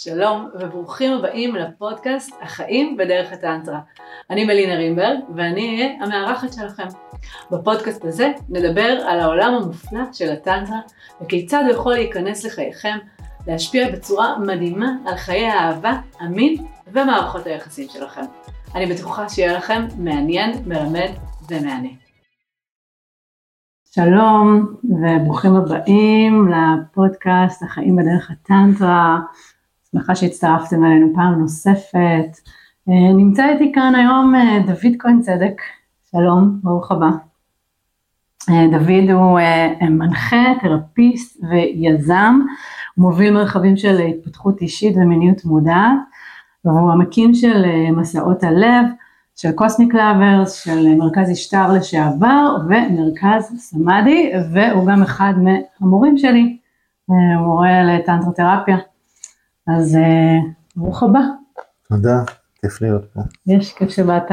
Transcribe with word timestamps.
שלום 0.00 0.50
וברוכים 0.60 1.12
הבאים 1.12 1.56
לפודקאסט 1.56 2.32
החיים 2.40 2.96
בדרך 2.96 3.32
הטנטרה. 3.32 3.80
אני 4.30 4.44
מלינה 4.44 4.74
רימברג 4.74 5.18
ואני 5.36 5.68
אהיה 5.68 6.04
המארחת 6.04 6.52
שלכם. 6.52 6.86
בפודקאסט 7.50 8.04
הזה 8.04 8.32
נדבר 8.48 8.98
על 9.06 9.20
העולם 9.20 9.54
המופלא 9.54 10.00
של 10.12 10.32
הטנטרה 10.32 10.78
וכיצד 11.20 11.62
הוא 11.64 11.72
יכול 11.72 11.94
להיכנס 11.94 12.44
לחייכם, 12.44 12.98
להשפיע 13.46 13.92
בצורה 13.92 14.38
מדהימה 14.38 14.90
על 15.06 15.16
חיי 15.16 15.46
האהבה, 15.48 15.92
המין 16.20 16.56
ומערכות 16.92 17.46
היחסים 17.46 17.88
שלכם. 17.88 18.24
אני 18.74 18.86
בטוחה 18.86 19.28
שיהיה 19.28 19.58
לכם 19.58 19.86
מעניין, 19.98 20.50
מלמד 20.66 21.10
ומעניין. 21.50 21.96
שלום 23.94 24.66
וברוכים 24.84 25.56
הבאים 25.56 26.48
לפודקאסט 26.48 27.62
החיים 27.62 27.96
בדרך 27.96 28.30
הטנטרה. 28.30 29.18
שמחה 29.92 30.14
שהצטרפתם 30.14 30.84
אלינו 30.84 31.12
פעם 31.14 31.40
נוספת. 31.40 32.36
אה, 32.88 33.12
נמצא 33.16 33.48
איתי 33.48 33.72
כאן 33.74 33.94
היום 33.94 34.34
אה, 34.34 34.58
דוד 34.66 34.96
כהן 34.98 35.20
צדק, 35.20 35.62
שלום, 36.10 36.58
ברוך 36.62 36.92
הבא. 36.92 37.08
אה, 38.50 38.66
דוד 38.70 39.10
הוא 39.10 39.40
מנחה, 39.90 40.44
תרפיסט 40.60 41.44
ויזם, 41.50 42.40
מוביל 42.96 43.34
מרחבים 43.34 43.76
של 43.76 43.98
התפתחות 43.98 44.60
אישית 44.60 44.96
ומיניות 44.96 45.44
מודעת, 45.44 45.96
והוא 46.64 46.92
המקים 46.92 47.34
של 47.34 47.64
מסעות 47.96 48.42
הלב, 48.42 48.84
של 49.36 49.52
קוסמיק 49.52 49.94
לאברס, 49.94 50.52
של 50.52 50.94
מרכז 50.94 51.30
השטר 51.30 51.72
לשעבר 51.72 52.56
ומרכז 52.68 53.54
סמאדי, 53.56 54.32
והוא 54.52 54.86
גם 54.86 55.02
אחד 55.02 55.34
מהמורים 55.36 56.18
שלי, 56.18 56.58
הוא 57.06 57.16
מורה 57.46 57.82
לטנטרותרפיה. 57.82 58.76
אז 59.76 59.96
אה, 59.96 60.36
ברוך 60.76 61.02
הבא. 61.02 61.20
תודה, 61.88 62.22
כיף 62.60 62.82
להיות 62.82 63.04
פה. 63.04 63.20
יש, 63.46 63.72
כיף 63.72 63.90
שבאת. 63.90 64.30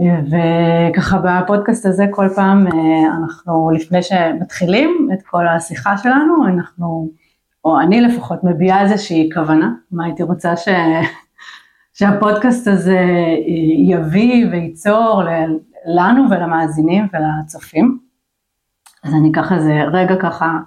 וככה 0.00 1.18
בפודקאסט 1.24 1.86
הזה 1.86 2.06
כל 2.10 2.28
פעם 2.36 2.66
אה, 2.66 3.16
אנחנו 3.16 3.70
לפני 3.70 4.02
שמתחילים 4.02 5.08
את 5.12 5.22
כל 5.22 5.48
השיחה 5.48 5.98
שלנו 5.98 6.46
אנחנו 6.46 7.10
או 7.64 7.80
אני 7.80 8.00
לפחות 8.00 8.44
מביעה 8.44 8.82
איזושהי 8.82 9.30
כוונה 9.34 9.72
מה 9.90 10.04
הייתי 10.04 10.22
רוצה 10.22 10.56
ש... 10.56 10.68
שהפודקאסט 11.98 12.68
הזה 12.68 12.98
אה, 12.98 13.94
יביא 13.94 14.46
וייצור 14.50 15.22
לנו 15.86 16.30
ולמאזינים 16.30 17.08
ולצופים. 17.12 17.98
אז 19.04 19.14
אני 19.14 19.30
אקח 19.30 19.52
איזה 19.52 19.82
רגע 19.92 20.14
ככה 20.20 20.58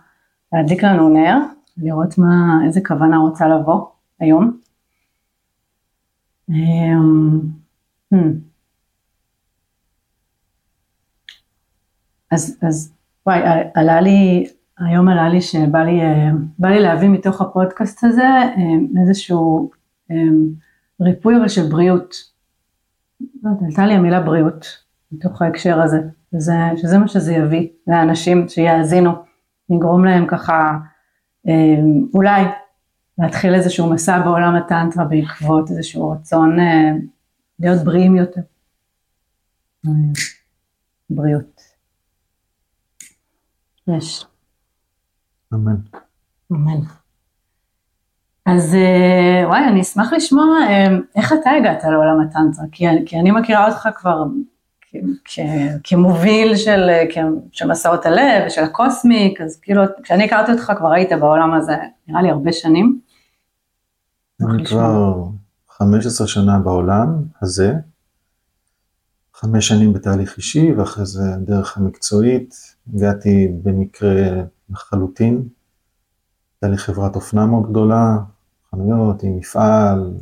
להדליק 0.53 0.83
לנו 0.83 1.09
נר 1.09 1.38
לראות 1.78 2.17
מה, 2.17 2.59
איזה 2.66 2.81
כוונה 2.88 3.17
רוצה 3.17 3.47
לבוא 3.47 3.86
היום. 4.20 4.59
אמ, 6.50 7.39
hmm. 8.14 8.17
אז, 12.31 12.58
אז 12.61 12.94
וואי, 13.25 13.39
עלה 13.73 14.02
לי, 14.02 14.48
היום 14.80 15.08
עלה 15.08 15.30
לי 15.30 15.42
שבא 15.42 15.83
לי, 15.83 16.02
בא 16.59 16.70
לי 16.70 16.80
להביא 16.80 17.09
מתוך 17.09 17.42
הפודקאסט 17.42 18.03
הזה 18.03 18.28
אמ, 18.58 18.88
איזשהו 19.02 19.72
אמ, 20.11 20.45
ריפוי 21.02 21.38
אבל 21.38 21.48
של 21.48 21.70
בריאות. 21.70 22.16
לא 23.44 23.50
יודעת, 23.50 23.64
עלתה 23.64 23.86
לי 23.86 23.94
המילה 23.94 24.22
בריאות 24.22 24.66
מתוך 25.11 25.42
ההקשר 25.42 25.81
הזה, 25.81 26.02
וזה, 26.33 26.53
שזה 26.75 26.98
מה 26.98 27.08
שזה 27.08 27.33
יביא 27.33 27.67
לאנשים 27.88 28.50
שיאזינו, 28.50 29.11
נגרום 29.70 30.05
להם 30.05 30.28
ככה 30.28 30.78
אולי 32.14 32.44
להתחיל 33.17 33.56
איזשהו 33.56 33.94
מסע 33.94 34.20
בעולם 34.20 34.56
הטנטרה 34.56 35.06
בעקבות 35.06 35.72
איזשהו 35.72 36.12
רצון 36.12 36.59
אה, 36.59 36.92
להיות 37.59 37.84
בריאים 37.84 38.16
יותר. 38.16 38.42
בריאות. 41.09 41.62
יש. 43.88 44.26
אמן. 45.54 45.76
אמן. 46.52 46.80
אז 48.45 48.76
אה, 48.76 49.48
וואי, 49.48 49.67
אני 49.67 49.82
אשמח 49.82 50.14
לשמוע 50.14 50.45
אה, 50.70 50.88
איך 51.16 51.33
אתה 51.33 51.50
הגעת 51.52 51.83
לעולם 51.83 52.21
הטנטרה, 52.21 52.66
כי, 52.71 52.86
כי 53.05 53.20
אני 53.20 53.32
מכירה 53.32 53.67
אותך 53.67 53.89
כבר 53.95 54.23
כמוביל 55.83 56.55
של, 56.55 56.89
של 57.52 57.67
מסעות 57.67 58.05
הלב 58.05 58.43
ושל 58.47 58.63
הקוסמיק, 58.63 59.41
אז 59.41 59.59
כאילו 59.61 59.81
כשאני 60.03 60.23
הכרתי 60.23 60.52
אותך 60.52 60.71
כבר 60.77 60.91
היית 60.91 61.09
בעולם 61.19 61.53
הזה 61.53 61.75
נראה 62.08 62.21
לי 62.21 62.30
הרבה 62.30 62.52
שנים. 62.52 62.99
אני 64.41 64.65
כבר 64.65 65.23
15 65.69 66.27
שנה 66.27 66.59
בעולם 66.59 67.23
הזה, 67.41 67.73
חמש 69.33 69.67
שנים 69.67 69.93
בתהליך 69.93 70.37
אישי 70.37 70.73
ואחרי 70.73 71.05
זה 71.05 71.23
דרך 71.39 71.77
המקצועית, 71.77 72.55
הגעתי 72.93 73.47
במקרה 73.64 74.43
לחלוטין, 74.69 75.47
הייתה 76.55 76.67
לי 76.71 76.77
חברת 76.77 77.15
אופנה 77.15 77.45
מאוד 77.45 77.69
גדולה, 77.69 78.17
חנויות 78.71 79.23
עם 79.23 79.37
מפעל, 79.37 80.14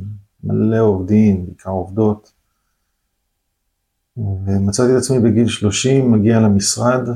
מלא 0.43 0.79
עובדים, 0.79 1.45
בעיקר 1.45 1.69
עובדות. 1.69 2.34
ומצאתי 4.17 4.91
את 4.91 4.97
עצמי 4.97 5.19
בגיל 5.19 5.47
30, 5.47 6.11
מגיע 6.11 6.39
למשרד 6.39 7.07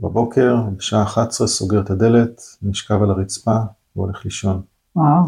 בבוקר, 0.00 0.56
בשעה 0.76 1.02
11 1.02 1.46
סוגר 1.46 1.80
את 1.80 1.90
הדלת, 1.90 2.40
נשכב 2.62 3.02
על 3.02 3.10
הרצפה 3.10 3.56
והולך 3.96 4.24
לישון. 4.24 4.62
וואו. 4.96 5.22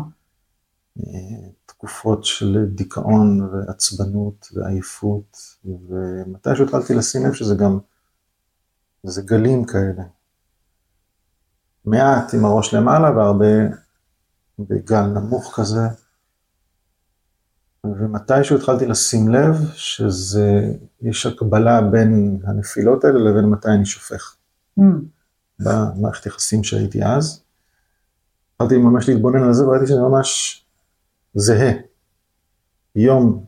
תקופות 1.67 2.25
של 2.25 2.67
דיכאון 2.75 3.41
ועצבנות 3.41 4.49
ועייפות, 4.55 5.37
ומתישהו 5.65 6.65
התחלתי 6.65 6.95
לשים 6.95 7.27
לב 7.27 7.33
שזה 7.33 7.55
גם, 7.55 7.79
זה 9.03 9.23
גלים 9.23 9.65
כאלה. 9.65 10.03
מעט 11.85 12.35
עם 12.35 12.45
הראש 12.45 12.75
למעלה 12.75 13.11
והרבה 13.11 13.47
בגל 14.59 15.07
נמוך 15.07 15.53
כזה. 15.57 15.89
ומתישהו 17.99 18.57
התחלתי 18.57 18.87
לשים 18.87 19.29
לב 19.29 19.55
שזה, 19.75 20.73
יש 21.03 21.27
הקבלה 21.27 21.81
בין 21.83 22.41
הנפילות 22.45 23.05
האלה 23.05 23.19
לבין 23.19 23.45
מתי 23.45 23.69
אני 23.69 23.87
שופך. 23.87 24.37
Mm. 24.81 24.83
במערכת 25.59 26.27
יחסים 26.27 26.65
שהייתי 26.65 27.05
אז. 27.05 27.43
התחלתי 28.55 28.79
ממש 28.79 29.09
להתבונן 29.09 29.43
על 29.43 29.53
זה 29.53 29.67
וראיתי 29.67 29.87
שזה 29.87 30.01
ממש 30.01 30.65
זהה. 31.35 31.73
יום, 32.95 33.45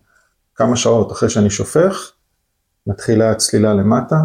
כמה 0.55 0.77
שעות 0.77 1.13
אחרי 1.13 1.31
שאני 1.31 1.51
שופך, 1.51 2.13
מתחילה 2.87 3.31
הצלילה 3.31 3.75
למטה. 3.75 4.21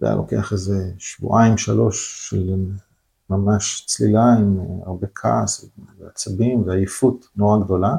זה 0.00 0.06
היה 0.06 0.16
לוקח 0.16 0.52
איזה 0.52 0.92
שבועיים, 0.98 1.58
שלוש 1.58 2.28
של 2.30 2.66
ממש 3.30 3.84
צלילה 3.86 4.32
עם 4.32 4.58
הרבה 4.86 5.06
כעס 5.14 5.64
ועצבים 5.98 6.62
ועייפות 6.66 7.26
נורא 7.36 7.64
גדולה. 7.64 7.96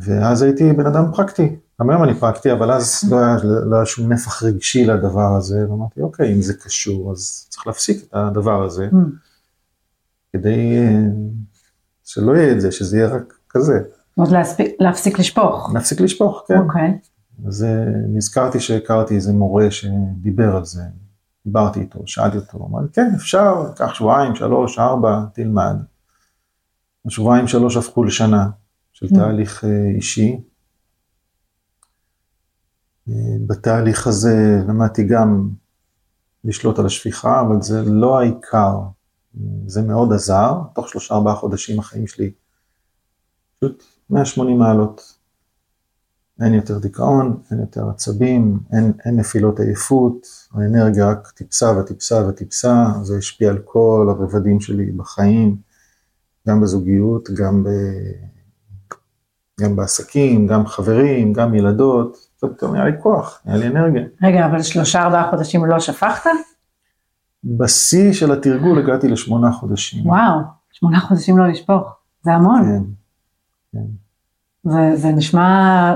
ואז 0.00 0.42
הייתי 0.42 0.72
בן 0.72 0.86
אדם 0.86 1.04
פרקטי. 1.14 1.56
גם 1.80 1.90
היום 1.90 2.04
אני 2.04 2.14
פרקטי, 2.14 2.52
אבל 2.52 2.72
אז 2.72 3.04
לא 3.10 3.16
היה, 3.16 3.36
לא 3.42 3.76
היה 3.76 3.86
שום 3.86 4.12
נפח 4.12 4.42
רגשי 4.42 4.84
לדבר 4.84 5.36
הזה, 5.36 5.70
ואמרתי, 5.70 6.00
אוקיי, 6.00 6.32
אם 6.32 6.42
זה 6.42 6.54
קשור, 6.54 7.12
אז 7.12 7.46
צריך 7.48 7.66
להפסיק 7.66 8.04
את 8.04 8.08
הדבר 8.12 8.62
הזה, 8.62 8.88
mm. 8.92 8.96
כדי 10.32 10.78
אה, 10.78 10.98
שלא 12.04 12.36
יהיה 12.36 12.52
את 12.52 12.60
זה, 12.60 12.72
שזה 12.72 12.96
יהיה 12.96 13.08
רק 13.08 13.34
כזה. 13.48 13.80
עוד 14.14 14.28
להפסיק, 14.28 14.66
להפסיק 14.80 15.18
לשפוך. 15.18 15.70
להפסיק 15.74 16.00
לשפוך, 16.00 16.44
כן. 16.48 16.58
אוקיי. 16.58 16.98
אז 17.46 17.64
אה, 17.64 17.84
נזכרתי 18.08 18.60
שהכרתי 18.60 19.14
איזה 19.14 19.32
מורה 19.32 19.70
שדיבר 19.70 20.56
על 20.56 20.64
זה, 20.64 20.82
דיברתי 21.46 21.80
איתו, 21.80 22.02
שאלתי 22.06 22.36
אותו, 22.36 22.66
אמר 22.70 22.80
לי, 22.80 22.88
כן, 22.92 23.10
אפשר, 23.16 23.72
קח 23.76 23.94
שבועיים, 23.94 24.34
שלוש, 24.34 24.78
ארבע, 24.78 25.20
תלמד. 25.32 25.76
השבועיים, 27.06 27.48
שלוש 27.48 27.76
הפכו 27.76 28.04
לשנה. 28.04 28.46
של. 29.08 29.16
תהליך 29.16 29.64
אה, 29.64 29.88
אישי. 29.96 30.40
אה, 33.08 33.14
בתהליך 33.46 34.06
הזה 34.06 34.62
למדתי 34.68 35.04
גם 35.04 35.50
לשלוט 36.44 36.78
על 36.78 36.86
השפיכה, 36.86 37.40
אבל 37.40 37.62
זה 37.62 37.82
לא 37.82 38.20
העיקר, 38.20 38.78
זה 39.66 39.82
מאוד 39.82 40.12
עזר, 40.12 40.54
תוך 40.74 40.88
שלושה 40.88 41.14
ארבעה 41.14 41.34
חודשים 41.34 41.78
החיים 41.78 42.06
שלי 42.06 42.32
פשוט 43.58 43.84
180 44.10 44.58
מעלות. 44.58 45.22
אין 46.40 46.54
יותר 46.54 46.78
דיכאון, 46.78 47.42
אין 47.50 47.60
יותר 47.60 47.88
עצבים, 47.88 48.58
אין, 48.72 48.92
אין 49.04 49.16
נפילות 49.16 49.60
עייפות, 49.60 50.26
האנרגיה 50.52 51.10
רק 51.10 51.32
טיפסה 51.36 51.78
וטיפסה 51.78 52.26
וטיפסה, 52.28 52.86
זה 53.02 53.16
השפיע 53.16 53.50
על 53.50 53.58
כל 53.64 54.06
הרבדים 54.10 54.60
שלי 54.60 54.92
בחיים, 54.92 55.56
גם 56.48 56.60
בזוגיות, 56.60 57.30
גם. 57.30 57.66
גם 59.62 59.76
בעסקים, 59.76 60.46
גם 60.46 60.66
חברים, 60.66 61.32
גם 61.32 61.54
ילדות, 61.54 62.16
פתאום 62.40 62.74
היה 62.74 62.84
לי 62.84 62.92
כוח, 63.02 63.40
היה 63.44 63.56
לי 63.56 63.66
אנרגיה. 63.66 64.02
רגע, 64.22 64.46
אבל 64.46 64.62
שלושה 64.62 65.02
ארבעה 65.02 65.30
חודשים 65.30 65.64
לא 65.64 65.80
שפכת? 65.80 66.30
בשיא 67.44 68.12
של 68.12 68.32
התרגול 68.32 68.78
הגעתי 68.78 69.08
לשמונה 69.08 69.52
חודשים. 69.52 70.06
וואו, 70.06 70.40
שמונה 70.72 71.00
חודשים 71.00 71.38
לא 71.38 71.48
לשפוך, 71.48 71.96
זה 72.22 72.32
המון. 72.32 72.62
כן, 72.62 72.82
כן. 73.72 73.86
זה, 74.70 74.96
זה 74.96 75.08
נשמע 75.08 75.94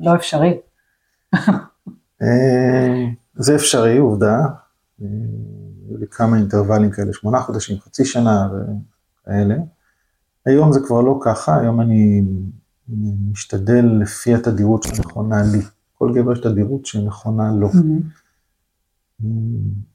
לא 0.00 0.14
אפשרי. 0.14 0.58
אה, 2.22 3.04
זה 3.34 3.54
אפשרי, 3.54 3.98
עובדה. 3.98 4.38
אה, 5.02 5.06
היו 5.88 5.98
לי 5.98 6.06
כמה 6.10 6.36
אינטרוולים 6.36 6.90
כאלה, 6.90 7.12
שמונה 7.12 7.40
חודשים, 7.40 7.78
חצי 7.80 8.04
שנה 8.04 8.48
וכאלה. 8.48 9.54
היום 10.46 10.72
זה 10.72 10.80
כבר 10.86 11.00
לא 11.00 11.18
ככה, 11.22 11.60
היום 11.60 11.80
אני 11.80 12.22
משתדל 13.30 13.84
לפי 14.00 14.34
התדירות 14.34 14.82
שנכונה 14.82 15.42
לי. 15.42 15.58
כל 15.92 16.12
גבר 16.14 16.32
יש 16.32 16.38
תדירות 16.38 16.86
שנכונה 16.86 17.52
לו. 17.52 17.68
Mm-hmm. 17.68 19.26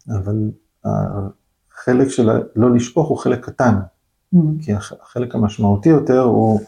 אבל 0.10 0.52
החלק 0.86 2.08
של 2.08 2.30
לא 2.56 2.76
לשפוך 2.76 3.10
הוא 3.10 3.18
חלק 3.18 3.46
קטן, 3.46 3.76
mm-hmm. 3.76 4.38
כי 4.62 4.74
החלק 4.74 5.36
המשמעותי 5.36 5.90
יותר 5.90 6.20
הוא, 6.20 6.60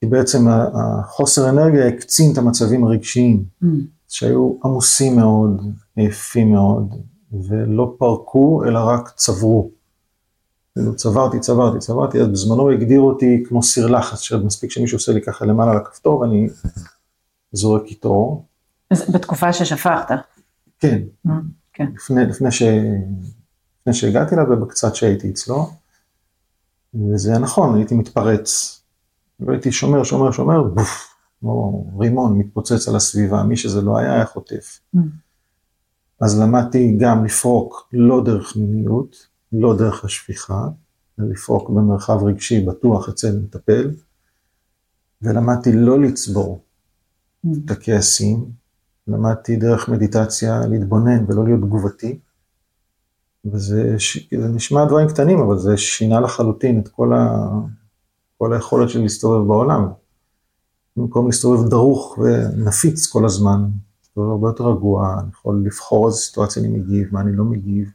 כי 0.00 0.06
בעצם 0.06 0.48
החוסר 0.48 1.50
אנרגיה 1.50 1.88
הקצין 1.88 2.32
את 2.32 2.38
המצבים 2.38 2.84
הרגשיים, 2.84 3.44
mm-hmm. 3.44 3.66
שהיו 4.08 4.54
עמוסים 4.64 5.16
מאוד, 5.16 5.62
עייפים 5.96 6.52
מאוד, 6.52 6.94
ולא 7.48 7.94
פרקו, 7.98 8.64
אלא 8.64 8.78
רק 8.78 9.10
צברו. 9.16 9.70
צברתי, 10.96 11.40
צברתי, 11.40 11.78
צברתי, 11.78 12.20
אז 12.20 12.28
בזמנו 12.28 12.70
הגדיר 12.70 13.00
אותי 13.00 13.42
כמו 13.48 13.62
סיר 13.62 13.86
לחץ, 13.86 14.20
שמספיק 14.20 14.70
שמישהו 14.70 14.96
עושה 14.96 15.12
לי 15.12 15.22
ככה 15.22 15.46
למעלה 15.46 15.70
על 15.70 15.76
הכפתור 15.76 16.20
ואני 16.20 16.48
זורק 17.52 17.82
איתו. 17.84 18.44
אז 18.90 19.10
בתקופה 19.10 19.52
ששפכת. 19.52 20.14
כן, 20.78 21.02
mm, 21.26 21.30
כן. 21.72 21.86
לפני, 21.94 22.24
לפני, 22.24 22.50
ש... 22.50 22.62
לפני 23.80 23.92
שהגעתי 23.92 24.34
אליו 24.34 24.46
ובקצת 24.50 24.94
שהייתי 24.94 25.30
אצלו, 25.30 25.70
וזה 26.94 27.38
נכון, 27.38 27.74
הייתי 27.74 27.94
מתפרץ, 27.94 28.80
והייתי 29.40 29.72
שומר, 29.72 30.04
שומר, 30.04 30.32
שומר, 30.32 30.62
בוף, 30.62 31.14
כמו 31.40 31.86
רימון 31.98 32.38
מתפוצץ 32.38 32.88
על 32.88 32.96
הסביבה, 32.96 33.42
מי 33.42 33.56
שזה 33.56 33.80
לא 33.80 33.98
היה, 33.98 34.14
היה 34.14 34.26
חוטף. 34.26 34.80
Mm. 34.96 34.98
אז 36.20 36.40
למדתי 36.40 36.96
גם 37.00 37.24
לפרוק 37.24 37.88
לא 37.92 38.24
דרך 38.24 38.56
מיניות, 38.56 39.29
לא 39.52 39.76
דרך 39.76 40.04
השפיכה, 40.04 40.68
לפרוק 41.18 41.70
במרחב 41.70 42.24
רגשי 42.24 42.60
בטוח 42.66 43.08
אצל 43.08 43.38
מטפל, 43.38 43.90
ולמדתי 45.22 45.72
לא 45.72 46.00
לצבור 46.00 46.60
את 47.64 47.70
הכעסים, 47.70 48.50
למדתי 49.08 49.56
דרך 49.56 49.88
מדיטציה 49.88 50.66
להתבונן 50.66 51.24
ולא 51.28 51.44
להיות 51.44 51.60
תגובתי, 51.60 52.18
וזה 53.44 53.96
זה 54.30 54.48
נשמע 54.48 54.84
דברים 54.84 55.08
קטנים, 55.08 55.38
אבל 55.38 55.58
זה 55.58 55.76
שינה 55.76 56.20
לחלוטין 56.20 56.80
את 56.80 56.88
כל, 56.88 57.12
ה, 57.12 57.48
כל 58.38 58.52
היכולת 58.52 58.88
שלי 58.88 59.02
להסתובב 59.02 59.46
בעולם. 59.46 59.88
במקום 60.96 61.26
להסתובב 61.26 61.68
דרוך 61.68 62.18
ונפיץ 62.18 63.06
כל 63.06 63.24
הזמן, 63.24 63.68
להסתובב 64.00 64.30
הרבה 64.30 64.48
יותר 64.48 64.68
רגוע, 64.68 65.16
אני 65.20 65.28
יכול 65.30 65.62
לבחור 65.64 66.06
איזה 66.06 66.18
סיטואציה 66.18 66.62
אני 66.62 66.78
מגיב, 66.78 67.08
מה 67.12 67.20
אני 67.20 67.36
לא 67.36 67.44
מגיב. 67.44 67.90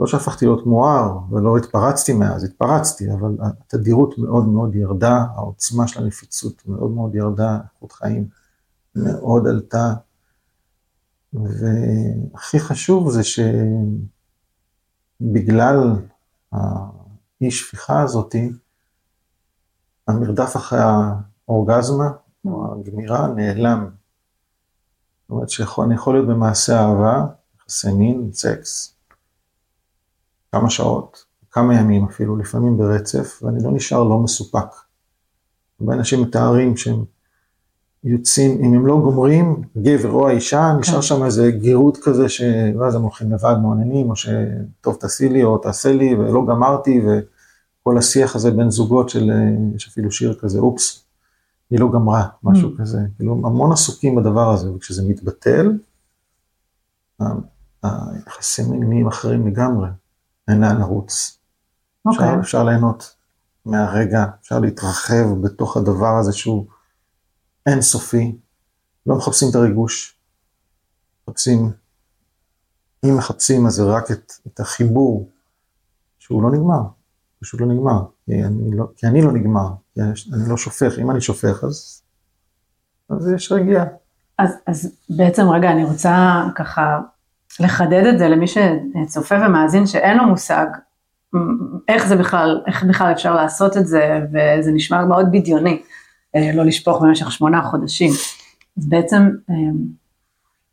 לא 0.00 0.06
שהפכתי 0.06 0.46
להיות 0.46 0.66
מואר 0.66 1.18
ולא 1.30 1.56
התפרצתי 1.56 2.12
מאז, 2.12 2.44
התפרצתי, 2.44 3.12
אבל 3.12 3.36
התדירות 3.40 4.18
מאוד 4.18 4.48
מאוד 4.48 4.74
ירדה, 4.74 5.24
העוצמה 5.34 5.88
של 5.88 6.02
הנפיצות 6.02 6.62
מאוד 6.66 6.90
מאוד 6.90 7.14
ירדה, 7.14 7.58
איכות 7.74 7.92
חיים 7.92 8.28
מאוד 8.96 9.46
עלתה. 9.46 9.94
והכי 11.32 12.60
חשוב 12.60 13.10
זה 13.10 13.20
שבגלל 15.20 15.92
האי 16.52 17.50
שפיכה 17.50 18.02
הזאתי, 18.02 18.52
המרדף 20.08 20.56
אחרי 20.56 20.80
האורגזמה 21.48 22.10
או 22.44 22.74
הגמירה 22.74 23.28
נעלם. 23.28 23.90
זאת 25.22 25.30
אומרת 25.30 25.50
שאני 25.50 25.94
יכול 25.94 26.14
להיות 26.14 26.28
במעשה 26.28 26.80
אהבה, 26.80 27.26
יחסי 27.60 27.92
מין, 27.92 28.30
סקס, 28.32 28.99
כמה 30.52 30.70
שעות, 30.70 31.24
כמה 31.50 31.74
ימים 31.74 32.04
אפילו, 32.04 32.36
לפעמים 32.36 32.76
ברצף, 32.76 33.40
ואני 33.42 33.64
לא 33.64 33.70
נשאר 33.72 34.02
לא 34.02 34.18
מסופק. 34.18 34.66
הרבה 35.80 35.94
אנשים 35.94 36.22
מתארים 36.22 36.76
שהם 36.76 37.04
יוצאים, 38.04 38.64
אם 38.64 38.74
הם 38.74 38.86
לא 38.86 39.00
גומרים, 39.04 39.62
גבר 39.76 40.10
או 40.10 40.28
האישה, 40.28 40.72
נשאר 40.80 40.94
כן. 40.94 41.02
שם 41.02 41.24
איזה 41.24 41.50
גירות 41.50 41.98
כזה, 42.02 42.28
ש... 42.28 42.42
ואז 42.78 42.94
הם 42.94 43.02
הולכים 43.02 43.32
לבד 43.32 43.54
מעוננים, 43.62 44.10
או 44.10 44.16
שטוב 44.16 44.96
תעשי 45.00 45.28
לי 45.28 45.42
או 45.42 45.58
תעשה 45.58 45.92
לי, 45.92 46.14
ולא 46.14 46.46
גמרתי, 46.46 47.00
וכל 47.06 47.98
השיח 47.98 48.36
הזה 48.36 48.50
בין 48.50 48.70
זוגות 48.70 49.08
של, 49.08 49.30
יש 49.76 49.88
אפילו 49.88 50.10
שיר 50.10 50.34
כזה, 50.40 50.58
אופס, 50.58 51.04
היא 51.70 51.80
לא 51.80 51.90
גמרה, 51.92 52.28
משהו 52.42 52.70
mm. 52.70 52.82
כזה, 52.82 52.98
כאילו 53.16 53.32
המון 53.32 53.72
עסוקים 53.72 54.16
בדבר 54.16 54.52
הזה, 54.52 54.72
וכשזה 54.72 55.02
מתבטל, 55.08 55.72
היחסים 57.82 58.84
נהיים 58.84 59.06
אחרים 59.06 59.46
לגמרי. 59.46 59.88
אין 60.50 60.60
לאן 60.60 60.78
לרוץ. 60.78 61.38
Okay. 62.08 62.10
אפשר, 62.10 62.24
אוקיי. 62.24 62.40
אפשר 62.40 62.64
ליהנות 62.64 63.16
מהרגע, 63.66 64.24
אפשר 64.40 64.58
להתרחב 64.58 65.42
בתוך 65.42 65.76
הדבר 65.76 66.18
הזה 66.18 66.32
שהוא 66.32 66.66
אינסופי. 67.66 68.36
לא 69.06 69.16
מחפשים 69.16 69.48
את 69.50 69.54
הריגוש, 69.54 70.18
מחפשים, 71.28 71.72
אם 73.04 73.16
מחפשים 73.16 73.66
אז 73.66 73.72
זה 73.72 73.84
רק 73.84 74.10
את, 74.10 74.32
את 74.46 74.60
החיבור, 74.60 75.28
שהוא 76.18 76.42
לא 76.42 76.50
נגמר, 76.50 76.82
פשוט 77.40 77.60
לא 77.60 77.66
נגמר, 77.66 78.04
כי 78.26 78.44
אני 78.44 78.76
לא, 78.76 78.84
כי 78.96 79.06
אני 79.06 79.22
לא 79.22 79.32
נגמר, 79.32 79.68
כי 79.94 80.00
אני 80.32 80.48
לא 80.48 80.56
שופך, 80.56 80.98
אם 80.98 81.10
אני 81.10 81.20
שופך 81.20 81.64
אז, 81.64 82.02
אז 83.10 83.28
יש 83.32 83.52
רגיעה. 83.52 83.84
אז, 84.38 84.50
אז 84.66 84.92
בעצם 85.10 85.48
רגע, 85.48 85.70
אני 85.70 85.84
רוצה 85.84 86.44
ככה 86.56 87.00
לחדד 87.60 88.06
את 88.06 88.18
זה 88.18 88.28
למי 88.28 88.46
שצופה 88.46 89.34
ומאזין 89.34 89.86
שאין 89.86 90.16
לו 90.16 90.26
מושג 90.26 90.66
איך 91.88 92.06
זה 92.06 92.16
בכלל, 92.16 92.62
איך 92.66 92.84
בכלל 92.84 93.12
אפשר 93.12 93.34
לעשות 93.34 93.76
את 93.76 93.86
זה, 93.86 94.20
וזה 94.32 94.72
נשמע 94.72 95.04
מאוד 95.04 95.26
בדיוני, 95.32 95.82
אה, 96.36 96.50
לא 96.54 96.64
לשפוך 96.64 97.02
במשך 97.02 97.32
שמונה 97.32 97.62
חודשים. 97.62 98.10
אז 98.78 98.88
בעצם 98.88 99.30
אה, 99.50 99.54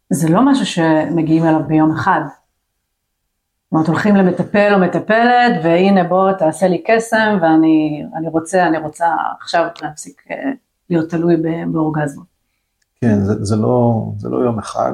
זה 0.09 0.29
לא 0.29 0.45
משהו 0.45 0.65
שמגיעים 0.65 1.45
אליו 1.45 1.61
ביום 1.67 1.91
אחד. 1.91 2.21
זאת 2.25 3.71
אומרת, 3.71 3.87
הולכים 3.87 4.15
למטפל 4.15 4.73
או 4.73 4.79
מטפלת, 4.79 5.53
והנה 5.63 6.03
בוא 6.03 6.31
תעשה 6.31 6.67
לי 6.67 6.83
קסם, 6.87 7.37
ואני 7.41 8.03
רוצה, 8.31 8.67
אני 8.67 8.77
רוצה 8.77 9.07
עכשיו 9.41 9.67
להפסיק 9.81 10.21
אה, 10.31 10.51
להיות 10.89 11.09
תלוי 11.09 11.35
באורגזמה. 11.71 12.23
כן, 13.01 13.19
זה, 13.19 13.33
זה, 13.45 13.55
לא, 13.55 14.05
זה 14.17 14.29
לא 14.29 14.37
יום 14.37 14.59
אחד. 14.59 14.93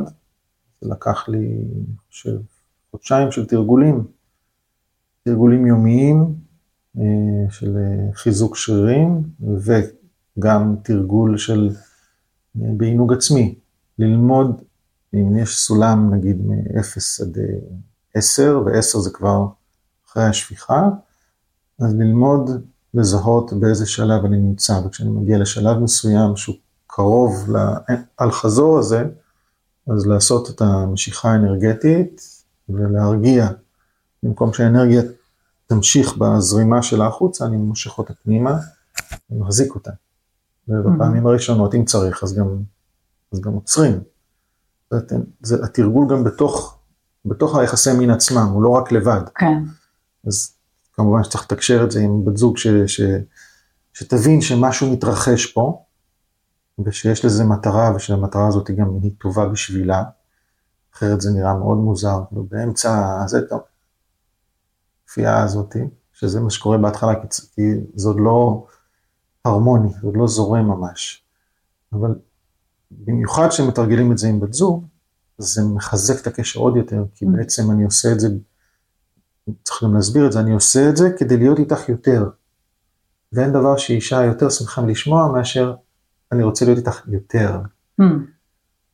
זה 0.83 0.89
לקח 0.89 1.29
לי, 1.29 1.37
אני 1.37 1.95
חושב, 2.09 2.37
חודשיים 2.91 3.31
של 3.31 3.45
תרגולים, 3.45 4.03
תרגולים 5.23 5.65
יומיים 5.65 6.35
אה, 6.97 7.03
של 7.49 7.77
אה, 7.77 8.13
חיזוק 8.13 8.55
שרירים 8.55 9.23
וגם 10.37 10.75
תרגול 10.83 11.37
של 11.37 11.69
אה, 12.61 12.67
בעינוג 12.77 13.13
עצמי, 13.13 13.55
ללמוד, 13.99 14.61
אם 15.13 15.37
יש 15.37 15.57
סולם 15.57 16.13
נגיד 16.13 16.45
מ-0 16.45 17.21
עד 17.21 17.37
10, 18.15 18.61
ו-10 18.65 18.99
זה 18.99 19.09
כבר 19.13 19.47
אחרי 20.07 20.23
השפיכה, 20.23 20.89
אז 21.79 21.95
ללמוד 21.95 22.49
לזהות 22.93 23.53
באיזה 23.53 23.85
שלב 23.85 24.25
אני 24.25 24.37
נמצא, 24.37 24.73
וכשאני 24.85 25.09
מגיע 25.09 25.37
לשלב 25.37 25.77
מסוים 25.77 26.35
שהוא 26.35 26.55
קרוב 26.87 27.49
לאל 27.49 28.31
חזור 28.31 28.79
הזה, 28.79 29.03
אז 29.87 30.07
לעשות 30.07 30.49
את 30.49 30.61
המשיכה 30.61 31.31
האנרגטית 31.31 32.21
ולהרגיע. 32.69 33.47
במקום 34.23 34.53
שהאנרגיה 34.53 35.01
תמשיך 35.67 36.17
בזרימה 36.17 36.83
שלה 36.83 37.07
החוצה, 37.07 37.45
אני 37.45 37.57
מושך 37.57 37.97
אותה 37.97 38.13
פנימה 38.23 38.57
ומחזיק 39.29 39.75
אותה. 39.75 39.91
ובפעמים 40.67 41.27
הראשונות, 41.27 41.75
אם 41.75 41.85
צריך, 41.85 42.23
אז 42.23 42.35
גם, 42.35 42.47
אז 43.33 43.41
גם 43.41 43.53
עוצרים. 43.53 43.99
זה, 44.91 44.99
זה 45.41 45.63
התרגול 45.63 46.07
גם 46.09 46.23
בתוך, 46.23 46.77
בתוך 47.25 47.55
היחסי 47.55 47.93
מין 47.93 48.09
עצמם, 48.09 48.47
הוא 48.53 48.63
לא 48.63 48.69
רק 48.69 48.91
לבד. 48.91 49.21
כן. 49.35 49.63
אז 50.27 50.53
כמובן 50.93 51.23
שצריך 51.23 51.43
לתקשר 51.43 51.83
את 51.83 51.91
זה 51.91 51.99
עם 51.99 52.25
בת 52.25 52.37
זוג 52.37 52.57
ש, 52.57 52.67
ש, 52.67 53.01
שתבין 53.93 54.41
שמשהו 54.41 54.91
מתרחש 54.93 55.45
פה, 55.45 55.83
ושיש 56.79 57.25
לזה 57.25 57.43
מטרה, 57.43 57.95
ושהמטרה 57.95 58.47
הזאת 58.47 58.71
גם 58.71 58.87
היא 59.01 59.11
טובה 59.17 59.47
בשבילה, 59.47 60.03
אחרת 60.93 61.21
זה 61.21 61.29
נראה 61.31 61.53
מאוד 61.53 61.77
מוזר, 61.77 62.21
כאילו 62.29 62.43
באמצע 62.43 63.21
הזה, 63.23 63.39
הכפייה 65.03 65.43
הזאת, 65.43 65.75
שזה 66.13 66.39
מה 66.39 66.49
שקורה 66.49 66.77
בהתחלה, 66.77 67.13
כי 67.55 67.61
זה 67.95 68.07
עוד 68.07 68.17
לא 68.19 68.65
הרמוני, 69.45 69.93
זה 69.93 69.99
עוד 70.03 70.17
לא 70.17 70.27
זורם 70.27 70.67
ממש. 70.67 71.23
אבל 71.93 72.15
במיוחד 72.91 73.47
כשמתרגלים 73.49 74.11
את 74.11 74.17
זה 74.17 74.27
עם 74.27 74.39
בת 74.39 74.53
זוג, 74.53 74.85
זה 75.37 75.61
מחזק 75.63 76.21
את 76.21 76.27
הקשר 76.27 76.59
עוד 76.59 76.75
יותר, 76.75 77.05
כי 77.15 77.25
mm. 77.25 77.29
בעצם 77.29 77.71
אני 77.71 77.83
עושה 77.83 78.11
את 78.11 78.19
זה 78.19 78.27
צריך 79.63 79.83
גם 79.83 79.95
להסביר 79.95 80.27
את 80.27 80.31
זה, 80.31 80.39
אני 80.39 80.51
עושה 80.51 80.89
את 80.89 80.97
זה 80.97 81.09
כדי 81.17 81.37
להיות 81.37 81.59
איתך 81.59 81.89
יותר. 81.89 82.29
ואין 83.33 83.53
דבר 83.53 83.77
שאישה 83.77 84.23
יותר 84.23 84.49
שמחה 84.49 84.81
לשמוע 84.81 85.31
מאשר 85.31 85.75
אני 86.33 86.43
רוצה 86.43 86.65
להיות 86.65 86.77
איתך 86.77 87.07
יותר. 87.07 87.59
Mm. 88.01 88.03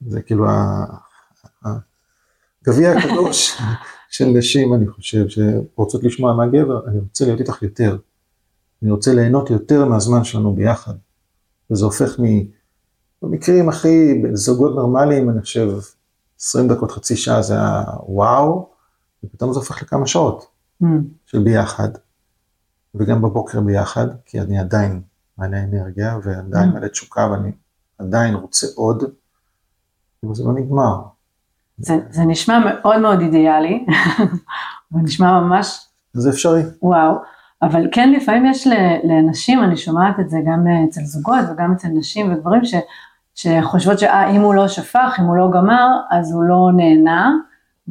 זה 0.07 0.21
כאילו 0.21 0.45
הגביע 1.65 2.91
הקדוש 2.91 3.57
של 4.09 4.25
נשים, 4.25 4.73
אני 4.73 4.87
חושב, 4.87 5.25
שרוצות 5.27 6.03
לשמוע 6.03 6.33
מהגבר, 6.33 6.87
אני 6.87 6.99
רוצה 6.99 7.25
להיות 7.25 7.39
איתך 7.39 7.63
יותר. 7.63 7.97
אני 8.83 8.91
רוצה 8.91 9.13
ליהנות 9.13 9.49
יותר 9.49 9.85
מהזמן 9.85 10.23
שלנו 10.23 10.55
ביחד. 10.55 10.93
וזה 11.71 11.85
הופך 11.85 12.19
מ... 12.19 12.23
במקרים 13.21 13.69
הכי, 13.69 14.21
זוגות 14.33 14.75
נורמליים, 14.75 15.29
אני 15.29 15.41
חושב, 15.41 15.69
20 16.39 16.67
דקות, 16.67 16.91
חצי 16.91 17.15
שעה 17.15 17.41
זה 17.41 17.53
היה 17.53 17.83
וואו, 18.07 18.69
ופתאום 19.23 19.53
זה 19.53 19.59
הופך 19.59 19.81
לכמה 19.81 20.07
שעות 20.07 20.45
mm. 20.83 20.85
של 21.25 21.43
ביחד, 21.43 21.89
וגם 22.95 23.21
בבוקר 23.21 23.61
ביחד, 23.61 24.07
כי 24.25 24.41
אני 24.41 24.59
עדיין 24.59 25.01
מלא 25.39 25.57
אנרגיה, 25.57 26.17
ועדיין 26.23 26.69
mm. 26.69 26.73
מלא 26.73 26.87
תשוקה, 26.87 27.27
ואני 27.31 27.51
עדיין 27.99 28.35
רוצה 28.35 28.67
עוד, 28.75 29.03
וזה 30.29 30.43
לא 30.43 30.53
נגמר. 30.53 31.01
זה, 31.77 31.99
זה 32.09 32.23
נשמע 32.25 32.59
מאוד 32.59 33.01
מאוד 33.01 33.19
אידיאלי, 33.19 33.85
זה 34.91 34.99
נשמע 35.03 35.39
ממש... 35.39 35.85
זה 36.13 36.29
אפשרי. 36.29 36.61
וואו, 36.81 37.15
אבל 37.61 37.87
כן 37.91 38.11
לפעמים 38.11 38.45
יש 38.45 38.67
לנשים, 39.03 39.63
אני 39.63 39.77
שומעת 39.77 40.19
את 40.19 40.29
זה 40.29 40.37
גם 40.45 40.65
אצל 40.89 41.01
זוגות 41.01 41.45
וגם 41.51 41.71
אצל 41.71 41.87
נשים 41.87 42.33
וגברים, 42.33 42.65
ש, 42.65 42.75
שחושבות 43.35 43.99
שאם 43.99 44.41
הוא 44.41 44.53
לא 44.53 44.67
שפך, 44.67 45.15
אם 45.19 45.25
הוא 45.25 45.37
לא 45.37 45.49
גמר, 45.53 45.87
אז 46.11 46.31
הוא 46.31 46.43
לא 46.43 46.69
נהנה, 46.75 47.33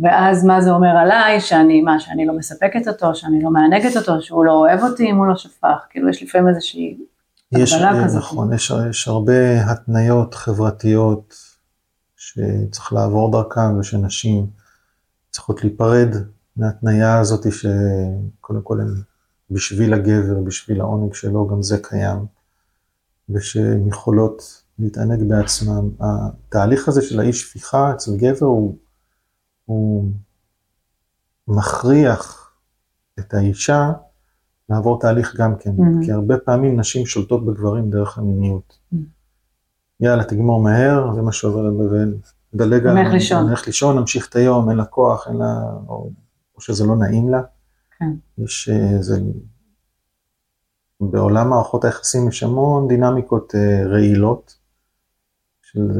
ואז 0.02 0.44
מה 0.44 0.60
זה 0.60 0.70
אומר 0.70 0.96
עליי, 0.96 1.40
שאני, 1.40 1.80
מה, 1.80 2.00
שאני 2.00 2.26
לא 2.26 2.34
מספקת 2.36 2.88
אותו, 2.88 3.14
שאני 3.14 3.42
לא 3.42 3.50
מענגת 3.50 3.96
אותו, 3.96 4.22
שהוא 4.22 4.44
לא 4.44 4.52
אוהב 4.52 4.82
אותי 4.82 5.10
אם 5.10 5.16
הוא 5.16 5.26
לא 5.26 5.36
שפך, 5.36 5.86
כאילו 5.90 6.08
יש 6.08 6.22
לפעמים 6.22 6.48
איזושהי 6.48 6.98
הגבלה 7.52 8.04
כזאת. 8.04 8.18
נכון, 8.18 8.52
יש, 8.52 8.72
יש 8.90 9.08
הרבה 9.08 9.70
התניות 9.70 10.34
חברתיות 10.34 11.34
שצריך 12.16 12.92
לעבור 12.92 13.32
דרכן 13.32 13.76
ושנשים 13.76 14.46
צריכות 15.30 15.64
להיפרד 15.64 16.08
מההתניה 16.56 17.18
הזאת 17.18 17.46
שקודם 17.52 18.62
כל 18.62 18.80
הם 18.80 19.02
בשביל 19.50 19.94
הגבר, 19.94 20.40
בשביל 20.44 20.80
העונג 20.80 21.14
שלו, 21.14 21.48
גם 21.48 21.62
זה 21.62 21.78
קיים, 21.82 22.26
ושהן 23.28 23.88
יכולות 23.88 24.62
להתענג 24.78 25.28
בעצמם. 25.28 25.90
התהליך 26.00 26.88
הזה 26.88 27.02
של 27.02 27.20
האי 27.20 27.32
שפיכה 27.32 27.92
אצל 27.92 28.16
גבר 28.16 28.46
הוא, 28.46 28.76
הוא 29.64 30.10
מכריח 31.48 32.52
את 33.18 33.34
האישה 33.34 33.92
לעבור 34.68 35.00
תהליך 35.00 35.36
גם 35.36 35.56
כן, 35.56 35.70
mm-hmm. 35.70 36.04
כי 36.04 36.12
הרבה 36.12 36.38
פעמים 36.38 36.80
נשים 36.80 37.06
שולטות 37.06 37.46
בגברים 37.46 37.90
דרך 37.90 38.18
המיניות. 38.18 38.78
Mm-hmm. 38.94 38.96
יאללה, 40.00 40.24
תגמור 40.24 40.62
מהר, 40.62 41.14
זה 41.14 41.22
מה 41.22 41.32
שעובר 41.32 41.62
לבין, 41.62 42.18
דלג 42.54 42.86
על... 42.86 42.94
נלך 42.94 43.12
לישון. 43.12 43.48
נלך 43.48 43.66
לישון, 43.66 43.98
נמשיך 43.98 44.28
את 44.28 44.36
היום, 44.36 44.70
אין 44.70 44.76
לה 44.76 44.84
כוח, 44.84 45.28
אין 45.28 45.36
לה... 45.36 45.62
או, 45.88 46.10
או 46.56 46.60
שזה 46.60 46.84
לא 46.84 46.96
נעים 46.96 47.28
לה. 47.28 47.42
כן. 47.98 48.12
יש 48.38 48.68
איזה... 48.68 49.20
בעולם 51.00 51.50
מערכות 51.50 51.84
היחסים 51.84 52.28
יש 52.28 52.42
המון 52.42 52.88
דינמיקות 52.88 53.54
uh, 53.54 53.88
רעילות, 53.88 54.56
של 55.62 55.90
uh, 55.90 55.94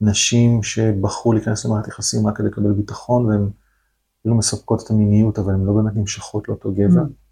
נשים 0.00 0.62
שבחרו 0.62 1.32
להיכנס 1.32 1.64
למערכת 1.64 1.88
יחסים 1.88 2.26
רק 2.26 2.36
כדי 2.36 2.46
לקבל 2.46 2.72
ביטחון, 2.72 3.26
והן 3.26 3.48
לא 4.24 4.34
מספקות 4.34 4.82
את 4.84 4.90
המיניות, 4.90 5.38
אבל 5.38 5.54
הן 5.54 5.64
לא 5.64 5.72
באמת 5.72 5.96
נמשכות 5.96 6.48
לאותו 6.48 6.72
גבר. 6.72 7.02
Mm. 7.02 7.22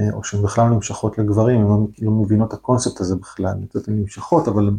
אה, 0.00 0.12
או 0.12 0.24
שהן 0.24 0.42
בכלל 0.42 0.68
לא 0.68 0.74
נמשכות 0.74 1.18
לגברים, 1.18 1.60
הן 1.60 1.66
לא, 1.66 1.78
לא 2.02 2.10
מבינות 2.10 2.48
את 2.48 2.54
הקונספט 2.54 3.00
הזה 3.00 3.16
בכלל, 3.16 3.54
הן 3.88 3.94
נמשכות, 3.94 4.48
אבל 4.48 4.70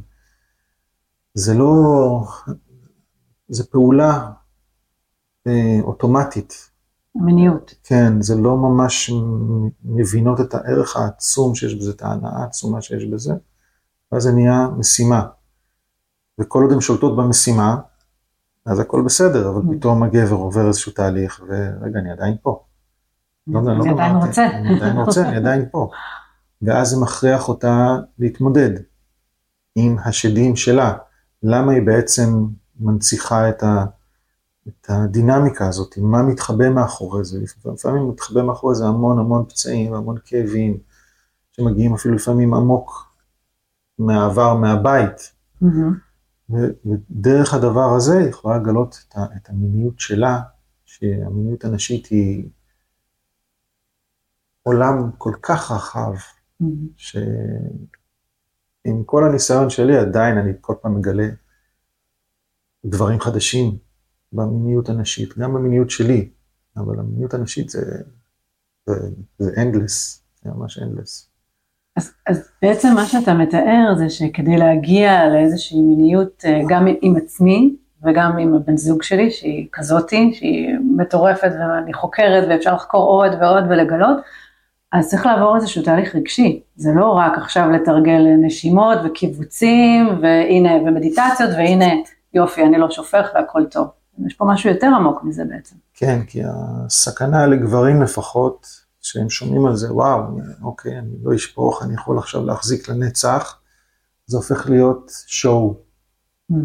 זה 1.34 1.54
לא, 1.54 2.27
זה 3.48 3.68
פעולה 3.68 4.32
אה, 5.48 5.80
אוטומטית. 5.82 6.70
מיניות. 7.15 7.74
כן, 7.84 8.22
זה 8.22 8.36
לא 8.36 8.58
ממש 8.58 9.12
מבינות 9.84 10.42
את 10.42 10.54
הערך 10.54 10.96
העצום 10.98 11.56
שיש 11.56 11.75
בזה, 11.75 11.92
את 11.92 12.01
ההנאה 12.01 12.42
העצומה 12.42 12.82
שיש 12.82 13.06
בזה, 13.06 13.34
ואז 14.12 14.24
זה 14.24 14.32
נהיה 14.32 14.68
משימה. 14.77 15.25
וכל 16.42 16.63
עוד 16.63 16.72
הן 16.72 16.82
שולטות 16.82 17.18
במשימה, 17.18 17.77
אז 18.65 18.79
הכל 18.79 19.01
בסדר, 19.05 19.50
אבל 19.50 19.62
mm. 19.62 19.77
פתאום 19.77 20.03
הגבר 20.03 20.36
עובר 20.36 20.67
איזשהו 20.67 20.91
תהליך, 20.91 21.41
ורגע, 21.48 22.00
אני 22.00 22.12
עדיין 22.12 22.36
פה. 22.41 22.63
לא, 23.48 23.62
לא 23.63 23.72
אני 23.72 23.89
עדיין 23.89 24.15
רוצה. 24.15 24.48
אני 24.48 24.75
עדיין 24.75 24.98
רוצה, 24.98 25.27
אני 25.27 25.36
עדיין 25.36 25.65
פה. 25.72 25.89
ואז 26.62 26.89
זה 26.89 27.01
מכריח 27.01 27.50
אותה 27.50 27.98
להתמודד 28.19 28.69
עם 29.75 29.98
השדים 30.05 30.55
שלה. 30.55 30.93
למה 31.43 31.72
היא 31.72 31.86
בעצם 31.86 32.45
מנציחה 32.79 33.50
את, 33.50 33.63
ה, 33.63 33.86
את 34.67 34.88
הדינמיקה 34.89 35.67
הזאת, 35.67 35.98
מה 35.98 36.24
מתחבא 36.24 36.69
מאחורי 36.69 37.24
זה. 37.24 37.39
לפעמים 37.74 38.10
מתחבא 38.10 38.41
מאחורי 38.41 38.75
זה 38.75 38.86
המון 38.86 39.19
המון 39.19 39.45
פצעים, 39.50 39.93
המון 39.93 40.17
כאבים, 40.25 40.77
שמגיעים 41.51 41.93
אפילו 41.93 42.15
לפעמים 42.15 42.53
עמוק 42.53 43.15
מהעבר, 44.00 44.53
מהבית. 44.53 45.31
Mm-hmm. 45.63 45.65
ודרך 46.50 47.54
הדבר 47.54 47.96
הזה 47.96 48.18
היא 48.18 48.30
יכולה 48.30 48.58
לגלות 48.58 49.06
את, 49.08 49.16
את 49.36 49.50
המיניות 49.50 50.00
שלה, 50.00 50.42
שהמיניות 50.86 51.64
הנשית 51.64 52.06
היא 52.06 52.50
עולם 54.64 55.12
כל 55.18 55.34
כך 55.42 55.72
רחב, 55.72 56.14
mm-hmm. 56.14 56.66
שעם 56.98 57.24
כל 59.06 59.24
הניסיון 59.24 59.70
שלי 59.70 59.98
עדיין 59.98 60.38
אני 60.38 60.52
כל 60.62 60.75
פעם 60.82 60.98
מגלה 60.98 61.28
דברים 62.86 63.20
חדשים 63.20 63.78
במיניות 64.34 64.90
הנשית, 64.90 65.38
גם 65.38 65.54
במיניות 65.54 65.90
שלי, 65.90 66.30
אבל 66.78 67.00
המיניות 67.00 67.34
הנשית 67.34 67.70
זה, 67.70 67.82
זה, 68.86 68.94
זה 69.40 69.52
endless, 69.52 70.20
זה 70.44 70.50
ממש 70.50 70.80
endless. 70.80 71.35
אז, 71.96 72.14
אז 72.28 72.50
בעצם 72.62 72.94
מה 72.96 73.06
שאתה 73.06 73.34
מתאר 73.34 73.96
זה 73.98 74.10
שכדי 74.10 74.58
להגיע 74.58 75.30
לאיזושהי 75.30 75.82
מיניות 75.82 76.44
אה, 76.46 76.62
גם 76.70 76.88
עם 77.02 77.16
עצמי 77.16 77.75
וגם 78.04 78.38
עם 78.38 78.54
הבן 78.54 78.78
זוג 78.78 79.04
שלי, 79.04 79.32
שהיא 79.32 79.68
כזאתי, 79.72 80.34
שהיא 80.34 80.75
מטורפת 80.98 81.52
ואני 81.60 81.94
חוקרת 81.94 82.48
ואפשר 82.50 82.74
לחקור 82.75 83.08
עוד 83.08 83.32
ועוד 83.42 83.64
ולגלות, 83.70 84.18
אז 84.92 85.10
צריך 85.10 85.25
לעבור 85.25 85.56
איזשהו 85.56 85.84
תהליך 85.84 86.16
רגשי, 86.16 86.62
זה 86.75 86.92
לא 86.96 87.12
רק 87.12 87.38
עכשיו 87.38 87.72
לתרגל 87.72 88.22
נשימות 88.42 88.98
וקיבוצים, 89.06 90.08
והנה, 90.22 90.75
ומדיטציות, 90.75 91.50
והנה, 91.58 91.94
יופי, 92.34 92.64
אני 92.64 92.78
לא 92.78 92.92
שופך 92.92 93.28
והכל 93.36 93.66
טוב. 93.66 93.88
יש 94.25 94.34
פה 94.34 94.46
משהו 94.46 94.70
יותר 94.70 94.88
עמוק 94.88 95.24
מזה 95.24 95.44
בעצם. 95.50 95.75
כן, 95.94 96.20
כי 96.28 96.42
הסכנה 96.86 97.48
לגברים 97.48 98.02
לפחות, 98.02 98.85
שהם 99.05 99.29
שומעים 99.29 99.65
על 99.65 99.75
זה, 99.75 99.93
וואו, 99.93 100.39
אוקיי, 100.62 101.00
אני 101.00 101.15
לא 101.24 101.35
אשפוך, 101.35 101.83
אני 101.83 101.93
יכול 101.93 102.17
עכשיו 102.17 102.45
להחזיק 102.45 102.89
לנצח, 102.89 103.59
זה 104.25 104.38
הופך 104.38 104.69
להיות 104.69 105.12
שואו. 105.27 105.77
Mm. 106.51 106.55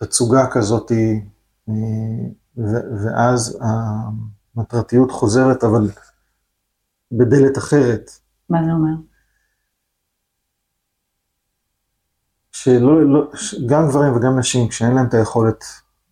תצוגה 0.00 0.46
כזאתי, 0.52 1.24
אה, 1.68 1.74
ואז 3.04 3.58
המטרתיות 4.56 5.10
חוזרת, 5.10 5.64
אבל 5.64 5.90
בדלת 7.12 7.58
אחרת. 7.58 8.10
מה 8.50 8.58
זה 8.64 8.70
אומר? 8.72 9.02
שלא, 12.52 13.04
לא, 13.12 13.30
גם 13.66 13.88
גברים 13.88 14.16
וגם 14.16 14.38
נשים, 14.38 14.68
כשאין 14.68 14.94
להם 14.94 15.06
את 15.06 15.14
היכולת 15.14 15.64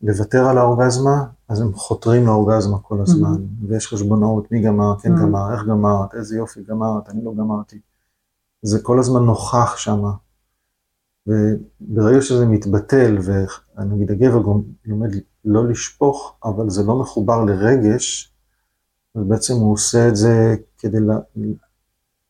לוותר 0.02 0.44
על 0.48 0.58
האורגזמה, 0.58 1.24
אז 1.48 1.60
הם 1.60 1.74
חותרים 1.74 2.26
לאורגזמה 2.26 2.78
כל 2.78 3.00
הזמן, 3.00 3.34
mm-hmm. 3.34 3.66
ויש 3.68 3.88
חשבונאות, 3.88 4.52
מי 4.52 4.62
גמר, 4.62 4.98
כן 5.00 5.14
mm-hmm. 5.14 5.20
גמר, 5.20 5.52
איך 5.52 5.64
גמרת, 5.68 6.14
איזה 6.14 6.36
יופי 6.36 6.60
גמרת, 6.68 7.08
אני 7.08 7.24
לא 7.24 7.32
גמרתי. 7.34 7.78
זה 8.62 8.78
כל 8.82 8.98
הזמן 8.98 9.22
נוכח 9.22 9.76
שם. 9.76 10.02
וברגע 11.26 12.22
שזה 12.22 12.46
מתבטל, 12.46 13.18
ונגיד 13.78 14.10
הגבר 14.10 14.42
לומד 14.84 15.10
לא 15.44 15.68
לשפוך, 15.68 16.36
אבל 16.44 16.70
זה 16.70 16.82
לא 16.82 16.98
מחובר 16.98 17.44
לרגש, 17.44 18.32
ובעצם 19.14 19.54
הוא 19.54 19.72
עושה 19.72 20.08
את 20.08 20.16
זה 20.16 20.56
כדי 20.78 21.00
לה, 21.00 21.18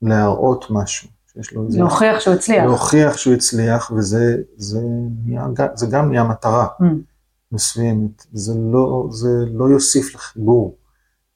להראות 0.03 0.65
משהו. 0.71 1.09
שיש 1.33 1.53
לו 1.53 1.67
איזה... 1.67 1.79
להוכיח 1.79 2.21
שהוא 2.21 2.35
הצליח. 2.35 2.65
להוכיח 2.65 3.17
שהוא 3.17 3.35
הצליח, 3.35 3.91
וזה 3.91 4.37
זה 4.57 4.81
זה 5.75 5.87
גם 5.91 6.09
נהיה 6.09 6.25
מטרה 6.25 6.67
mm. 6.81 6.85
מסוימת. 7.55 8.27
זה 8.33 8.53
לא, 8.73 9.07
זה 9.11 9.29
לא 9.53 9.65
יוסיף 9.65 10.15
לחיבור, 10.15 10.77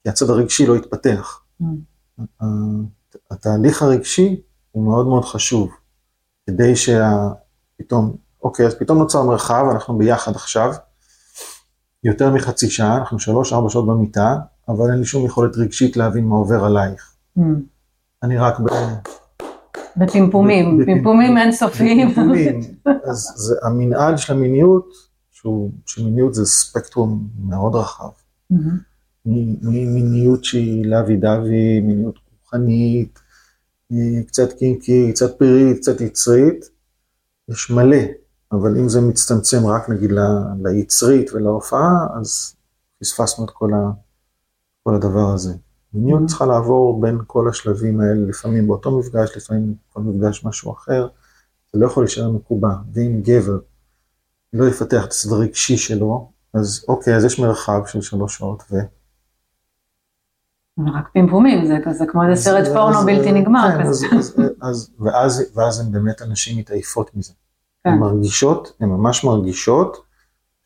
כי 0.03 0.09
הצד 0.09 0.29
הרגשי 0.29 0.67
לא 0.67 0.75
יתפתח. 0.75 1.41
Mm. 1.61 1.65
התהליך 3.31 3.81
הרגשי 3.81 4.41
הוא 4.71 4.83
מאוד 4.83 5.07
מאוד 5.07 5.25
חשוב, 5.25 5.69
כדי 6.47 6.73
שפתאום, 6.75 8.15
אוקיי, 8.43 8.65
אז 8.65 8.75
פתאום 8.75 8.97
נוצר 8.97 9.23
מרחב, 9.23 9.65
אנחנו 9.71 9.97
ביחד 9.97 10.35
עכשיו, 10.35 10.73
יותר 12.03 12.33
מחצי 12.33 12.69
שעה, 12.69 12.97
אנחנו 12.97 13.19
שלוש-ארבע 13.19 13.69
שעות 13.69 13.87
במיטה, 13.87 14.37
אבל 14.69 14.91
אין 14.91 14.99
לי 14.99 15.05
שום 15.05 15.25
יכולת 15.25 15.55
רגשית 15.57 15.97
להבין 15.97 16.25
מה 16.25 16.35
עובר 16.35 16.65
עלייך. 16.65 17.13
Mm. 17.37 17.41
אני 18.23 18.37
רק 18.37 18.59
ב... 18.59 18.65
בפימפומים, 19.97 20.79
בפ- 20.79 20.85
פימפומים 20.85 21.37
אינסופיים. 21.37 22.09
בפימפומים. 22.09 22.61
אז 23.09 23.33
זה 23.35 23.55
המנעד 23.63 24.17
של 24.17 24.33
המיניות, 24.33 25.08
שהוא, 25.41 25.71
שמיניות 25.85 26.33
זה 26.33 26.45
ספקטרום 26.45 27.27
מאוד 27.45 27.75
רחב. 27.75 28.09
מהמם. 28.49 28.77
מ- 29.25 29.67
ממיניות 29.69 30.43
שהיא 30.43 30.85
לאבי 30.85 31.17
דווי, 31.17 31.79
מיניות 31.81 32.15
רוחנית, 32.43 33.19
אה, 33.91 34.23
קצת 34.27 34.53
קינקי, 34.53 35.11
קצת 35.13 35.37
פירית, 35.39 35.77
קצת 35.77 36.01
יצרית, 36.01 36.69
יש 37.49 37.71
מלא, 37.71 37.97
אבל 38.51 38.77
אם 38.77 38.89
זה 38.89 39.01
מצטמצם 39.01 39.65
רק 39.65 39.89
נגיד 39.89 40.11
ל- 40.11 40.19
ליצרית 40.67 41.33
ולהופעה, 41.33 42.07
אז 42.19 42.55
פספסנו 43.01 43.45
את 43.45 43.49
כל, 43.49 43.73
ה, 43.73 43.91
כל 44.83 44.95
הדבר 44.95 45.31
הזה. 45.33 45.53
מיניות 45.93 46.21
Mhm. 46.21 46.27
צריכה 46.27 46.45
לעבור 46.45 47.01
בין 47.01 47.17
כל 47.27 47.49
השלבים 47.49 48.01
האלה, 48.01 48.27
לפעמים 48.27 48.67
באותו 48.67 48.99
מפגש, 48.99 49.37
לפעמים 49.37 49.75
בכל 49.89 50.01
מפגש 50.01 50.45
משהו 50.45 50.71
אחר, 50.73 51.07
זה 51.73 51.79
לא 51.79 51.85
יכול 51.87 52.03
להישאר 52.03 52.31
מקובע, 52.31 52.73
ואם 52.93 53.21
גבר 53.23 53.59
לא 54.53 54.65
יפתח 54.69 55.03
את 55.05 55.09
הצד 55.09 55.29
הרגשי 55.31 55.77
שלו, 55.77 56.31
אז 56.53 56.85
אוקיי, 56.87 57.15
אז 57.15 57.25
יש 57.25 57.39
מרחב 57.39 57.81
של 57.87 58.01
שלוש 58.01 58.37
שעות 58.37 58.63
ו... 58.71 58.75
רק 60.95 61.09
פימפומים, 61.13 61.65
זה 61.67 61.77
כזה 61.85 62.05
כמו 62.07 62.23
איזה 62.23 62.41
סרט 62.41 62.67
פורנו 62.73 63.05
בלתי 63.05 63.31
נגמר 63.31 63.67
כן. 63.77 63.87
אז- 63.87 64.05
אז- 64.19 64.35
אז- 64.61 64.91
ואז, 64.99 65.51
ואז 65.55 65.79
הן 65.79 65.91
באמת 65.91 66.21
הנשים 66.21 66.57
מתעייפות 66.57 67.15
מזה. 67.15 67.33
כן. 67.83 67.89
הן 67.89 67.97
מרגישות, 67.97 68.73
הן 68.79 68.89
ממש 68.89 69.23
מרגישות, 69.23 69.97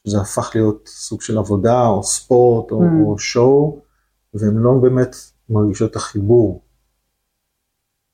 שזה 0.08 0.22
הפך 0.22 0.52
להיות 0.56 0.88
סוג 0.88 1.22
של 1.22 1.38
עבודה 1.38 1.86
או 1.88 2.04
ספורט 2.04 2.72
או, 2.72 2.82
Mm. 2.82 3.06
או 3.06 3.20
שואו, 3.20 3.82
והן 4.34 4.58
לא 4.58 4.72
באמת 4.82 5.16
מרגישות 5.50 5.92
את 5.92 5.96
החיבור. 5.96 6.62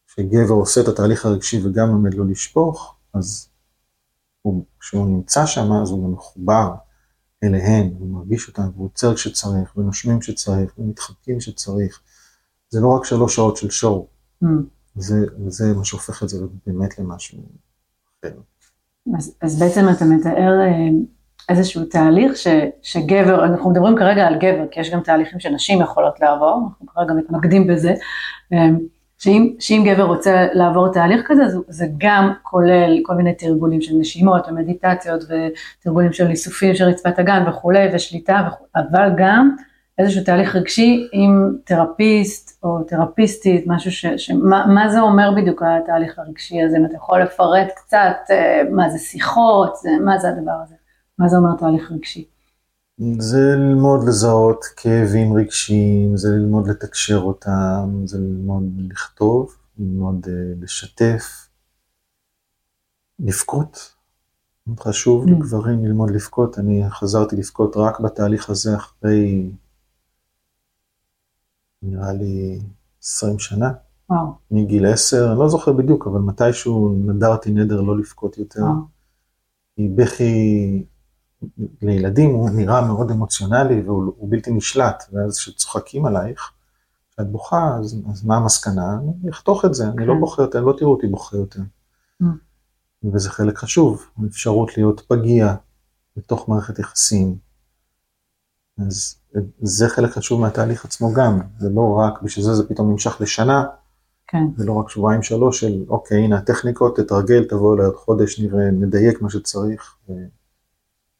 כשגבר 0.07 0.53
עושה 0.53 0.81
את 0.81 0.88
התהליך 0.88 1.25
הרגשי 1.25 1.61
וגם 1.67 1.88
לומד 1.88 2.13
לא 2.13 2.25
לשפוך, 2.27 2.95
אז 3.13 3.49
הוא, 4.41 4.65
כשהוא 4.79 5.08
נמצא 5.08 5.46
שם, 5.46 5.72
אז 5.72 5.91
הוא 5.91 6.03
גם 6.03 6.12
מחובר 6.13 6.74
אליהן, 7.43 7.93
הוא 8.00 8.08
מרגיש 8.08 8.48
אותן, 8.48 8.69
והוא 8.75 8.86
עוצר 8.86 9.15
כשצריך, 9.15 9.77
ונושמים 9.77 10.19
כשצריך, 10.19 10.79
ומתחבקים 10.79 11.39
כשצריך. 11.39 12.01
זה 12.69 12.79
לא 12.81 12.88
רק 12.88 13.05
שלוש 13.05 13.36
שעות 13.36 13.58
של 13.58 13.69
שואו. 13.69 14.08
מהמם. 14.41 14.63
זה, 14.96 15.15
זה 15.48 15.74
מה 15.74 15.86
שהופך 15.86 16.24
את 16.24 16.29
זה 16.29 16.46
באמת 16.67 17.00
למשהו 17.00 17.39
אחר. 18.19 18.36
אז, 19.17 19.36
אז 19.41 19.60
בעצם 19.60 19.86
אתה 19.96 20.05
מתאר 20.05 20.60
אה, 20.62 20.89
איזשהו 21.50 21.86
תהליך 21.86 22.38
ש, 22.38 22.48
שגבר, 22.81 23.46
אנחנו 23.46 23.69
מדברים 23.69 23.98
כרגע 23.98 24.27
על 24.27 24.36
גבר, 24.36 24.65
כי 24.72 24.79
יש 24.79 24.89
גם 24.89 25.01
תהליכים 25.01 25.39
שנשים 25.39 25.81
יכולות 25.81 26.19
לעבור, 26.19 26.62
אנחנו 26.67 26.88
כרגע 26.88 27.13
מתמקדים 27.13 27.67
בזה, 27.67 27.93
אה, 28.53 28.69
שאם, 29.19 29.53
שאם 29.59 29.83
גבר 29.88 30.03
רוצה 30.03 30.45
לעבור 30.53 30.91
תהליך 30.93 31.21
כזה, 31.25 31.43
הוא- 31.53 31.63
זה 31.67 31.85
גם 31.97 32.33
כולל 32.43 32.99
כל 33.03 33.13
מיני 33.15 33.33
תרגולים 33.33 33.81
של 33.81 33.93
נשימות 33.99 34.47
ומדיטציות 34.47 35.23
ותרגולים 35.23 36.13
של 36.13 36.29
איסופים 36.29 36.75
של 36.75 36.83
רצפת 36.83 37.19
הגן 37.19 37.43
וכולי, 37.49 37.88
ושליטה, 37.93 38.47
וכו', 38.47 38.65
אבל 38.75 39.09
גם 39.17 39.55
איזשהו 39.97 40.23
תהליך 40.23 40.55
רגשי 40.55 41.07
עם 41.11 41.55
תרפיסט 41.63 42.63
או 42.63 42.83
תרפיסטית, 42.83 43.63
משהו 43.67 43.91
ש... 43.91 44.05
שמה, 44.05 44.65
מה 44.65 44.89
זה 44.89 44.99
אומר 45.01 45.31
בדיוק 45.38 45.63
התהליך 45.65 46.19
הרגשי 46.19 46.61
הזה? 46.61 46.77
אם 46.77 46.85
אתה 46.85 46.95
יכול 46.95 47.21
לפרט 47.21 47.67
קצת 47.75 48.17
אה, 48.29 48.61
מה 48.71 48.89
זה 48.89 48.97
שיחות, 48.99 49.75
זה, 49.75 49.89
מה 50.05 50.17
זה 50.17 50.29
הדבר 50.29 50.55
הזה? 50.63 50.75
מה 51.19 51.27
זה 51.27 51.38
אומר 51.38 51.55
תהליך 51.57 51.91
רגשי? 51.91 52.25
זה 53.20 53.56
ללמוד 53.58 54.00
לזהות 54.08 54.65
כאבים 54.75 55.34
רגשיים, 55.34 56.18
זה 56.18 56.29
ללמוד 56.29 56.68
לתקשר 56.68 57.18
אותם, 57.18 58.01
זה 58.06 58.18
ללמוד 58.18 58.63
לכתוב, 58.77 59.56
ללמוד 59.77 60.25
uh, 60.25 60.29
לשתף, 60.63 61.50
לבכות. 63.20 63.96
מאוד 64.68 64.79
חשוב 64.79 65.25
Mm. 65.25 65.31
לגברים 65.31 65.85
ללמוד 65.85 66.12
לבכות, 66.12 66.59
אני 66.59 66.83
חזרתי 66.90 67.35
לבכות 67.35 67.77
רק 67.77 68.00
בתהליך 68.00 68.50
הזה 68.50 68.75
אחרי, 68.75 69.51
נראה 71.81 72.14
לי 72.14 72.59
20 73.03 73.40
שנה, 73.40 73.72
וואו, 74.09 74.33
מגיל 74.51 74.85
10, 74.85 75.31
אני 75.31 75.40
לא 75.40 75.50
זוכר 75.50 75.74
בדיוק, 75.74 76.07
אבל 76.07 76.20
מתישהו 76.20 76.96
נדרתי 77.05 77.51
נדר 77.51 77.81
לא 77.81 77.98
לבכות 77.98 78.38
יותר. 78.38 78.62
וואו, 78.62 78.74
כי 79.75 79.88
בכי 79.96 80.83
לילדים 81.81 82.29
הוא 82.35 82.49
נראה 82.49 82.87
מאוד 82.87 83.11
אמוציונלי 83.11 83.81
והוא 83.81 84.13
הוא 84.17 84.31
בלתי 84.31 84.51
נשלט, 84.51 85.03
ואז 85.13 85.37
כשצוחקים 85.37 86.05
עלייך, 86.05 86.51
כשאת 87.11 87.31
בוכה, 87.31 87.77
אז, 87.79 88.01
אז 88.11 88.25
מה 88.25 88.35
המסקנה? 88.35 88.99
אני 89.23 89.29
אחתוך 89.31 89.65
את 89.65 89.73
זה, 89.73 89.87
אני 89.87 90.05
לא 90.05 90.13
כן. 90.13 90.19
בוכה 90.19 90.41
יותר, 90.41 90.61
לא 90.61 90.73
תראו 90.77 90.91
אותי 90.91 91.07
בוכה 91.07 91.37
יותר. 91.37 91.59
Mm. 92.23 92.25
וזה 93.13 93.29
חלק 93.29 93.57
חשוב, 93.57 94.05
האפשרות 94.23 94.77
להיות 94.77 95.01
פגיע 95.07 95.55
בתוך 96.17 96.49
מערכת 96.49 96.79
יחסים. 96.79 97.37
אז 98.87 99.15
זה 99.61 99.89
חלק 99.89 100.11
חשוב 100.11 100.41
מהתהליך 100.41 100.85
עצמו 100.85 101.13
גם, 101.13 101.39
זה 101.57 101.69
לא 101.69 101.95
רק, 101.99 102.21
בשביל 102.21 102.45
זה 102.45 102.53
זה 102.53 102.69
פתאום 102.69 102.91
נמשך 102.91 103.21
לשנה, 103.21 103.65
כן, 104.27 104.43
זה 104.57 104.65
לא 104.65 104.73
רק 104.73 104.89
שבועיים 104.89 105.23
שלוש 105.23 105.59
של 105.59 105.85
אוקיי, 105.87 106.23
הנה 106.23 106.37
הטכניקות, 106.37 106.99
תתרגל, 106.99 107.43
תבוא 107.43 107.75
אליי 107.75 107.85
עוד 107.85 107.95
חודש, 107.95 108.39
נראה, 108.39 108.71
נדייק 108.71 109.21
מה 109.21 109.29
שצריך, 109.29 109.95
ו- 110.09 110.13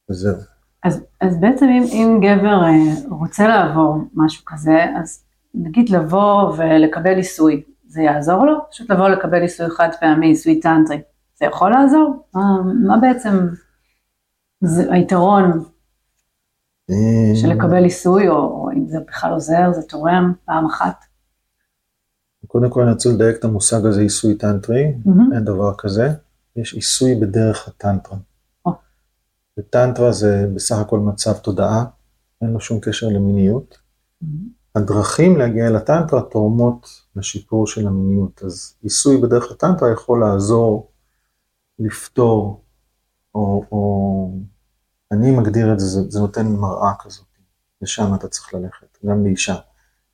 וזהו. 0.10 0.36
אז, 0.84 1.02
אז 1.22 1.40
בעצם 1.40 1.66
אם, 1.66 1.84
אם 1.92 2.20
גבר 2.22 2.64
אה, 2.64 3.10
רוצה 3.10 3.48
לעבור 3.48 3.98
משהו 4.14 4.46
כזה, 4.46 4.86
אז 5.00 5.24
נגיד 5.54 5.90
לבוא 5.90 6.54
ולקבל 6.58 7.18
עיסוי, 7.18 7.64
זה 7.88 8.02
יעזור 8.02 8.46
לו? 8.46 8.58
פשוט 8.72 8.92
לבוא 8.92 9.10
לקבל 9.10 9.42
עיסוי 9.42 9.70
חד 9.70 9.90
פעמי, 10.00 10.28
עיסוי 10.28 10.60
טנטרי, 10.60 11.02
זה 11.40 11.46
יכול 11.46 11.72
לעזור? 11.72 12.24
מה, 12.36 12.42
מה 12.88 12.98
בעצם 12.98 13.48
זה 14.62 14.94
היתרון 14.94 15.64
של 17.36 17.48
לקבל 17.48 17.84
עיסוי, 17.84 18.28
או, 18.28 18.36
או 18.36 18.70
אם 18.72 18.88
זה 18.88 18.98
בכלל 19.08 19.34
עוזר, 19.34 19.72
זה 19.72 19.82
תורם 19.82 20.34
פעם 20.46 20.66
אחת? 20.66 21.06
קודם 22.48 22.70
כל 22.70 22.82
אני 22.82 22.92
רוצה 22.92 23.10
לדייק 23.10 23.38
את 23.38 23.44
המושג 23.44 23.86
הזה, 23.86 24.02
עיסוי 24.02 24.36
טנטרי, 24.36 24.94
מהמם. 25.06 25.34
אין 25.34 25.46
דבר 25.46 25.74
כזה, 25.78 26.10
יש 26.56 26.74
עיסוי 26.74 27.16
בדרך 27.16 27.68
הטנטרה. 27.68 28.18
וטנטרה 29.60 30.12
זה 30.12 30.46
בסך 30.56 30.78
הכל 30.78 31.00
מצב 31.00 31.34
תודעה, 31.38 31.86
אין 32.42 32.50
לו 32.50 32.60
שום 32.60 32.80
קשר 32.82 33.08
למיניות. 33.08 33.78
הדרכים 34.76 35.38
להגיע 35.38 35.68
אל 35.68 35.76
הטנטרה 35.76 36.22
תורמות 36.22 36.88
לשיפור 37.16 37.68
של 37.68 37.88
המיניות, 37.88 38.42
אז 38.46 38.74
עיסוי 38.82 39.22
בדרך 39.22 39.52
הטנטרה 39.52 39.92
יכול 39.92 40.20
לעזור 40.20 40.92
לפתור, 41.80 42.62
או, 43.36 43.64
או 43.72 44.32
אני 45.12 45.32
מגדיר 45.32 45.74
את 45.74 45.80
זה, 45.80 45.86
זה, 45.86 46.02
זה 46.10 46.20
נותן 46.20 46.48
מראה 46.48 46.92
כזאת, 47.00 47.26
לשם 47.82 48.16
אתה 48.16 48.28
צריך 48.28 48.54
ללכת, 48.54 48.98
גם 49.06 49.24
לאישה. 49.24 49.56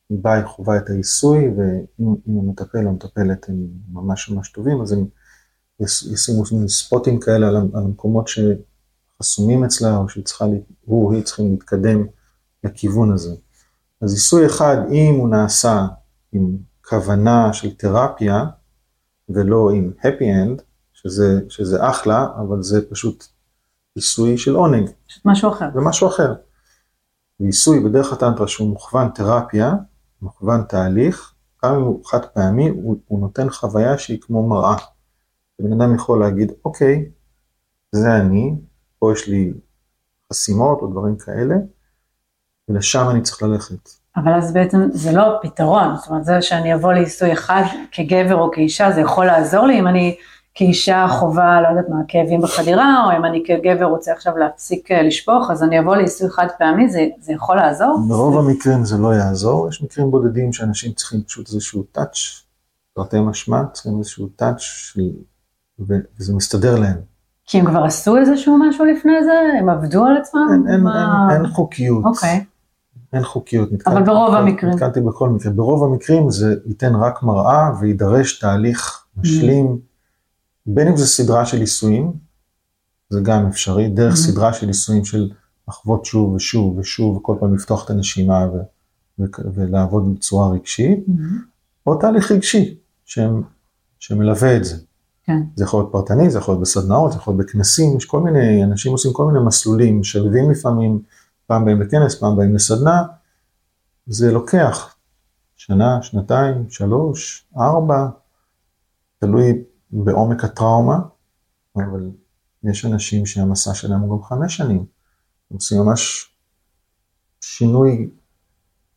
היא 0.09 0.17
באה, 0.21 0.33
היא 0.33 0.45
חווה 0.45 0.77
את 0.77 0.89
העיסוי, 0.89 1.47
ואם 1.57 2.15
אם 2.27 2.39
המטפל 2.39 2.83
או 2.85 2.89
המטפלת 2.89 3.49
הם 3.49 3.67
ממש 3.91 4.29
ממש 4.29 4.49
טובים, 4.51 4.81
אז 4.81 4.91
הם 4.91 5.05
יש- 5.79 6.03
ישימו 6.03 6.43
ספוטים 6.67 7.19
כאלה 7.19 7.47
על, 7.47 7.55
ה- 7.55 7.77
על 7.77 7.83
שחסומים 9.23 9.63
אצלה, 9.63 9.97
או 9.97 10.09
שהיא 10.09 10.23
צריכה, 10.25 10.45
לה- 10.45 10.57
הוא 10.81 11.05
או 11.05 11.11
היא 11.11 11.23
צריכים 11.23 11.51
להתקדם 11.51 12.05
לכיוון 12.63 13.11
הזה. 13.13 13.35
אז 14.01 14.13
עיסוי 14.13 14.45
אחד, 14.45 14.77
אם 14.91 15.15
הוא 15.19 15.29
נעשה 15.29 15.85
עם 16.31 16.57
כוונה 16.89 17.53
של 17.53 17.75
תרפיה, 17.75 18.45
ולא 19.29 19.71
עם 19.71 19.91
happy 20.01 20.21
end, 20.21 20.61
שזה, 20.93 21.41
שזה 21.49 21.89
אחלה, 21.89 22.27
אבל 22.39 22.61
זה 22.63 22.89
פשוט 22.89 23.25
עיסוי 23.95 24.37
של 24.37 24.55
עונג, 24.55 24.89
משהו 25.25 25.49
אחר. 25.49 25.65
זה 25.73 25.81
משהו 25.81 26.07
אחר. 26.07 26.33
ועיסוי 27.39 27.79
בדרך 27.83 28.13
הטנטרה 28.13 28.47
שהוא 28.47 28.69
מוכוון 28.69 29.09
תרפיה, 29.09 29.73
מוכוון 30.21 30.63
תהליך, 30.63 31.33
גם 31.65 31.75
אם 31.75 31.81
הוא 31.81 32.05
חד 32.05 32.25
פעמי, 32.25 32.69
הוא, 32.69 32.97
הוא 33.07 33.19
נותן 33.19 33.49
חוויה 33.49 33.97
שהיא 33.97 34.21
כמו 34.21 34.47
מראה. 34.47 34.75
בן 35.61 35.81
אדם 35.81 35.95
יכול 35.95 36.19
להגיד, 36.19 36.51
אוקיי, 36.65 37.09
זה 37.91 38.15
אני, 38.15 38.55
פה 38.99 39.13
יש 39.13 39.27
לי 39.27 39.53
חסימות 40.33 40.81
או 40.81 40.87
דברים 40.87 41.15
כאלה, 41.17 41.55
ולשם 42.69 43.09
אני 43.09 43.21
צריך 43.21 43.43
ללכת. 43.43 43.89
אבל 44.17 44.33
אז 44.33 44.53
בעצם 44.53 44.87
זה 44.91 45.11
לא 45.11 45.39
פתרון, 45.41 45.95
זאת 45.95 46.09
אומרת 46.09 46.25
זה 46.25 46.41
שאני 46.41 46.75
אבוא 46.75 46.93
לעיסוי 46.93 47.33
אחד 47.33 47.63
כגבר 47.91 48.35
או 48.35 48.51
כאישה, 48.51 48.91
זה 48.91 49.01
יכול 49.01 49.25
לעזור 49.25 49.67
לי 49.67 49.79
אם 49.79 49.87
אני 49.87 50.15
כאישה 50.53 51.05
חווה, 51.09 51.61
לא 51.61 51.67
יודעת 51.67 51.89
מה, 51.89 51.97
כאבים 52.07 52.41
בחדירה, 52.41 53.05
או 53.05 53.17
אם 53.17 53.25
אני 53.25 53.43
כגבר 53.45 53.85
רוצה 53.85 54.11
עכשיו 54.11 54.37
להפסיק 54.37 54.91
אה, 54.91 55.01
לשפוך, 55.01 55.51
אז 55.51 55.63
אני 55.63 55.79
אבוא 55.79 55.95
לעיסוי 55.95 56.29
חד 56.29 56.47
פעמי, 56.59 56.89
זה, 56.89 57.07
זה 57.19 57.33
יכול 57.33 57.55
לעזור? 57.55 57.99
ברוב 58.07 58.37
המקרים 58.37 58.85
זה 58.85 58.97
לא 58.97 59.15
יעזור, 59.15 59.69
יש 59.69 59.83
מקרים 59.83 60.11
בודדים 60.11 60.53
שאנשים 60.53 60.93
צריכים 60.93 61.23
פשוט 61.23 61.47
איזשהו 61.47 61.83
טאץ', 61.83 62.17
תרתי 62.95 63.19
משמע, 63.19 63.61
צריכים 63.73 63.97
איזשהו 63.99 64.27
טאץ', 64.27 64.61
וזה 65.79 66.35
מסתדר 66.35 66.79
להם. 66.79 67.14
כי 67.45 67.59
הם 67.59 67.65
כבר 67.65 67.83
עשו 67.83 68.17
איזשהו 68.17 68.57
משהו 68.57 68.85
לפני 68.85 69.23
זה? 69.23 69.31
הם 69.59 69.69
עבדו 69.69 70.05
על 70.05 70.17
עצמם? 70.17 70.47
אין, 70.53 70.67
אין, 70.73 70.81
מה- 70.81 71.27
אין, 71.31 71.41
אין 71.41 71.47
חוקיות. 71.51 72.05
אוקיי. 72.05 72.43
אין 73.13 73.23
חוקיות. 73.23 73.69
אבל 73.69 73.75
נתקלתי 73.77 74.05
ברוב 74.05 74.27
בכל- 74.31 74.37
המקרים. 74.37 74.73
נתקלתי 74.73 75.01
בכל 75.01 75.29
מקרה. 75.29 75.51
ברוב 75.51 75.83
המקרים 75.83 76.29
זה 76.31 76.55
ייתן 76.65 76.95
רק 76.95 77.23
מראה 77.23 77.71
ויידרש 77.81 78.39
תהליך 78.39 79.05
משלים, 79.17 79.79
בין 80.65 80.87
אם 80.87 80.97
זה 80.97 81.05
סדרה 81.07 81.45
של 81.45 81.57
ניסויים, 81.57 82.11
זה 83.09 83.19
גם 83.23 83.47
אפשרי, 83.47 83.89
דרך 83.89 84.13
Mhm. 84.13 84.17
סדרה 84.17 84.53
של 84.53 84.67
ניסויים 84.67 85.05
של 85.05 85.29
לחוות 85.67 86.05
שוב 86.05 86.33
ושוב 86.33 86.77
ושוב, 86.77 87.17
וכל 87.17 87.35
פעם 87.39 87.55
לפתוח 87.55 87.85
את 87.85 87.89
הנשימה 87.89 88.45
ו- 88.53 88.61
ו- 89.19 89.25
ולעבוד 89.53 90.15
בצורה 90.15 90.49
רגשית, 90.49 90.99
מהמם. 91.07 91.39
או 91.87 91.95
תהליך 91.95 92.31
רגשי 92.31 92.75
שהם- 93.05 93.41
שמלווה 93.99 94.57
את 94.57 94.63
זה. 94.65 94.75
כן. 95.25 95.41
זה 95.55 95.63
יכול 95.63 95.79
להיות 95.79 95.91
פרטני, 95.91 96.29
זה 96.29 96.39
יכול 96.39 96.51
להיות 96.51 96.61
בסדנאות, 96.61 97.11
זה 97.11 97.17
יכול 97.17 97.33
להיות 97.33 97.47
בכנסים, 97.47 97.97
יש 97.97 98.05
כל 98.05 98.19
מיני, 98.19 98.63
אנשים 98.63 98.91
עושים 98.91 99.13
כל 99.13 99.25
מיני 99.25 99.45
מסלולים, 99.45 99.99
משלבים 99.99 100.51
לפעמים, 100.51 101.01
פעם 101.47 101.65
באים 101.65 101.81
לכנס, 101.81 102.19
פעם 102.19 102.35
באים 102.37 102.55
לסדנה, 102.55 103.03
זה 104.07 104.31
לוקח 104.31 104.95
שנה, 105.55 106.01
שנתיים, 106.01 106.69
שלוש, 106.69 107.47
ארבע, 107.57 108.07
תלוי 109.19 109.63
בעומק 109.91 110.43
הטראומה, 110.43 110.99
אבל 111.75 112.11
יש 112.63 112.85
אנשים 112.85 113.25
שהמסע 113.25 113.73
שלהם 113.73 113.99
הוא 114.01 114.17
גם 114.17 114.23
חמש 114.23 114.57
שנים, 114.57 114.85
הם 115.51 115.55
עושים 115.55 115.81
ממש 115.81 116.31
שינוי 117.41 118.09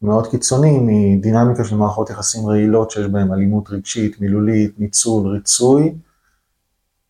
מאוד 0.03 0.27
קיצוני 0.27 0.79
מדינמיקה 0.83 1.65
של 1.65 1.77
מערכות 1.77 2.11
יחסים 2.11 2.47
רעילות 2.47 2.91
שיש 2.91 3.07
בהן 3.07 3.33
אלימות 3.33 3.71
רגשית, 3.71 4.21
מילולית, 4.21 4.81
ניצול, 4.81 5.27
ריצוי, 5.29 5.95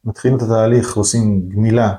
מתחילים 0.05 0.37
את 0.37 0.43
התהליך, 0.43 0.97
עושים 0.97 1.49
גמילה 1.49 1.95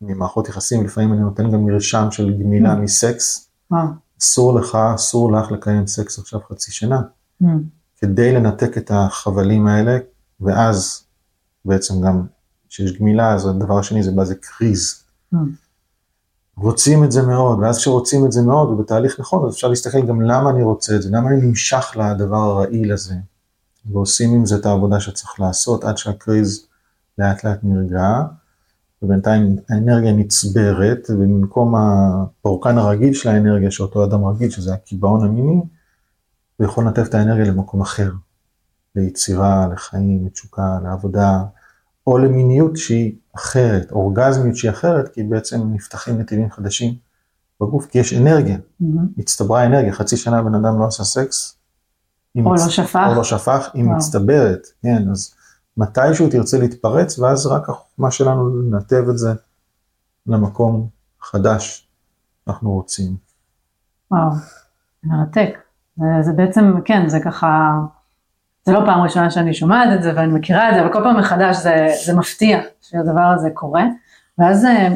ממערכות 0.00 0.48
יחסים, 0.48 0.84
לפעמים 0.84 1.12
אני 1.12 1.20
נותן 1.20 1.50
גם 1.50 1.64
מרשם 1.64 2.10
של 2.10 2.38
גמילה 2.38 2.74
Mm. 2.74 2.76
מסקס, 2.76 3.48
וואו. 3.70 3.86
אסור 4.22 4.54
לך, 4.54 4.78
אסור 4.94 5.32
לך 5.32 5.52
לקיים 5.52 5.86
סקס 5.86 6.18
עכשיו 6.18 6.40
חצי 6.50 6.72
שנה, 6.72 7.00
מהמם. 7.40 7.62
כדי 7.98 8.32
לנתק 8.32 8.78
את 8.78 8.90
החבלים 8.94 9.66
האלה, 9.66 9.98
ואז 10.40 11.04
בעצם 11.64 12.00
גם 12.00 12.26
כשיש 12.68 12.98
גמילה, 12.98 13.34
אז 13.34 13.46
הדבר 13.46 13.78
השני 13.78 14.02
זה 14.02 14.10
בא 14.12 14.24
זה 14.24 14.34
קריז. 14.34 15.04
מהמם. 15.32 15.52
רוצים 16.56 17.04
את 17.04 17.12
זה 17.12 17.22
מאוד, 17.22 17.58
ואז 17.58 17.78
כשרוצים 17.78 18.26
את 18.26 18.32
זה 18.32 18.42
מאוד, 18.42 18.68
ובתהליך 18.70 19.20
נכון, 19.20 19.48
אז 19.48 19.54
אפשר 19.54 19.68
להסתכל 19.68 20.06
גם 20.06 20.22
למה 20.22 20.50
אני 20.50 20.62
רוצה 20.62 20.96
את 20.96 21.02
זה, 21.02 21.10
למה 21.12 21.28
אני 21.30 21.46
נמשך 21.46 21.96
לדבר 21.96 22.36
הרעיל 22.36 22.92
הזה, 22.92 23.14
ועושים 23.86 24.34
עם 24.34 24.46
זה 24.46 24.56
את 24.56 24.66
העבודה 24.66 25.00
שצריך 25.00 25.40
לעשות 25.40 25.84
עד 25.84 25.98
שהקריז 25.98 26.66
לאט 27.18 27.44
לאט 27.44 27.58
נרגע, 27.62 28.22
ובינתיים 29.02 29.56
האנרגיה 29.68 30.12
נצברת, 30.12 31.06
ובמקום 31.10 31.74
הפורקן 31.74 32.78
הרגיל 32.78 33.14
של 33.14 33.28
האנרגיה, 33.28 33.70
שאותו 33.70 34.04
אדם 34.04 34.24
רגיל, 34.24 34.50
שזה 34.50 34.74
הקיבעון 34.74 35.24
המיני, 35.24 35.62
הוא 36.56 36.66
יכול 36.66 36.84
לנתב 36.84 37.02
את 37.02 37.14
האנרגיה 37.14 37.44
למקום 37.44 37.80
אחר, 37.80 38.10
ליצירה, 38.96 39.68
לחיים, 39.72 40.26
לתשוקה, 40.26 40.78
לעבודה, 40.84 41.42
או 42.06 42.18
למיניות 42.18 42.76
שהיא 42.76 43.14
אחרת, 43.36 43.92
אורגזמיות 43.92 44.56
שהיא 44.56 44.70
אחרת, 44.70 45.08
כי 45.08 45.22
בעצם 45.22 45.60
נפתחים 45.74 46.18
נתיבים 46.18 46.50
חדשים 46.50 46.94
בגוף, 47.60 47.86
כי 47.86 47.98
יש 47.98 48.12
אנרגיה, 48.12 48.58
מהמם. 48.80 49.08
הצטברה 49.18 49.66
אנרגיה, 49.66 49.92
חצי 49.92 50.16
שנה 50.16 50.42
בן 50.42 50.54
אדם 50.54 50.78
לא 50.78 50.86
עשה 50.86 51.04
סקס, 51.04 51.56
או 52.36 52.40
מצ- 52.52 52.64
לא 52.64 52.70
שפך. 52.70 53.06
או 53.10 53.14
לא 53.14 53.24
שפך, 53.24 53.70
היא 53.74 53.84
וואו. 53.84 53.96
מצטברת, 53.96 54.66
כן, 54.82 55.02
אז 55.10 55.34
מתישהו 55.76 56.28
תרצה 56.30 56.58
להתפרץ, 56.58 57.18
ואז 57.18 57.46
רק 57.46 57.68
החוכמה 57.68 58.10
שלנו 58.10 58.48
לנתב 58.62 59.04
את 59.10 59.18
זה 59.18 59.32
למקום 60.26 60.88
חדש 61.20 61.88
שאנחנו 62.44 62.70
רוצים. 62.72 63.16
וואו, 64.10 64.30
מרתק. 65.04 65.58
זה, 65.96 66.04
זה 66.20 66.32
בעצם, 66.32 66.74
כן, 66.84 67.08
זה 67.08 67.20
ככה, 67.24 67.70
זה 68.66 68.72
לא 68.72 68.80
פעם 68.86 69.00
ראשונה 69.02 69.30
שאני 69.30 69.54
שומעת 69.54 69.88
את 69.94 70.02
זה 70.02 70.12
ואני 70.16 70.32
מכירה 70.32 70.68
את 70.68 70.74
זה, 70.74 70.80
אבל 70.80 70.92
כל 70.92 71.00
פעם 71.04 71.18
מחדש 71.18 71.56
זה, 71.56 71.86
זה 72.06 72.16
מפתיע 72.16 72.60
שהדבר 72.80 73.32
הזה 73.36 73.48
קורה. 73.54 73.84
ואז 74.38 74.64
אה, 74.64 74.88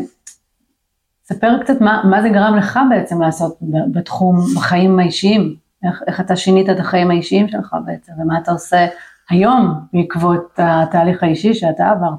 ספר 1.25 1.63
קצת 1.65 1.81
מה, 1.81 2.03
מה 2.11 2.23
זה 2.23 2.29
גרם 2.29 2.57
לך 2.57 2.79
בעצם 2.91 3.21
לעשות 3.23 3.59
בתחום, 3.93 4.37
בחיים 4.57 4.99
האישיים. 4.99 5.57
איך, 5.87 6.03
איך 6.07 6.21
אתה 6.21 6.37
שינית 6.37 6.71
את 6.71 6.81
החיים 6.81 7.11
האישיים 7.11 7.49
שלך 7.49 7.77
בעצם, 7.87 8.13
ומה 8.23 8.39
אתה 8.39 8.53
עושה 8.53 8.87
היום 9.31 9.81
בעקבות 9.93 10.55
התהליך 10.59 11.23
האישי 11.23 11.55
שאתה 11.55 11.91
עברת. 11.91 12.19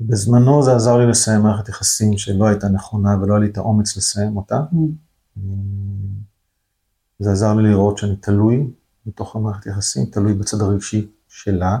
בזמנו 0.00 0.62
זה 0.62 0.74
עזר 0.74 0.96
לי 0.98 1.06
לסיים 1.06 1.40
מערכת 1.42 1.68
יחסים 1.68 2.18
שלא 2.18 2.46
הייתה 2.46 2.68
נכונה 2.68 3.16
ולא 3.22 3.34
היה 3.34 3.40
לי 3.40 3.46
את 3.50 3.56
האומץ 3.56 3.96
לסיים 3.96 4.36
אותה. 4.36 4.60
זה 7.18 7.30
עזר 7.32 7.54
לי 7.54 7.68
לראות 7.70 7.98
שאני 7.98 8.16
תלוי 8.16 8.70
בתוך 9.06 9.36
המערכת 9.36 9.66
יחסים, 9.66 10.04
תלוי 10.06 10.34
בצד 10.34 10.60
הרגשי 10.60 11.08
שלה. 11.28 11.78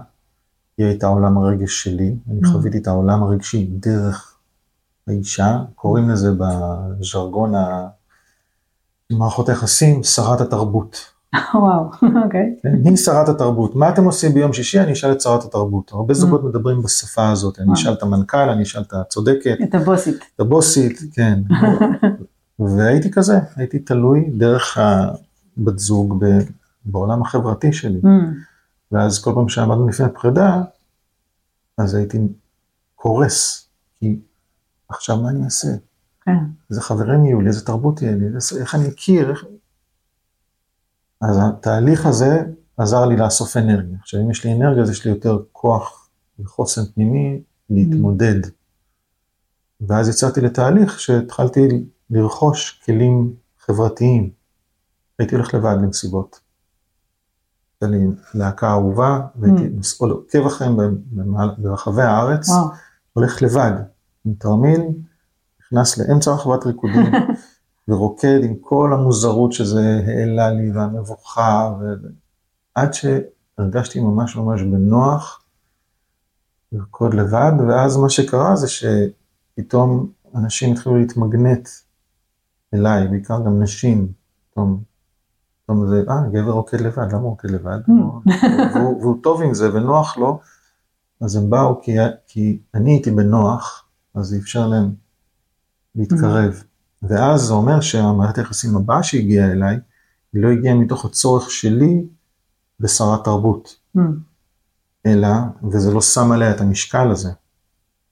היא 0.78 0.86
הייתה 0.86 1.06
עולם 1.06 1.38
הרגש 1.38 1.84
שלי, 1.84 2.16
אני 2.30 2.40
Mm. 2.42 2.48
חוויתי 2.52 2.78
את 2.78 2.86
העולם 2.86 3.22
הרגשי 3.22 3.66
דרך 3.66 4.36
האישה, 5.08 5.58
קוראים 5.74 6.10
לזה 6.10 6.28
בז'רגון 6.38 7.54
ה- 7.54 7.88
מערכות 9.12 9.48
היחסים, 9.48 10.02
שרת 10.04 10.40
התרבות. 10.40 10.96
וואו, 11.54 11.90
אוקיי. 12.24 12.54
כן? 12.62 12.74
היא 12.84 12.96
שרת 12.96 13.28
התרבות. 13.28 13.76
מה 13.76 13.88
אתם 13.88 14.04
עושים 14.04 14.34
ביום 14.34 14.52
שישי? 14.52 14.80
אני 14.80 14.92
אשאל 14.92 15.12
את 15.12 15.20
שרת 15.20 15.44
התרבות. 15.44 15.92
הרבה 15.92 16.14
זוגות 16.14 16.44
מדברים 16.44 16.82
בשפה 16.82 17.28
הזאת, 17.30 17.58
אני 17.58 17.70
Mm. 17.70 17.74
אשאל 17.74 17.92
את 17.92 18.02
המנכ"ל, 18.02 18.38
אני 18.48 18.62
אשאל 18.62 18.82
את 18.82 18.92
הצודקת, 18.92 19.56
את 19.64 19.74
הבוסית. 19.74 20.24
את 20.34 20.40
הבוסית, 20.40 21.00
כן. 21.12 21.40
והייתי 22.76 23.10
כזה, 23.10 23.38
הייתי 23.56 23.78
תלוי 23.78 24.30
דרך 24.36 24.78
הבת 24.78 25.78
זוג 25.78 26.24
בעולם 26.84 27.22
החברתי 27.22 27.72
שלי. 27.72 28.00
Mm, 28.04 28.06
ואז 28.92 29.18
כל 29.24 29.32
פעם 29.34 29.48
שעמדנו 29.48 29.88
לפני 29.88 30.06
פרידה, 30.20 30.62
אז 31.78 31.94
הייתי 31.94 32.18
קורס, 32.94 33.68
כי 34.00 34.18
עכשיו 34.88 35.16
מה 35.16 35.30
אני 35.30 35.44
אעשה? 35.44 35.68
כן. 36.26 36.38
איזה 36.70 36.80
חברים 36.80 37.24
יהיו 37.24 37.40
לי, 37.40 37.48
איזה 37.48 37.66
תרבות 37.66 38.02
יהיה 38.02 38.16
לי, 38.16 38.26
איך 38.60 38.74
אני 38.74 38.88
אכיר, 38.88 39.30
איך... 39.30 39.44
אז 41.20 41.38
התהליך 41.42 42.06
הזה 42.06 42.44
עזר 42.76 43.06
לי 43.06 43.16
לאסוף 43.16 43.56
אנרגיה. 43.56 43.98
עכשיו, 44.00 44.20
אם 44.20 44.30
יש 44.30 44.44
לי 44.44 44.52
אנרגיה, 44.52 44.82
אז 44.82 44.90
יש 44.90 45.04
לי 45.04 45.10
יותר 45.10 45.38
כוח 45.52 46.08
וחוסן 46.38 46.82
פנימי 46.94 47.42
להתמודד. 47.70 48.40
ואז 49.80 50.08
יצאתי 50.08 50.40
לתהליך 50.40 51.00
שהתחלתי 51.00 51.84
לרכוש 52.10 52.82
כלים 52.84 53.34
חברתיים. 53.58 54.30
הייתי 55.18 55.34
הולך 55.34 55.54
לבד 55.54 55.76
למסיבות. 55.82 56.40
הייתה 57.80 57.96
לי 57.96 58.06
להקה 58.34 58.70
אהובה, 58.70 59.20
והייתי 59.36 59.62
Mm. 59.62 59.96
עוקב 60.00 60.46
אחריהם 60.46 60.76
ברחבי 61.58 62.02
הארץ. 62.02 62.48
הולך 63.12 63.42
לבד, 63.42 63.72
עם 64.24 64.34
תרמיל, 64.38 64.80
נכנס 65.66 65.98
לאמצע 65.98 66.30
רחבת 66.30 66.66
ריקודים, 66.66 67.12
ורוקד 67.88 68.40
עם 68.44 68.54
כל 68.60 68.92
המוזרות 68.92 69.52
שזה 69.52 70.00
העלה 70.06 70.50
לי, 70.50 70.72
והמבוכה, 70.72 71.74
ו... 71.80 71.84
עד 72.74 72.94
שהרגשתי 72.94 74.00
ממש 74.00 74.36
ממש 74.36 74.62
בנוח 74.62 75.44
לרקוד 76.72 77.14
לבד, 77.14 77.52
ואז 77.68 77.96
מה 77.96 78.08
שקרה 78.08 78.56
זה 78.56 78.66
שפתאום 78.68 80.10
אנשים 80.34 80.72
התחילו 80.72 80.96
להתמגנט 80.96 81.68
אליי, 82.74 83.08
בעיקר 83.08 83.40
גם 83.46 83.62
נשים, 83.62 84.12
פתאום, 84.50 84.82
פתאום 85.64 85.88
זה, 85.88 86.02
אה, 86.08 86.28
גבר 86.32 86.50
רוקד 86.50 86.80
לבד, 86.80 87.12
למה 87.12 87.22
הוא 87.22 87.30
רוקד 87.30 87.50
לבד? 87.50 87.78
Mm. 87.88 87.92
והוא, 88.74 89.02
והוא 89.02 89.22
טוב 89.22 89.42
עם 89.42 89.54
זה 89.54 89.74
ונוח 89.74 90.16
לו, 90.16 90.40
אז 91.20 91.36
הם 91.36 91.50
באו 91.50 91.80
כי, 91.82 91.92
כי 92.26 92.58
אני 92.74 92.90
הייתי 92.90 93.10
בנוח, 93.10 93.84
אז 94.14 94.26
זה 94.26 94.36
אפשר 94.36 94.68
להם 94.68 94.94
להתקרב. 95.96 96.62
ואז 97.02 97.40
זה 97.40 97.52
אומר 97.52 97.80
שהמערכת 97.80 98.38
היחסים 98.38 98.76
הבאה 98.76 99.02
שהגיעה 99.02 99.52
אליי, 99.52 99.78
היא 100.32 100.42
לא 100.42 100.48
הגיעה 100.48 100.74
מתוך 100.74 101.04
הצורך 101.04 101.50
שלי 101.50 102.06
בשרת 102.80 103.24
תרבות, 103.24 103.76
Mm, 103.96 104.00
אלא, 105.06 105.28
וזה 105.72 105.92
לא 105.92 106.00
שם 106.00 106.32
עליה 106.32 106.50
את 106.54 106.60
המשקל 106.60 107.10
הזה, 107.10 107.30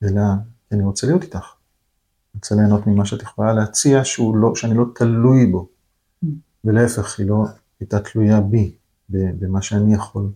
אלא, 0.03 0.23
אני 0.73 0.83
רוצה 0.85 1.07
להיות 1.07 1.23
איתך. 1.23 1.37
אני 1.37 1.44
רוצה 2.35 2.55
ליהנות 2.55 2.87
ממה 2.87 3.05
שאת 3.05 3.23
יכולה 3.23 3.53
להציע, 3.53 4.05
שהוא 4.05 4.37
לא, 4.37 4.55
שאני 4.55 4.75
לא 4.77 4.85
תלוי 4.94 5.47
בו. 5.47 5.68
Mm. 6.25 6.29
ולהפך, 6.64 7.18
היא 7.18 7.27
לא 7.27 7.44
הייתה 7.81 8.01
תלויה 8.01 8.40
בי, 8.40 8.75
במה 9.09 9.62
שאני 9.62 9.94
יכול 9.94 10.29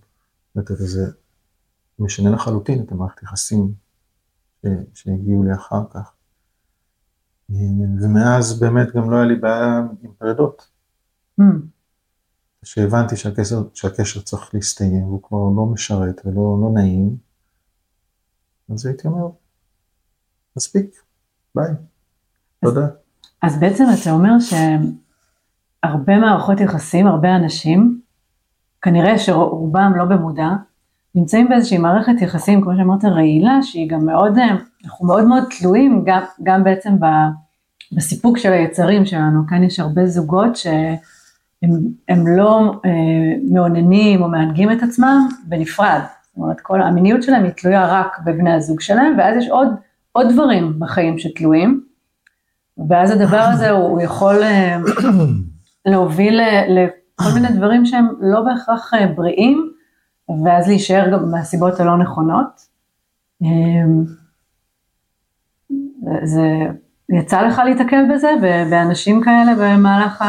לתת 0.57 0.81
לזה. 0.81 1.11
משנה 1.99 2.31
לחלוטין 2.31 2.83
את 2.83 2.93
המערכת 2.93 3.23
יחסים 3.23 3.73
ש- 4.63 4.69
שהגיעו 4.95 5.43
לי 5.45 5.55
אחר 5.55 5.83
כך. 5.95 6.13
ומאז 7.51 8.61
באמת 8.61 8.93
גם 8.95 9.11
לא 9.11 9.17
היה 9.17 9.25
לי 9.25 9.35
בעיה 9.35 9.83
עם 10.03 10.13
פרדות. 10.19 10.69
mm, 11.41 11.45
כשהבנתי 12.63 13.17
שהקשר, 13.17 13.63
שהקשר 13.75 14.21
צריך 14.21 14.55
להסתיים, 14.55 15.05
והוא 15.05 15.23
כבר 15.23 15.39
לא 15.57 15.67
משרת 15.67 16.21
ולא 16.25 16.59
לא 16.61 16.71
נעים, 16.75 17.17
אז 18.73 18.87
הייתי 18.87 19.09
אומר, 19.09 19.29
מספיק, 20.57 21.03
ביי, 21.55 21.71
תודה. 22.61 22.87
אז 23.43 23.61
בעצם 23.61 23.85
אתה 24.03 24.11
אומר 24.11 24.33
שהרבה 24.41 26.19
מערכות 26.19 26.61
יחסים, 26.61 27.07
הרבה 27.07 27.37
אנשים, 27.37 28.01
כנראה 28.83 29.19
שרובם 29.19 29.93
לא 29.97 30.05
במודע, 30.05 30.49
נמצאים 31.19 31.49
באיזושהי 31.49 31.79
מערכת 31.79 32.13
יחסים, 32.21 32.61
כמו 32.61 32.73
שאמרת, 32.77 33.05
רעילה, 33.05 33.63
שהיא 33.63 33.91
גם 33.91 34.07
מאוד, 34.07 34.39
אנחנו 34.85 35.07
מאוד 35.07 35.25
מאוד 35.25 35.45
תלויים 35.59 36.03
גם, 36.07 36.23
גם 36.43 36.65
בעצם 36.65 36.95
בסיפוק 37.93 38.39
של 38.39 38.53
היצרים 38.53 39.07
שלנו. 39.07 39.41
כאן 39.49 39.65
יש 39.65 39.81
הרבה 39.81 40.07
זוגות 40.07 40.57
שהם 40.57 42.27
לא 42.37 42.73
אה, 42.85 42.91
מאוננים 43.51 44.23
או 44.23 44.29
מענגים 44.29 44.73
את 44.73 44.83
עצמם 44.83 45.29
בנפרד. 45.45 46.01
זאת 46.23 46.37
אומרת, 46.37 46.61
כל 46.61 46.83
המיניות 46.83 47.23
שלהם 47.23 47.45
היא 47.45 47.53
תלויה 47.53 47.87
רק 47.87 48.19
בבני 48.25 48.53
הזוג 48.53 48.81
שלהם, 48.81 49.15
ואז 49.19 49.37
יש 49.37 49.49
עוד, 49.49 49.69
עוד 50.13 50.27
דברים 50.33 50.81
בחיים 50.81 51.19
שתלויים. 51.19 51.81
ואז 52.89 53.11
הדבר 53.11 53.41
הזה 53.41 53.71
הוא, 53.71 53.89
הוא 53.89 54.01
יכול 54.01 54.43
אה, 54.43 54.79
להוביל 55.87 56.41
לכל 56.69 57.31
מיני 57.35 57.49
דברים 57.49 57.87
שהם 57.87 58.07
לא 58.21 58.41
בהכרח 58.41 58.95
אה, 58.95 59.07
בריאים, 59.07 59.78
ואז 60.45 60.69
להישאר 60.69 61.11
גם 61.13 61.31
מהסיבות 61.31 61.81
הלא 61.81 61.99
נכונות. 61.99 62.67
אמ, 63.43 64.05
זה, 66.25 66.67
יצא 67.13 67.43
לך 67.43 67.61
להתקל 67.65 68.05
בזה, 68.15 68.31
באנשים 68.71 69.21
כאלה 69.25 69.53
במהלך 69.59 70.23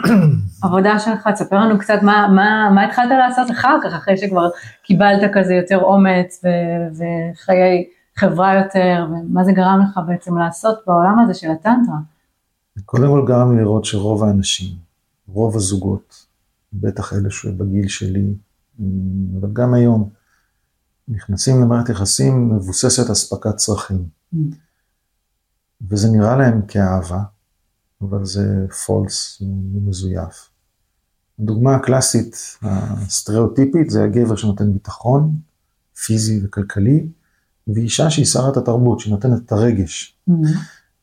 העבודה 0.62 0.98
שלך? 0.98 1.28
תספר 1.28 1.56
לנו 1.56 1.78
קצת 1.78 1.98
מה, 2.02 2.28
מה, 2.34 2.70
מה 2.74 2.84
התחלת 2.84 3.10
לעשות 3.10 3.50
אחר 3.50 3.76
כך, 3.82 3.94
אחרי 3.94 4.16
שכבר 4.16 4.48
קיבלת 4.82 5.30
כזה 5.34 5.54
יותר 5.54 5.78
אומץ 5.78 6.44
ו, 6.44 6.48
וחיי 6.92 7.84
חברה 8.16 8.54
יותר, 8.54 9.06
ומה 9.10 9.44
זה 9.44 9.52
גרם 9.52 9.80
לך 9.82 10.00
בעצם 10.06 10.38
לעשות 10.38 10.78
בעולם 10.86 11.18
הזה 11.18 11.34
של 11.34 11.50
הטנטרה? 11.50 11.96
קודם 12.84 13.06
כל 13.06 13.24
גרם 13.26 13.56
לי 13.56 13.62
לראות 13.62 13.84
שרוב 13.84 14.24
האנשים, 14.24 14.68
רוב 15.28 15.56
הזוגות, 15.56 16.26
בטח 16.72 17.12
אלה 17.12 17.30
שבגיל 17.30 17.88
שלי, 17.88 18.24
אבל 19.40 19.48
גם 19.52 19.74
היום, 19.74 20.10
נכנסים 21.08 21.60
למערכת 21.60 21.88
יחסים 21.88 22.56
מבוססת 22.56 23.10
אספקת 23.10 23.56
צרכים. 23.56 24.08
Mm. 24.34 24.38
וזה 25.88 26.08
נראה 26.08 26.36
להם 26.36 26.62
כאהבה, 26.68 27.22
אבל 28.02 28.24
זה 28.24 28.66
פולס, 28.86 29.42
מזויף. 29.74 30.50
הדוגמה 31.38 31.74
הקלאסית, 31.76 32.58
הסטריאוטיפית, 32.62 33.90
זה 33.90 34.04
הגבר 34.04 34.36
שנותן 34.36 34.72
ביטחון, 34.72 35.34
פיזי 36.06 36.40
וכלכלי, 36.44 37.06
ואישה 37.68 38.10
שהיא 38.10 38.26
שרת 38.26 38.56
התרבות, 38.56 39.00
שהיא 39.00 39.12
נותנת 39.12 39.42
את 39.46 39.52
הרגש. 39.52 40.18
Mm-hmm. 40.30 40.32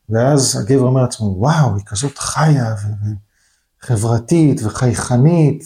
ואז 0.09 0.55
הגבר 0.61 0.81
אומר 0.81 1.01
לעצמו, 1.01 1.25
וואו, 1.25 1.75
היא 1.75 1.85
כזאת 1.85 2.17
חיה 2.17 2.75
וחברתית 3.83 4.61
וחייכנית, 4.63 5.63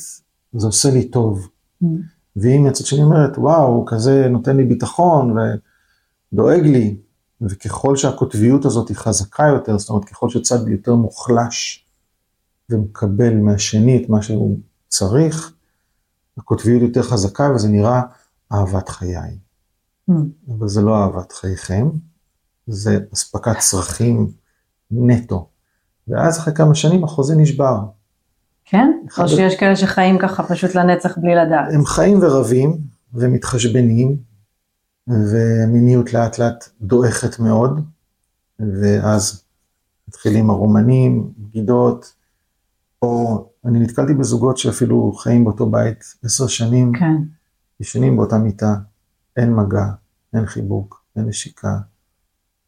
זה 0.57 0.67
עושה 0.67 0.91
לי 0.91 1.09
טוב. 1.09 1.47
Mm. 1.83 1.87
ואם 2.35 2.63
מצד 2.63 2.85
שני 2.85 3.03
אומרת, 3.03 3.37
וואו, 3.37 3.67
הוא 3.67 3.87
כזה 3.87 4.27
נותן 4.29 4.57
לי 4.57 4.63
ביטחון 4.63 5.37
ודואג 5.37 6.61
לי, 6.61 6.97
וככל 7.41 7.95
שהקוטביות 7.95 8.65
הזאת 8.65 8.89
היא 8.89 8.97
חזקה 8.97 9.43
יותר, 9.43 9.77
זאת 9.77 9.89
אומרת, 9.89 10.05
ככל 10.05 10.29
שצד 10.29 10.67
יותר 10.67 10.95
מוחלש 10.95 11.85
ומקבל 12.69 13.33
מהשני 13.33 14.03
את 14.03 14.09
מה 14.09 14.21
שהוא 14.21 14.59
צריך, 14.87 15.53
הקוטביות 16.37 16.81
יותר 16.81 17.03
חזקה 17.03 17.51
וזה 17.55 17.69
נראה 17.69 18.01
אהבת 18.51 18.89
חיי. 18.89 19.37
Mm. 20.09 20.13
אבל 20.49 20.67
זה 20.67 20.81
לא 20.81 20.95
אהבת 21.03 21.31
חייכם, 21.31 21.89
זה 22.67 22.99
אספקת 23.13 23.57
צרכים 23.59 24.31
נטו. 24.91 25.49
ואז 26.07 26.37
אחרי 26.39 26.55
כמה 26.55 26.75
שנים 26.75 27.03
החוזה 27.03 27.35
נשבר. 27.35 27.79
כן? 28.69 28.91
או 29.17 29.27
שיש 29.27 29.55
כאלה 29.55 29.75
שחיים 29.75 30.17
ככה 30.19 30.43
פשוט 30.43 30.75
לנצח 30.75 31.17
בלי 31.17 31.35
לדעת. 31.35 31.73
הם 31.73 31.85
חיים 31.85 32.19
ורבים 32.21 32.77
ומתחשבנים, 33.13 34.17
ומיניות 35.07 36.13
לאט 36.13 36.39
לאט 36.39 36.69
דועכת 36.81 37.39
מאוד, 37.39 37.81
ואז 38.59 39.43
מתחילים 40.07 40.49
הרומנים, 40.49 41.31
בגידות, 41.37 42.13
או 43.01 43.45
אני 43.65 43.79
נתקלתי 43.79 44.13
בזוגות 44.13 44.57
שאפילו 44.57 45.11
חיים 45.11 45.43
באותו 45.43 45.69
בית 45.69 46.03
עשר 46.23 46.47
שנים, 46.47 46.91
כן. 46.99 47.15
ישנים 47.79 48.17
באותה 48.17 48.37
מיטה, 48.37 48.75
אין 49.37 49.53
מגע, 49.53 49.85
אין 50.33 50.45
חיבוק, 50.45 51.03
אין 51.15 51.25
נשיקה, 51.25 51.77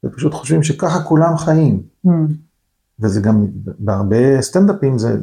ופשוט 0.05 0.33
חושבים 0.33 0.63
שככה 0.63 1.03
כולם 1.03 1.37
חיים. 1.37 1.83
Mm. 2.07 2.09
וזה 2.99 3.21
גם, 3.21 3.47
בהרבה 3.79 4.41
סטנדאפים 4.41 4.97
זה 4.97 5.17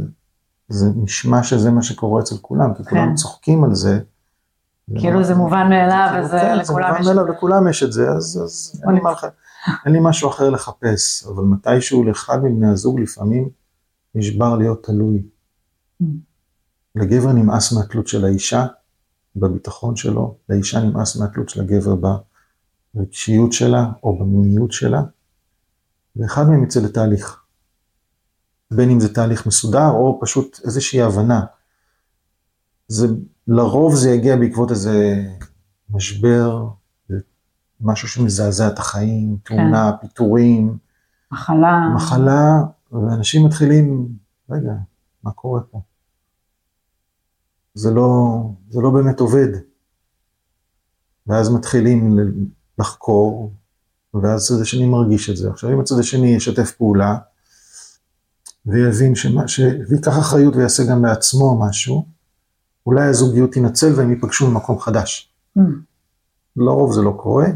זה 0.68 0.86
נשמע 0.96 1.42
שזה 1.42 1.70
מה 1.70 1.82
שקורה 1.82 2.22
אצל 2.22 2.36
כולם, 2.40 2.74
כי 2.74 2.84
כולם 2.84 3.08
כן. 3.08 3.14
צוחקים 3.14 3.64
על 3.64 3.74
זה. 3.74 4.00
כאילו 4.98 5.24
זה 5.24 5.34
מובן 5.34 5.68
מאליו, 5.68 6.10
אז 6.14 6.30
כן, 6.30 6.58
לכולם 6.58 6.94
יש 6.94 7.02
את 7.02 7.04
זה. 7.04 7.10
זה 7.12 7.12
מובן 7.12 7.16
מאליו, 7.16 7.26
לכולם 7.26 7.68
יש 7.68 7.82
את 7.82 7.92
זה, 7.92 8.10
אז 8.10 8.82
אין 9.86 9.92
לי 9.92 9.98
משהו 10.02 10.30
אחר 10.30 10.50
לחפש, 10.50 11.26
אבל 11.26 11.44
מתישהו 11.44 12.04
לאחד 12.04 12.44
מבני 12.44 12.68
הזוג 12.68 13.00
לפעמים 13.00 13.48
נשבר 14.14 14.56
להיות 14.56 14.86
תלוי. 14.86 15.22
Mm. 16.02 16.06
לגבר 16.94 17.32
נמאס 17.32 17.72
מהתלות 17.72 18.06
של 18.06 18.24
האישה 18.24 18.66
בביטחון 19.36 19.96
שלו, 19.96 20.36
לאישה 20.48 20.80
נמאס 20.80 21.16
מהתלות 21.16 21.48
של 21.48 21.60
הגבר 21.60 21.96
ברגשיות 22.94 23.52
שלה 23.52 23.86
או 24.02 24.18
במיניות 24.18 24.72
שלה, 24.72 25.02
ואחד 26.16 26.48
מהם 26.48 26.64
יצא 26.64 26.80
לתהליך. 26.80 27.42
בין 28.70 28.90
אם 28.90 29.00
זה 29.00 29.14
תהליך 29.14 29.46
מסודר 29.46 29.90
או 29.90 30.18
פשוט 30.22 30.60
איזושהי 30.64 31.02
הבנה. 31.02 31.44
זה, 32.88 33.06
לרוב 33.46 33.94
זה 33.94 34.10
יגיע 34.10 34.36
בעקבות 34.36 34.70
איזה 34.70 35.24
משבר, 35.90 36.68
משהו 37.80 38.08
שמזעזע 38.08 38.68
את 38.68 38.78
החיים, 38.78 39.36
תאונה, 39.44 39.92
כן. 39.92 40.06
פיטורים. 40.08 40.78
מחלה. 41.32 41.88
מחלה, 41.94 42.62
ואנשים 42.92 43.46
מתחילים, 43.46 44.08
רגע, 44.50 44.72
מה 45.22 45.30
קורה 45.30 45.60
פה? 45.60 45.80
זה 47.74 47.90
לא, 47.90 48.40
זה 48.70 48.80
לא 48.80 48.90
באמת 48.90 49.20
עובד. 49.20 49.48
ואז 51.26 51.54
מתחילים 51.54 52.18
לחקור, 52.78 53.52
ואז 54.14 54.44
הצד 54.44 54.60
השני 54.60 54.86
מרגיש 54.86 55.30
את 55.30 55.36
זה. 55.36 55.50
עכשיו, 55.50 55.72
אם 55.72 55.80
הצד 55.80 55.98
השני 55.98 56.26
ישתף 56.26 56.70
פעולה, 56.70 57.18
ויבין 58.66 59.14
שמה, 59.14 59.48
ש... 59.48 59.60
ויקח 59.88 60.18
אחריות 60.18 60.56
ויעשה 60.56 60.82
גם 60.90 61.04
לעצמו 61.04 61.58
משהו, 61.60 62.06
אולי 62.86 63.04
הזוגיות 63.04 63.52
תנצל 63.52 63.92
והם 63.96 64.10
ייפגשו 64.10 64.46
במקום 64.46 64.78
חדש. 64.78 65.32
Mm. 65.58 65.60
לרוב 66.56 66.92
זה 66.92 67.02
לא 67.02 67.14
קורה, 67.16 67.46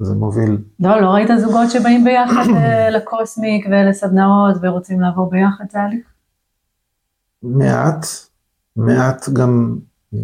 זה 0.00 0.14
מוביל. 0.14 0.58
לא, 0.80 1.00
לא 1.00 1.08
ראית 1.08 1.28
זוגות 1.40 1.70
שבאים 1.70 2.04
ביחד 2.04 2.46
אה, 2.56 2.90
לקוסמיק 2.96 3.66
ולסדנאות 3.70 4.56
ורוצים 4.62 5.00
לעבור 5.00 5.30
ביחד 5.30 5.64
תהליך? 5.70 6.06
מעט, 7.42 8.06
מעט 8.76 9.28
גם 9.28 9.78
אה, 10.14 10.18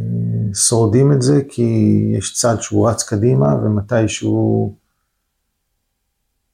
שורדים 0.55 1.13
את 1.13 1.23
זה 1.23 1.41
כי 1.49 1.99
יש 2.19 2.35
צד 2.35 2.61
שהוא 2.61 2.89
רץ 2.89 3.03
קדימה 3.03 3.55
ומתישהו 3.55 4.75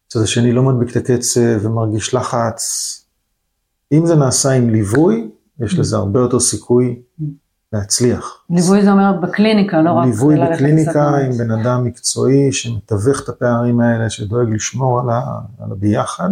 הצד 0.06 0.20
השני 0.20 0.52
לא 0.52 0.62
מדביק 0.62 0.96
את 0.96 0.96
הקצב 0.96 1.58
ומרגיש 1.62 2.14
לחץ 2.14 2.96
אם 3.92 4.06
זה 4.06 4.16
נעשה 4.16 4.50
עם 4.50 4.70
ליווי, 4.70 5.28
יש 5.60 5.78
לזה 5.78 5.96
הרבה 5.96 6.20
יותר 6.20 6.40
סיכוי 6.40 7.02
להצליח. 7.72 8.44
ליווי 8.50 8.82
זה 8.82 8.92
אומר 8.92 9.12
בקליניקה, 9.22 9.82
לא 9.82 9.90
רק 9.90 10.06
ליווי 10.06 10.36
בקליניקה 10.40 11.08
עם 11.08 11.32
בן 11.32 11.50
אדם 11.50 11.84
מקצועי 11.84 12.52
שמתווך 12.52 13.24
את 13.24 13.28
הפערים 13.28 13.80
האלה, 13.80 14.10
שדואג 14.10 14.48
לשמור 14.50 15.00
על, 15.00 15.10
ה, 15.10 15.20
על 15.64 15.72
הביחד. 15.72 16.30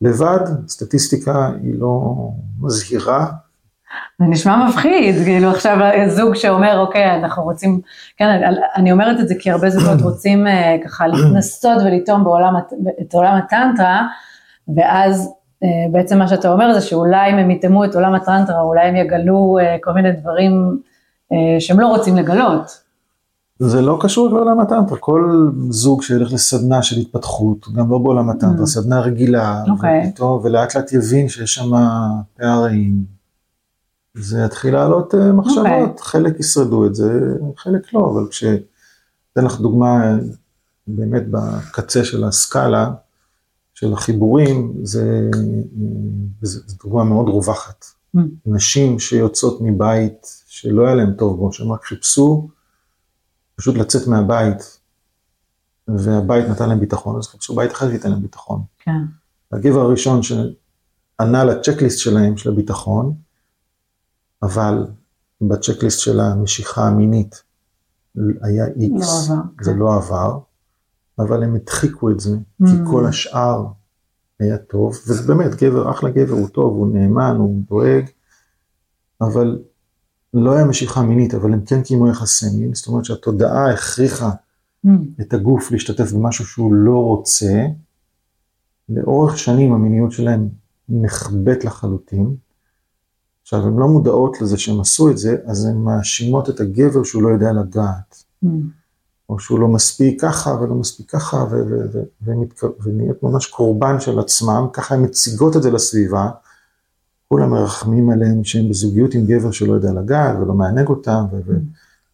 לבד, 0.00 0.68
סטטיסטיקה 0.68 1.50
היא 1.62 1.74
לא 1.78 2.14
מזהירה. 2.60 3.26
זה 4.18 4.24
נשמע 4.24 4.68
מפחיד, 4.68 5.24
כאילו 5.24 5.50
עכשיו 5.50 5.78
זוג 6.08 6.34
שאומר, 6.34 6.78
אוקיי, 6.78 7.14
אנחנו 7.14 7.42
רוצים, 7.42 7.80
כן, 8.16 8.40
אני 8.76 8.92
אומרת 8.92 9.20
את 9.20 9.28
זה 9.28 9.34
כי 9.38 9.50
הרבה 9.50 9.70
זוגות 9.70 10.02
רוצים 10.10 10.46
אה, 10.46 10.76
ככה 10.84 11.06
להתנסות 11.06 11.82
ולטעום 11.84 12.24
בעולם, 12.24 12.54
את 13.00 13.14
עולם 13.14 13.36
הטנטרה, 13.36 14.06
ואז 14.76 15.30
בעצם 15.92 16.18
מה 16.18 16.28
שאתה 16.28 16.52
אומר 16.52 16.74
זה 16.74 16.80
שאולי 16.80 17.30
אם 17.32 17.38
הם 17.38 17.50
יטעמו 17.50 17.84
את 17.84 17.94
עולם 17.94 18.14
הטרנטרה, 18.14 18.60
אולי 18.60 18.88
הם 18.88 18.96
יגלו 18.96 19.58
אה, 19.58 19.76
כל 19.82 19.92
מיני 19.92 20.12
דברים 20.12 20.80
אה, 21.32 21.60
שהם 21.60 21.80
לא 21.80 21.86
רוצים 21.86 22.16
לגלות. 22.16 22.86
זה 23.58 23.82
לא 23.82 23.98
קשור 24.00 24.28
לעולם 24.28 24.60
הטנטרה, 24.60 24.98
כל 24.98 25.50
זוג 25.70 26.02
שילך 26.02 26.32
לסדנה 26.32 26.82
של 26.82 26.96
התפתחות, 26.96 27.66
גם 27.74 27.90
לא 27.90 27.98
בעולם 27.98 28.30
הטנטרה, 28.30 28.64
mm. 28.64 28.68
סדנה 28.68 29.00
רגילה, 29.00 29.62
okay. 29.66 29.70
אוקיי. 29.70 30.08
ופתאום, 30.08 30.40
ולאט 30.44 30.76
לאט 30.76 30.92
יבין 30.92 31.28
שיש 31.28 31.54
שם 31.54 31.70
פערים, 32.36 33.04
זה 34.14 34.42
יתחיל 34.44 34.74
לעלות 34.74 35.14
מחשבות, 35.14 35.66
okay. 35.66 35.70
אוקיי. 35.70 35.94
חלק 35.98 36.40
ישרדו 36.40 36.86
את 36.86 36.94
זה, 36.94 37.34
חלק 37.56 37.94
לא, 37.94 38.10
אבל 38.12 38.28
כשאתן 38.30 39.44
לך 39.44 39.60
דוגמה 39.60 40.16
באמת 40.86 41.22
בקצה 41.30 42.04
של 42.04 42.24
הסקאלה 42.24 42.90
של 43.78 43.92
החיבורים, 43.92 44.74
זה, 44.82 45.30
זה, 46.42 46.60
זה 46.66 46.76
דוגמה 46.82 47.04
מאוד 47.04 47.28
רווחת. 47.28 47.84
Mm. 48.16 48.20
נשים 48.46 48.98
שיוצאות 48.98 49.58
מבית 49.60 50.26
שלא 50.46 50.86
היה 50.86 50.94
להם 50.94 51.12
טוב 51.18 51.36
בו, 51.38 51.52
שהם 51.52 51.72
רק 51.72 51.84
חיפשו 51.84 52.48
פשוט 53.56 53.76
לצאת 53.76 54.06
מהבית, 54.06 54.80
והבית 55.88 56.44
נתן 56.48 56.68
להם 56.68 56.80
ביטחון, 56.80 57.18
אז 57.18 57.26
חיפשו 57.26 57.54
בית 57.54 57.72
אחר 57.72 57.90
שייתן 57.90 58.10
להם 58.10 58.22
ביטחון. 58.22 58.62
כן. 58.78 59.00
הגבר 59.52 59.80
הראשון 59.80 60.20
שענה 60.22 61.44
לצ'קליסט 61.44 61.98
שלהם, 61.98 62.36
של 62.36 62.50
הביטחון, 62.50 63.14
אבל 64.42 64.86
בצ'קליסט 65.40 66.00
של 66.00 66.20
המשיכה 66.20 66.88
המינית 66.88 67.42
היה 68.42 68.66
איקס, 68.66 69.28
לא 69.28 69.34
עבר, 69.34 69.42
זה 69.60 69.72
כן. 69.72 69.78
לא 69.78 69.94
עבר, 69.94 70.38
אבל 71.18 71.42
הם 71.42 71.54
הדחיקו 71.54 72.10
את 72.10 72.20
זה, 72.20 72.36
כי 72.58 72.72
Mm. 72.72 72.90
כל 72.90 73.06
השאר 73.06 73.66
היה 74.40 74.58
טוב, 74.58 74.92
וזה 75.08 75.34
באמת 75.34 75.54
גבר, 75.62 75.90
אחלה 75.90 76.10
גבר, 76.10 76.32
הוא 76.32 76.48
טוב, 76.48 76.76
הוא 76.76 76.94
נאמן, 76.94 77.36
הוא 77.38 77.62
דואג, 77.68 78.04
אבל 79.20 79.58
לא 80.34 80.52
היה 80.52 80.64
משיכה 80.64 81.02
מינית, 81.02 81.34
אבל 81.34 81.52
הם 81.52 81.64
כן 81.64 81.82
קיימו 81.82 82.08
יחסי 82.08 82.46
מין, 82.58 82.74
זאת 82.74 82.86
אומרת 82.86 83.04
שהתודעה 83.04 83.72
הכריחה 83.72 84.30
Mm. 84.86 84.88
את 85.20 85.34
הגוף 85.34 85.70
להשתתף 85.70 86.12
במשהו 86.12 86.44
שהוא 86.46 86.74
לא 86.74 86.96
רוצה, 87.04 87.66
לאורך 88.88 89.38
שנים 89.38 89.72
המיניות 89.72 90.12
שלהם 90.12 90.48
נחבאת 90.88 91.64
לחלוטין. 91.64 92.36
עכשיו, 93.42 93.66
הן 93.66 93.76
לא 93.76 93.88
מודעות 93.88 94.40
לזה 94.40 94.58
שהם 94.58 94.80
עשו 94.80 95.10
את 95.10 95.18
זה, 95.18 95.36
אז 95.46 95.64
הן 95.64 95.76
מאשימות 95.76 96.50
את 96.50 96.60
הגבר 96.60 97.04
שהוא 97.04 97.22
לא 97.22 97.28
יודע 97.28 97.52
לגעת, 97.52 98.24
Mm. 98.44 98.48
או 99.28 99.38
שהוא 99.38 99.60
לא 99.60 99.68
מספיק 99.68 100.22
ככה 100.22 100.50
ולא 100.50 100.74
מספיק 100.74 101.10
ככה, 101.10 101.36
ו- 101.36 101.50
ו- 101.50 102.00
ו- 102.24 102.82
ונהיות 102.82 103.22
ממש 103.22 103.46
קורבן 103.46 104.00
של 104.00 104.18
עצמם, 104.18 104.66
ככה 104.72 104.94
הן 104.94 105.04
מציגות 105.04 105.56
את 105.56 105.62
זה 105.62 105.70
לסביבה, 105.70 106.30
כולם 107.28 107.50
מרחמים 107.50 108.10
עליהם 108.10 108.44
שהם 108.44 108.68
בזוגיות 108.68 109.14
עם 109.14 109.26
גבר 109.26 109.50
שלא 109.50 109.72
יודע 109.72 109.92
לגעת 109.92 110.36
ולא 110.40 110.54
מענג 110.54 110.88
אותם, 110.88 111.24
ו- 111.32 111.40
ו- 111.46 111.56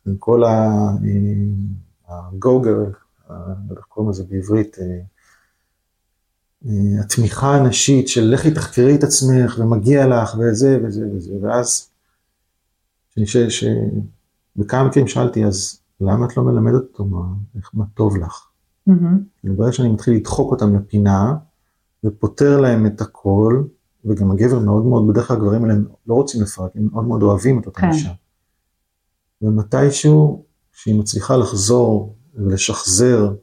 עם 0.07 0.17
כל 0.19 0.45
ה-go 0.45 2.65
girl, 2.65 2.97
ה- 3.29 3.33
לא 3.69 3.77
איך 3.77 3.85
קוראים 3.89 4.11
לזה 4.11 4.25
בעברית, 4.25 4.77
אה, 4.81 4.99
אה, 6.69 7.01
התמיכה 7.01 7.57
הנשית 7.57 8.09
של 8.09 8.31
לכי 8.35 8.51
תחקרי 8.51 8.95
את 8.95 9.05
עצמך 9.05 9.59
ומגיע 9.59 10.07
לך 10.07 10.37
וזה 10.39 10.79
וזה 10.85 11.07
וזה, 11.15 11.33
ואז 11.43 11.89
שאני 13.15 13.27
חושב 13.27 13.47
שבכמה 13.49 14.85
מקרים 14.85 15.09
שאלתי, 15.09 15.45
אז 15.45 15.82
למה 16.03 16.27
את 16.27 16.37
לא 16.37 16.45
מלמדת 16.45 16.83
אותו 16.83 17.05
מה, 17.05 17.23
מה 17.75 17.85
טוב 17.95 18.17
לך? 18.17 18.47
Mhm. 18.89 18.93
כאילו, 19.41 19.57
ברגע 19.57 19.73
שאני 19.73 19.89
מתחיל 19.89 20.15
לדחוק 20.15 20.51
אותם 20.51 20.77
לפינה 20.77 21.35
ופותר 22.05 22.61
להם 22.61 22.87
את 22.87 23.01
הכל, 23.01 23.63
וגם 24.05 24.31
הגבר 24.31 24.59
מאוד 24.59 24.85
מאוד, 24.85 25.09
בדרך 25.09 25.29
כלל 25.29 25.37
הגברים 25.37 25.65
האלה 25.65 25.75
לא 26.07 26.15
רוצים 26.15 26.43
לפרק, 26.43 26.71
הם 26.75 26.89
מאוד 26.93 27.05
מאוד 27.05 27.23
אוהבים 27.23 27.61
את 27.61 27.67
אותה 27.67 27.81
כן. 27.81 27.91
אישה. 27.91 28.13
ומתישהו, 29.43 30.45
שהיא 30.73 31.01
מצליחה 31.01 31.37
לחזור 31.37 32.17
ולשחזר 32.35 33.35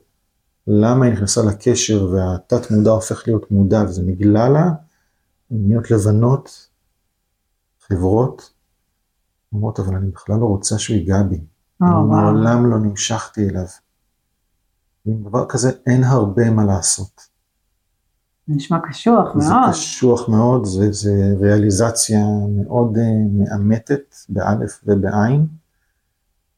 למה 0.67 1.05
היא 1.05 1.13
נכנסה 1.13 1.41
לקשר 1.43 2.09
והתת 2.11 2.71
מודע 2.71 2.91
הופך 2.91 3.23
להיות 3.27 3.51
מודע 3.51 3.83
וזה 3.87 4.03
נגלה 4.03 4.49
לה, 4.49 4.65
הן 5.51 5.57
נהיות 5.67 5.91
לבנות, 5.91 6.69
חברות, 7.87 8.53
אומרות, 9.53 9.79
אבל 9.79 9.95
אני 9.95 10.11
בכלל 10.11 10.39
לא 10.39 10.45
רוצה 10.45 10.79
שהוא 10.79 10.97
ייגע 10.97 11.23
בי. 11.23 11.41
וואו. 11.81 12.07
מעולם 12.07 12.71
לא 12.71 12.79
נמשכתי 12.79 13.49
אליו. 13.49 13.65
ועם 15.05 15.23
דבר 15.23 15.45
כזה 15.49 15.71
אין 15.85 16.03
הרבה 16.03 16.49
מה 16.49 16.65
לעשות. 16.65 17.21
זה 18.47 18.55
נשמע 18.55 18.79
קשוח 18.89 19.37
זה 19.37 19.49
מאוד. 19.49 19.69
קשוח 19.71 20.29
מאוד, 20.29 20.65
זה, 20.65 20.91
זה 20.91 21.33
ריאליזציה 21.39 22.25
מאוד 22.55 22.97
uh, 22.97 22.99
מאמתת, 23.33 24.15
באלף 24.29 24.81
ובעין. 24.85 25.47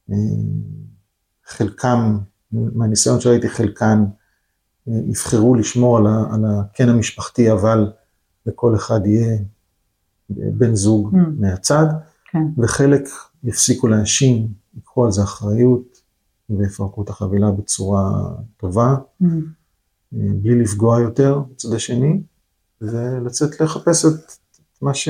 Uh, 0.10 0.14
חלקם, 1.46 2.18
מהניסיון 2.52 3.20
שראיתי, 3.20 3.50
חלקן 3.50 4.06
uh, 4.88 4.92
יבחרו 4.92 5.56
לשמור 5.56 5.98
על, 5.98 6.08
ה, 6.08 6.24
על 6.34 6.46
הקן 6.46 6.90
המשפחתי, 6.90 7.52
אבל 7.52 7.92
לכל 8.46 8.76
אחד 8.76 9.06
יהיה 9.06 9.38
בן 10.30 10.76
זוג 10.76 11.14
Mm. 11.14 11.18
מהצד, 11.40 11.86
כן. 12.32 12.44
וחלק 12.58 13.04
יפסיקו 13.44 13.88
להאשים, 13.88 14.48
ייקחו 14.76 15.06
על 15.06 15.12
זה 15.12 15.24
אחריות 15.24 16.02
ויפרקו 16.50 17.04
את 17.04 17.10
החבילה 17.10 17.52
בצורה 17.52 18.12
טובה. 18.58 18.96
Mm. 19.24 19.26
בלי 20.12 20.62
לפגוע 20.62 21.02
יותר 21.02 21.40
בצד 21.52 21.74
השני, 21.76 22.22
ולצאת 22.82 23.62
לחפש 23.62 24.06
את 24.06 24.32
מה, 24.82 24.94
ש... 24.94 25.10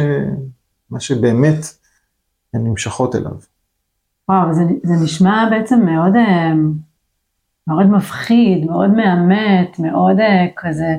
מה 0.90 1.00
שבאמת 1.00 1.66
הן 2.54 2.68
נמשכות 2.68 3.16
אליו. 3.16 3.36
וואו, 4.30 4.54
זה, 4.54 4.62
זה 4.84 4.94
נשמע 5.04 5.48
בעצם 5.50 5.86
מאוד, 5.86 6.16
אה, 6.16 6.54
מאוד 7.68 7.86
מפחיד, 7.86 8.66
מאוד 8.66 8.90
מאמת, 8.90 9.80
מאוד 9.80 10.20
אה, 10.20 10.48
כזה, 10.56 10.98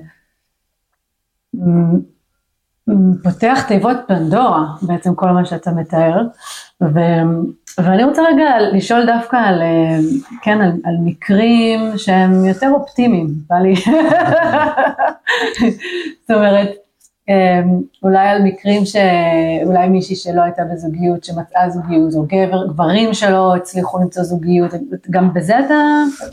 פותח 3.22 3.58
תיבות 3.68 3.96
פנדורה, 4.08 4.74
בעצם 4.82 5.14
כל 5.14 5.30
מה 5.30 5.44
שאתה 5.44 5.70
מתאר. 5.70 6.26
ו, 6.82 6.98
ואני 7.78 8.04
רוצה 8.04 8.22
רגע 8.22 8.60
לשאול 8.72 9.06
דווקא 9.06 9.36
על, 9.36 9.62
אה, 9.62 9.98
כן, 10.42 10.60
על, 10.60 10.70
על 10.84 10.94
מקרים 11.04 11.98
שהם 11.98 12.44
יותר 12.44 12.70
אופטימיים, 12.70 13.28
בא 13.50 13.56
לי. 13.56 13.74
זאת 16.20 16.30
אומרת, 16.30 16.68
אה, 17.28 17.60
אולי 18.02 18.28
על 18.28 18.42
מקרים 18.42 18.82
שאולי 18.84 19.88
מישהי 19.88 20.16
שלא 20.16 20.42
הייתה 20.42 20.62
בזוגיות, 20.72 21.24
שמצאה 21.24 21.70
זוגיות, 21.70 22.14
או 22.14 22.22
גבר, 22.22 22.66
גברים 22.66 23.14
שלא 23.14 23.56
הצליחו 23.56 23.98
למצוא 23.98 24.22
זוגיות, 24.22 24.70
גם 25.10 25.34
בזה 25.34 25.58
אתה, 25.58 25.74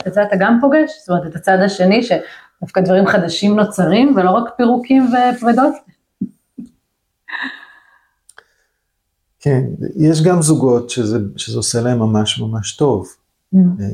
בזה 0.06 0.22
אתה 0.22 0.36
גם 0.36 0.58
פוגש? 0.60 0.90
זאת 1.00 1.08
אומרת, 1.08 1.26
את 1.26 1.36
הצד 1.36 1.58
השני, 1.64 2.02
שדווקא 2.02 2.80
דברים 2.80 3.06
חדשים 3.06 3.56
נוצרים, 3.56 4.12
ולא 4.16 4.30
רק 4.30 4.50
פירוקים 4.56 5.06
ופרדות? 5.12 5.74
כן, 9.40 9.64
יש 9.96 10.22
גם 10.22 10.42
זוגות 10.42 10.90
שזה, 10.90 11.18
שזה 11.36 11.56
עושה 11.56 11.80
להם 11.80 11.98
ממש 11.98 12.40
ממש 12.40 12.76
טוב. 12.76 13.08
Mm. 13.54 13.58
אה, 13.58 13.86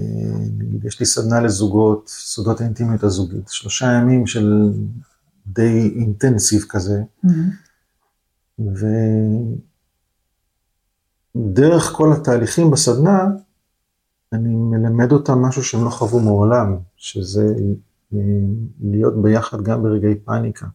נגיד, 0.58 0.84
יש 0.84 1.00
לי 1.00 1.06
סדנה 1.06 1.40
לזוגות, 1.40 2.08
סודות 2.08 2.60
האינטימיות 2.60 3.02
הזוגית, 3.02 3.48
שלושה 3.48 3.86
ימים 3.92 4.26
של 4.26 4.72
די 5.46 5.92
אינטנסיב 5.96 6.64
כזה, 6.68 7.02
Mm. 7.24 7.28
ודרך 11.34 11.92
כל 11.92 12.12
התהליכים 12.12 12.70
בסדנה, 12.70 13.28
אני 14.32 14.48
מלמד 14.48 15.12
אותם 15.12 15.38
משהו 15.38 15.64
שהם 15.64 15.84
לא 15.84 15.90
חוו 15.90 16.20
מעולם, 16.20 16.76
שזה 16.96 17.54
אה, 18.14 18.18
להיות 18.80 19.22
ביחד 19.22 19.62
גם 19.62 19.82
ברגעי 19.82 20.14
פאניקה. 20.14 20.66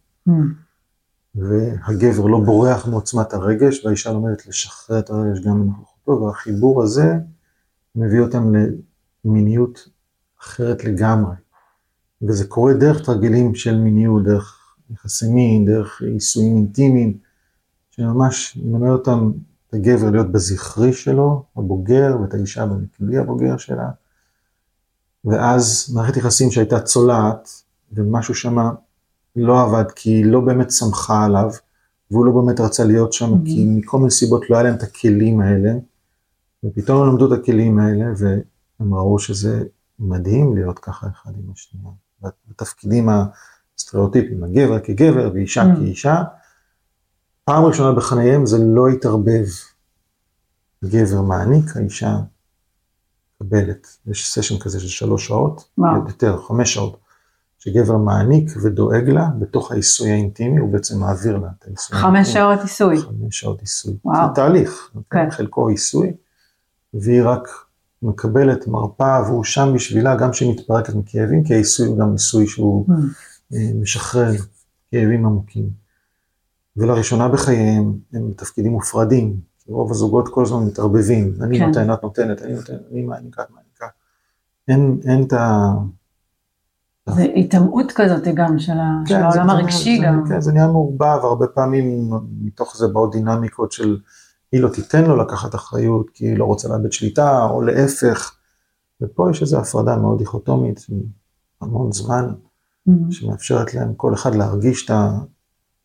והגבר 1.35 2.25
לא 2.25 2.39
בורח 2.39 2.87
מעוצמת 2.87 3.33
הרגש, 3.33 3.85
והאישה 3.85 4.11
לומדת 4.11 4.47
לשחרר 4.47 4.99
את 4.99 5.09
הרגש 5.09 5.39
גם 5.39 5.61
בנוכחותו, 5.61 6.21
והחיבור 6.21 6.83
הזה 6.83 7.13
מביא 7.95 8.19
אותם 8.19 8.53
למיניות 9.25 9.89
אחרת 10.41 10.83
לגמרי. 10.83 11.35
וזה 12.21 12.47
קורה 12.47 12.73
דרך 12.73 13.05
תרגילים 13.05 13.55
של 13.55 13.77
מיניות, 13.77 14.23
דרך 14.23 14.75
יחסי 14.93 15.27
מין, 15.27 15.65
דרך 15.65 16.01
עיסויים 16.01 16.55
אינטימיים, 16.55 17.17
שממש 17.91 18.57
מלמד 18.63 18.89
אותם, 18.89 19.31
את 19.67 19.73
הגבר 19.73 20.09
להיות 20.09 20.31
בזכרי 20.31 20.93
שלו, 20.93 21.43
הבוגר, 21.57 22.17
ואת 22.21 22.33
האישה 22.33 22.65
במקבילי 22.65 23.17
הבוגר 23.17 23.57
שלה. 23.57 23.89
ואז 25.25 25.91
מערכת 25.93 26.17
יחסים 26.17 26.51
שהייתה 26.51 26.79
צולעת, 26.79 27.49
ומשהו 27.91 28.35
שמה 28.35 28.71
לא 29.35 29.61
עבד, 29.61 29.91
כי 29.95 30.09
היא 30.09 30.25
לא 30.25 30.39
באמת 30.39 30.71
שמחה 30.71 31.25
עליו, 31.25 31.49
והוא 32.11 32.25
לא 32.25 32.31
באמת 32.31 32.59
רצה 32.59 32.83
להיות 32.83 33.13
שם, 33.13 33.33
Mhm. 33.33 33.45
כי 33.45 33.65
מכל 33.67 33.97
מיני 33.97 34.11
סיבות 34.11 34.49
לא 34.49 34.55
היה 34.55 34.63
להם 34.63 34.75
את 34.75 34.83
הכלים 34.83 35.39
האלה, 35.41 35.71
ופתאום 36.63 37.01
הם 37.01 37.07
למדו 37.09 37.33
את 37.33 37.39
הכלים 37.39 37.79
האלה, 37.79 38.05
והם 38.17 38.93
ראו 38.93 39.19
שזה 39.19 39.63
מדהים 39.99 40.55
להיות 40.55 40.79
ככה 40.79 41.07
אחד 41.07 41.31
עם 41.35 41.51
השנייה. 41.53 41.89
בתפקידים 42.49 43.09
הסטריאוטיפיים, 43.77 44.43
הגבר 44.43 44.79
כגבר 44.79 45.31
ואישה 45.33 45.63
Mhm. 45.63 45.75
כאישה, 45.75 46.23
פעם 47.43 47.63
ראשונה 47.63 47.91
בחייהם 47.95 48.45
זה 48.45 48.57
לא 48.57 48.87
התערבב. 48.87 49.45
גבר 50.85 51.21
מעניק, 51.21 51.77
האישה 51.77 52.17
מקבלת. 53.41 53.97
יש 54.07 54.29
סשן 54.33 54.59
כזה 54.59 54.79
של 54.79 54.87
שלוש 54.87 55.27
שעות, 55.27 55.69
וואו. 55.77 56.07
יותר, 56.07 56.37
חמש 56.41 56.73
שעות, 56.73 56.97
שגבר 57.63 57.97
מעניק 57.97 58.51
ודואג 58.63 59.09
לה 59.09 59.29
בתוך 59.39 59.71
העיסוי 59.71 60.11
האינטימי, 60.11 60.59
הוא 60.59 60.73
בעצם 60.73 60.99
מעביר 60.99 61.37
לה 61.37 61.47
את 61.59 61.65
העיסוי 61.67 61.97
חמש. 61.97 62.33
שעות 62.33 62.59
עיסוי. 62.61 62.97
חמש 62.97 63.39
שעות 63.39 63.61
עיסוי. 63.61 63.93
וואו. 64.05 64.27
זה 64.27 64.33
תהליך, 64.35 64.91
כן. 65.09 65.31
חלקו 65.31 65.67
עיסוי, 65.67 66.13
והיא 66.93 67.21
רק 67.23 67.47
מקבלת 68.01 68.67
מרפאה 68.67 69.21
והוא 69.21 69.43
שם 69.43 69.71
בשבילה, 69.75 70.15
גם 70.15 70.33
שהיא 70.33 70.53
מתפרקת 70.53 70.95
מכאבים, 70.95 71.43
כי 71.43 71.53
העיסוי 71.53 71.87
הוא 71.87 71.99
גם 71.99 72.11
עיסוי 72.11 72.47
שהוא 72.47 72.85
mm. 72.89 73.55
משחרר 73.81 74.31
כאבים 74.91 75.25
עמוקים. 75.25 75.69
ולראשונה 76.77 77.29
בחייהם 77.29 77.93
הם 78.13 78.29
בתפקידים 78.29 78.71
מופרדים, 78.71 79.35
רוב 79.67 79.91
הזוגות 79.91 80.29
כל 80.33 80.43
הזמן 80.43 80.63
מתערבבים, 80.63 81.33
אני 81.41 81.59
כן. 81.59 81.65
נותן, 81.65 81.93
את 81.93 82.03
נותנת, 82.03 82.41
אני 82.41 82.53
נותן, 82.53 82.75
אני 82.91 83.01
מעניקה, 83.01 83.43
מעניקה. 83.49 83.87
אין, 84.67 84.99
אין 85.05 85.23
את 85.23 85.33
ה... 85.33 85.71
זה 87.09 87.23
התאמות 87.35 87.91
כזאת 87.95 88.23
גם 88.35 88.59
של, 88.59 88.73
כן, 88.73 89.05
של 89.07 89.15
העולם 89.15 89.47
זה, 89.47 89.53
הרגשי 89.53 89.97
זה, 89.97 90.05
גם. 90.05 90.23
כן, 90.27 90.41
זה 90.41 90.51
נהיה 90.51 90.67
מעורבב, 90.67 91.19
הרבה 91.23 91.47
פעמים 91.47 92.11
מתוך 92.41 92.77
זה 92.77 92.87
באות 92.87 93.11
דינמיקות 93.11 93.71
של 93.71 93.97
היא 94.51 94.61
לא 94.61 94.69
תיתן 94.69 95.05
לו 95.05 95.17
לקחת 95.17 95.55
אחריות 95.55 96.09
כי 96.09 96.25
היא 96.25 96.37
לא 96.37 96.45
רוצה 96.45 96.67
לאבד 96.67 96.91
שליטה, 96.91 97.43
או 97.43 97.61
להפך. 97.61 98.35
ופה 99.01 99.31
יש 99.31 99.41
איזו 99.41 99.59
הפרדה 99.59 99.97
מאוד 99.97 100.17
דיכוטומית, 100.17 100.85
המון 101.61 101.91
זמן, 101.91 102.33
mm-hmm. 102.89 102.91
שמאפשרת 103.11 103.73
להם 103.73 103.93
כל 103.93 104.13
אחד 104.13 104.35
להרגיש 104.35 104.85
את 104.85 104.91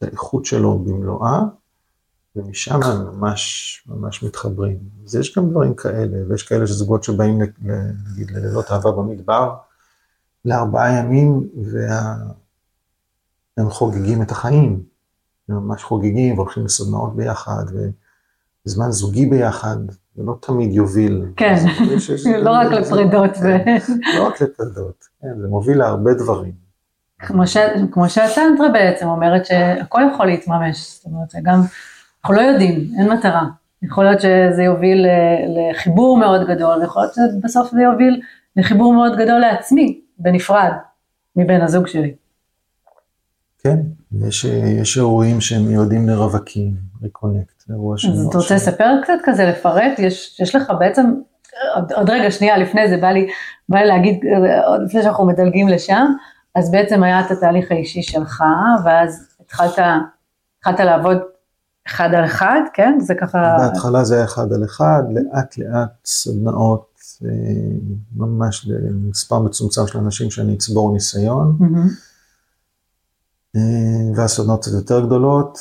האיכות 0.03 0.45
שלו 0.45 0.79
במלואה, 0.79 1.43
ומשם 2.37 2.83
הם 2.83 3.07
ממש 3.07 3.85
ממש 3.89 4.23
מתחברים. 4.23 4.79
אז 5.05 5.15
יש 5.17 5.39
גם 5.39 5.51
דברים 5.51 5.75
כאלה, 5.75 6.19
ויש 6.29 6.43
כאלה 6.43 6.67
שזוגות 6.67 7.05
שבאים 7.05 7.43
נגיד 7.43 8.31
ללילות 8.31 8.71
אהבה 8.71 8.93
במדבר, 8.93 9.55
לארבעה 10.47 10.99
ימים, 10.99 11.49
והם 13.57 13.71
חוגגים 13.71 14.23
את 14.23 14.31
החיים. 14.31 14.83
הם 15.49 15.57
ממש 15.57 15.83
חוגגים 15.83 16.35
והולכים 16.35 16.65
לסדנאות 16.65 17.17
ביחד, 17.17 17.65
וזמן 18.67 18.91
זוגי 18.91 19.27
ביחד, 19.27 19.77
זה 20.17 20.23
לא 20.23 20.37
תמיד 20.41 20.73
יוביל. 20.73 21.25
כן, 21.37 21.55
לא 22.45 22.51
רק 22.51 22.73
לפרידות. 22.73 23.31
לא 24.19 24.27
רק 24.27 24.43
לפרידות, 24.43 25.05
כן, 25.23 25.41
זה 25.41 25.49
מוביל 25.49 25.79
להרבה 25.79 26.15
דברים. 26.15 26.53
כמו 27.93 28.09
שהטנטרה 28.09 28.69
בעצם 28.73 29.07
אומרת 29.07 29.47
שהכל 29.47 30.03
יכול 30.15 30.27
להתממש, 30.27 30.95
זאת 30.95 31.05
אומרת, 31.05 31.29
גם, 31.43 31.61
אנחנו 32.21 32.35
לא 32.35 32.41
יודעים, 32.41 32.91
אין 32.99 33.13
מטרה. 33.13 33.45
יכול 33.83 34.05
להיות 34.05 34.21
שזה 34.21 34.63
יוביל 34.63 35.07
לחיבור 35.57 36.19
מאוד 36.19 36.47
גדול, 36.47 36.81
ויכול 36.81 37.03
להיות 37.03 37.15
שבסוף 37.15 37.71
זה 37.71 37.83
יוביל 37.83 38.21
לחיבור 38.57 38.95
מאוד 38.95 39.17
גדול 39.17 39.39
לעצמי, 39.39 40.01
בנפרד 40.19 40.73
מבן 41.37 41.61
הזוג 41.61 41.87
שלי. 41.87 42.15
כן, 43.59 43.79
יש, 44.27 44.45
יש 44.81 44.97
אירועים 44.97 45.41
שהם 45.41 45.63
מיועדים 45.63 46.09
לרווקים, 46.09 46.75
ריקונקט, 47.03 47.63
אירוע 47.71 47.99
של... 47.99 48.13
אז 48.13 48.27
אתה 48.27 48.39
רוצה 48.39 48.55
לספר 48.55 49.03
קצת 49.03 49.19
כזה, 49.25 49.45
לפרט? 49.47 49.99
יש, 49.99 50.41
יש 50.41 50.55
לך 50.55 50.73
בעצם, 50.79 51.15
עוד, 51.75 51.93
עוד 51.93 52.11
רגע, 52.11 52.31
שנייה 52.31 52.59
לפני 52.59 52.89
זה, 52.89 52.97
בא 52.97 53.09
לי, 53.09 53.29
בא 53.69 53.79
לי 53.79 53.87
להגיד, 53.87 54.21
עוד 54.67 54.81
לפני 54.83 55.03
שאנחנו 55.03 55.27
מדלגים 55.27 55.69
לשם, 55.69 56.05
אז 56.55 56.71
בעצם 56.71 57.03
היה 57.03 57.21
את 57.21 57.31
התהליך 57.31 57.73
האישי 57.73 58.03
שלך, 58.03 58.45
ואז 58.85 59.29
התחלת, 59.41 59.79
התחלת 60.59 60.81
לעבוד 60.81 61.19
אחד 61.87 62.15
על 62.15 62.25
אחד, 62.25 62.61
כן? 62.73 62.99
זה 63.01 63.15
ככה... 63.15 63.57
בהתחלה 63.59 64.05
זה 64.05 64.15
היה 64.15 64.25
אחד 64.25 64.53
על 64.53 64.65
אחד, 64.65 65.03
לאט 65.11 65.59
לאט 65.59 65.91
סדנאות 66.05 66.96
ממש 68.17 68.69
למספר 68.69 69.39
מצומצם 69.39 69.87
של 69.87 69.99
אנשים 69.99 70.31
שאני 70.31 70.55
אצבור 70.55 70.93
ניסיון, 70.93 71.59
mm-hmm. 71.61 73.59
והסדנות 74.17 74.61
קצת 74.61 74.73
יותר 74.73 75.07
גדולות, 75.07 75.59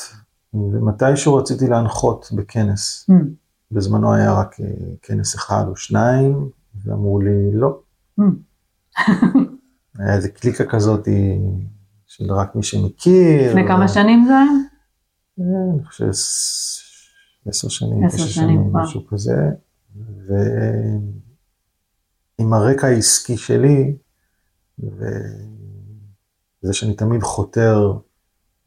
ומתישהו 0.54 1.36
רציתי 1.36 1.68
להנחות 1.68 2.30
בכנס. 2.36 3.10
Mm-hmm. 3.10 3.26
בזמנו 3.72 4.14
היה 4.14 4.34
רק 4.34 4.60
אה, 4.60 4.66
כנס 5.02 5.36
אחד 5.36 5.66
או 5.68 5.76
שניים, 5.76 6.50
ואמרו 6.84 7.22
לי 7.22 7.52
לא. 7.54 7.80
Mm-hmm. 8.20 8.24
היה 10.00 10.16
איזה 10.16 10.30
קליקה 10.30 10.66
כזאת 10.66 11.08
של 12.08 12.34
רק 12.34 12.56
מי 12.56 12.64
שמכיר. 12.64 13.50
לפני 13.50 13.68
כמה 13.68 13.88
שנים 13.88 14.26
זה 14.26 14.34
היה? 14.34 14.52
אני 15.74 15.86
חושב 15.86 16.10
עשר 17.46 17.70
שנים, 17.70 18.06
עשר 18.06 18.26
שנים, 18.26 18.74
משהו 18.74 19.08
כזה. 19.08 19.52
עם 22.38 22.54
הרקע 22.54 22.88
העסקי 22.88 23.38
שלי, 23.38 23.98
וזה 24.80 26.74
שאני 26.74 26.94
תמיד 26.94 27.24
חותר 27.24 27.94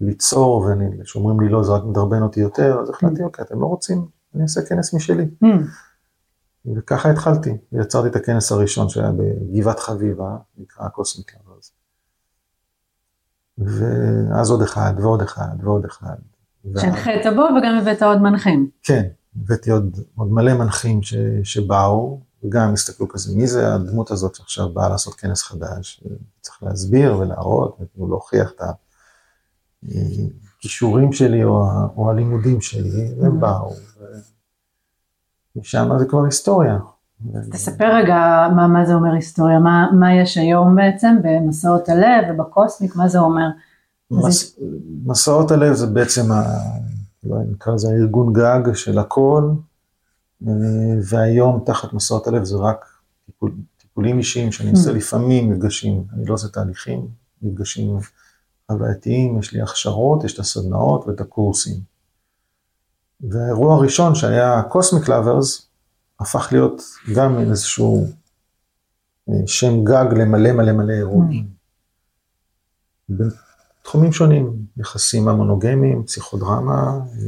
ליצור, 0.00 0.66
וכשאומרים 1.00 1.40
לי 1.40 1.48
לא, 1.48 1.62
זה 1.62 1.72
רק 1.72 1.82
מדרבן 1.84 2.22
אותי 2.22 2.40
יותר, 2.40 2.78
אז 2.82 2.90
החלטתי, 2.90 3.22
אוקיי, 3.22 3.44
אתם 3.44 3.60
לא 3.60 3.66
רוצים, 3.66 4.06
אני 4.34 4.42
אעשה 4.42 4.62
כנס 4.62 4.94
משלי. 4.94 5.26
Mm. 5.44 5.46
וככה 6.76 7.10
התחלתי, 7.10 7.50
ויצרתי 7.72 8.08
את 8.08 8.16
הכנס 8.16 8.52
הראשון 8.52 8.88
שהיה 8.88 9.12
בגבעת 9.12 9.78
חביבה, 9.80 10.36
נקרא 10.58 10.88
קוסמיק 10.88 11.32
לברס. 11.34 11.72
ואז 13.58 14.50
עוד 14.50 14.62
אחד, 14.62 14.94
ועוד 14.96 15.22
אחד, 15.22 15.56
ועוד 15.62 15.84
אחד. 15.84 16.16
שהנחית 16.78 17.26
בו 17.36 17.42
וגם 17.42 17.78
הבאת 17.80 18.02
עוד 18.02 18.22
מנחים. 18.22 18.70
כן, 18.82 19.08
הבאתי 19.36 19.70
עוד, 19.70 19.98
עוד 20.14 20.32
מלא 20.32 20.54
מנחים 20.54 21.02
ש, 21.02 21.14
שבאו, 21.42 22.20
וגם 22.44 22.72
הסתכלו 22.72 23.08
כזה, 23.08 23.36
מי 23.36 23.46
זה 23.46 23.74
הדמות 23.74 24.10
הזאת 24.10 24.34
שעכשיו 24.34 24.68
באה 24.68 24.88
לעשות 24.88 25.14
כנס 25.14 25.42
חדש, 25.42 26.04
צריך 26.40 26.62
להסביר 26.62 27.18
ולהראות, 27.18 27.78
וכאילו 27.80 28.08
להוכיח 28.08 28.52
את 28.56 28.62
הכישורים 30.58 31.12
שלי 31.12 31.44
או, 31.44 31.66
או 31.96 32.10
הלימודים 32.10 32.60
שלי, 32.60 33.14
והם 33.20 33.32
mm-hmm. 33.32 33.40
באו, 33.40 33.72
ומשם 35.56 35.98
זה 35.98 36.04
כבר 36.06 36.24
היסטוריה. 36.24 36.78
תספר 37.50 37.94
רגע 37.94 38.48
מה, 38.56 38.68
מה 38.68 38.86
זה 38.86 38.94
אומר 38.94 39.12
היסטוריה, 39.12 39.58
מה, 39.58 39.90
מה 39.92 40.14
יש 40.14 40.38
היום 40.38 40.76
בעצם 40.76 41.16
במסעות 41.22 41.88
הלב 41.88 42.24
ובקוסמיק, 42.30 42.96
מה 42.96 43.08
זה 43.08 43.18
אומר? 43.18 43.48
מס. 44.10 44.58
מסעות 45.04 45.50
הלב 45.50 45.74
זה 45.74 45.86
בעצם, 45.86 46.32
ה, 46.32 46.42
לא 47.24 47.36
נקרא 47.50 47.74
לזה 47.74 47.88
הארגון 47.88 48.32
גג 48.32 48.74
של 48.74 48.98
הכל, 48.98 49.50
והיום 51.02 51.62
תחת 51.66 51.92
מסעות 51.92 52.26
הלב 52.26 52.44
זה 52.44 52.56
רק 52.56 52.84
טיפול, 53.26 53.52
טיפולים 53.76 54.18
אישיים 54.18 54.52
שאני 54.52 54.70
עושה 54.70 54.90
mm. 54.90 54.94
לפעמים 54.94 55.50
מפגשים, 55.50 56.04
אני 56.12 56.26
לא 56.26 56.34
עושה 56.34 56.48
תהליכים, 56.48 57.08
מפגשים 57.42 57.98
חווייתיים, 58.72 59.38
יש 59.38 59.52
לי 59.52 59.60
הכשרות, 59.60 60.24
יש 60.24 60.34
את 60.34 60.38
הסדנאות 60.38 61.06
ואת 61.06 61.20
הקורסים. 61.20 61.80
והאירוע 63.20 63.74
הראשון 63.74 64.14
שהיה 64.14 64.62
קוסמיק 64.62 65.08
לאברס, 65.08 65.66
הפך 66.20 66.48
להיות 66.52 66.82
גם 67.14 67.38
איזשהו 67.38 68.06
אה, 69.28 69.34
שם 69.46 69.84
גג 69.84 70.06
למלא 70.16 70.52
מלא 70.52 70.72
מלא 70.72 70.92
אירועים. 70.92 71.46
Mm. 71.46 73.14
בתחומים 73.82 74.12
שונים, 74.12 74.66
יחסים 74.76 75.28
המונוגמיים, 75.28 76.04
פסיכודרמה, 76.04 76.82
אה, 76.82 77.18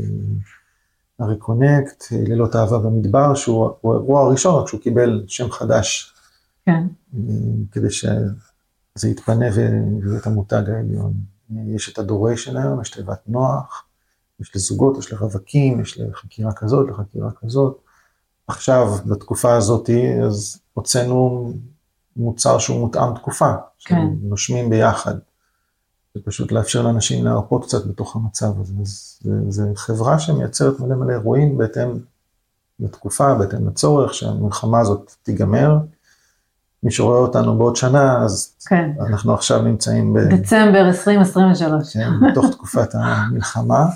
הריקונקט, 1.21 2.05
לילות 2.11 2.57
אהבה 2.57 2.79
במדבר, 2.79 3.35
שהוא 3.35 3.65
האירוע 3.85 4.23
הראשון, 4.23 4.63
רק 4.63 4.69
שהוא 4.69 4.81
קיבל 4.81 5.25
שם 5.29 5.51
חדש. 5.51 6.15
כן. 6.67 6.87
כדי 7.73 7.91
שזה 7.91 9.09
יתפנה 9.09 9.47
ויהיה 9.55 10.19
את 10.19 10.27
המותג 10.27 10.63
העליון. 10.71 11.13
יש 11.67 11.93
את 11.93 11.99
הדוריישן 11.99 12.57
היום, 12.57 12.81
יש 12.81 12.91
תיבת 12.91 13.21
נוח, 13.27 13.85
יש 14.41 14.57
לזוגות, 14.57 14.99
יש 14.99 15.13
לרווקים, 15.13 15.81
יש 15.81 15.99
לחקירה 15.99 16.53
כזאת, 16.53 16.89
לחקירה 16.91 17.31
כזאת. 17.41 17.79
עכשיו, 18.47 18.97
בתקופה 19.07 19.57
הזאת, 19.57 19.91
אז 20.27 20.61
הוצאנו 20.75 21.53
מוצר 22.17 22.59
שהוא 22.59 22.81
מותאם 22.81 23.15
תקופה. 23.15 23.53
כן. 23.79 24.07
נושמים 24.23 24.71
ביחד. 24.71 25.15
זה 26.15 26.21
פשוט 26.25 26.53
לאפשר 26.53 26.83
לאנשים 26.83 27.25
להרפות 27.25 27.65
קצת 27.65 27.87
בתוך 27.87 28.17
המצב 28.17 28.61
הזה. 28.61 28.75
אז 28.83 29.21
זה 29.49 29.63
חברה 29.77 30.19
שמייצרת 30.19 30.81
מלא 30.81 30.97
מלא 30.97 31.13
אירועים 31.13 31.59
בהתאם 31.59 31.89
לתקופה, 32.81 33.35
בהתאם 33.35 33.69
לצורך, 33.69 34.15
שהמלחמה 34.15 34.81
הזאת 34.81 35.15
תיגמר. 35.23 35.79
מי 36.83 36.91
שרואה 36.91 37.19
אותנו 37.19 37.59
בעוד 37.59 37.77
שנה, 37.77 38.25
אז 38.25 38.55
כן. 38.69 38.91
אנחנו 39.09 39.35
עכשיו 39.35 39.63
נמצאים 39.63 40.15
ב... 40.15 40.19
דצמבר 40.19 40.89
2023. 40.89 41.93
כן, 41.93 42.11
בתוך 42.31 42.51
תקופת 42.51 42.89
המלחמה. 42.95 43.87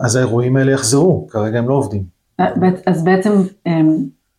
אז 0.00 0.16
האירועים 0.16 0.56
האלה 0.56 0.72
יחזרו, 0.72 1.26
כרגע 1.30 1.58
הם 1.58 1.68
לא 1.68 1.74
עובדים. 1.74 2.04
אז 2.86 3.04
בעצם, 3.04 3.32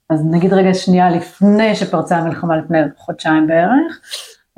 אז 0.09 0.19
נגיד 0.25 0.53
רגע 0.53 0.73
שנייה 0.73 1.09
לפני 1.09 1.75
שפרצה 1.75 2.17
המלחמה, 2.17 2.57
לפני 2.57 2.77
חודשיים 2.97 3.47
בערך, 3.47 3.99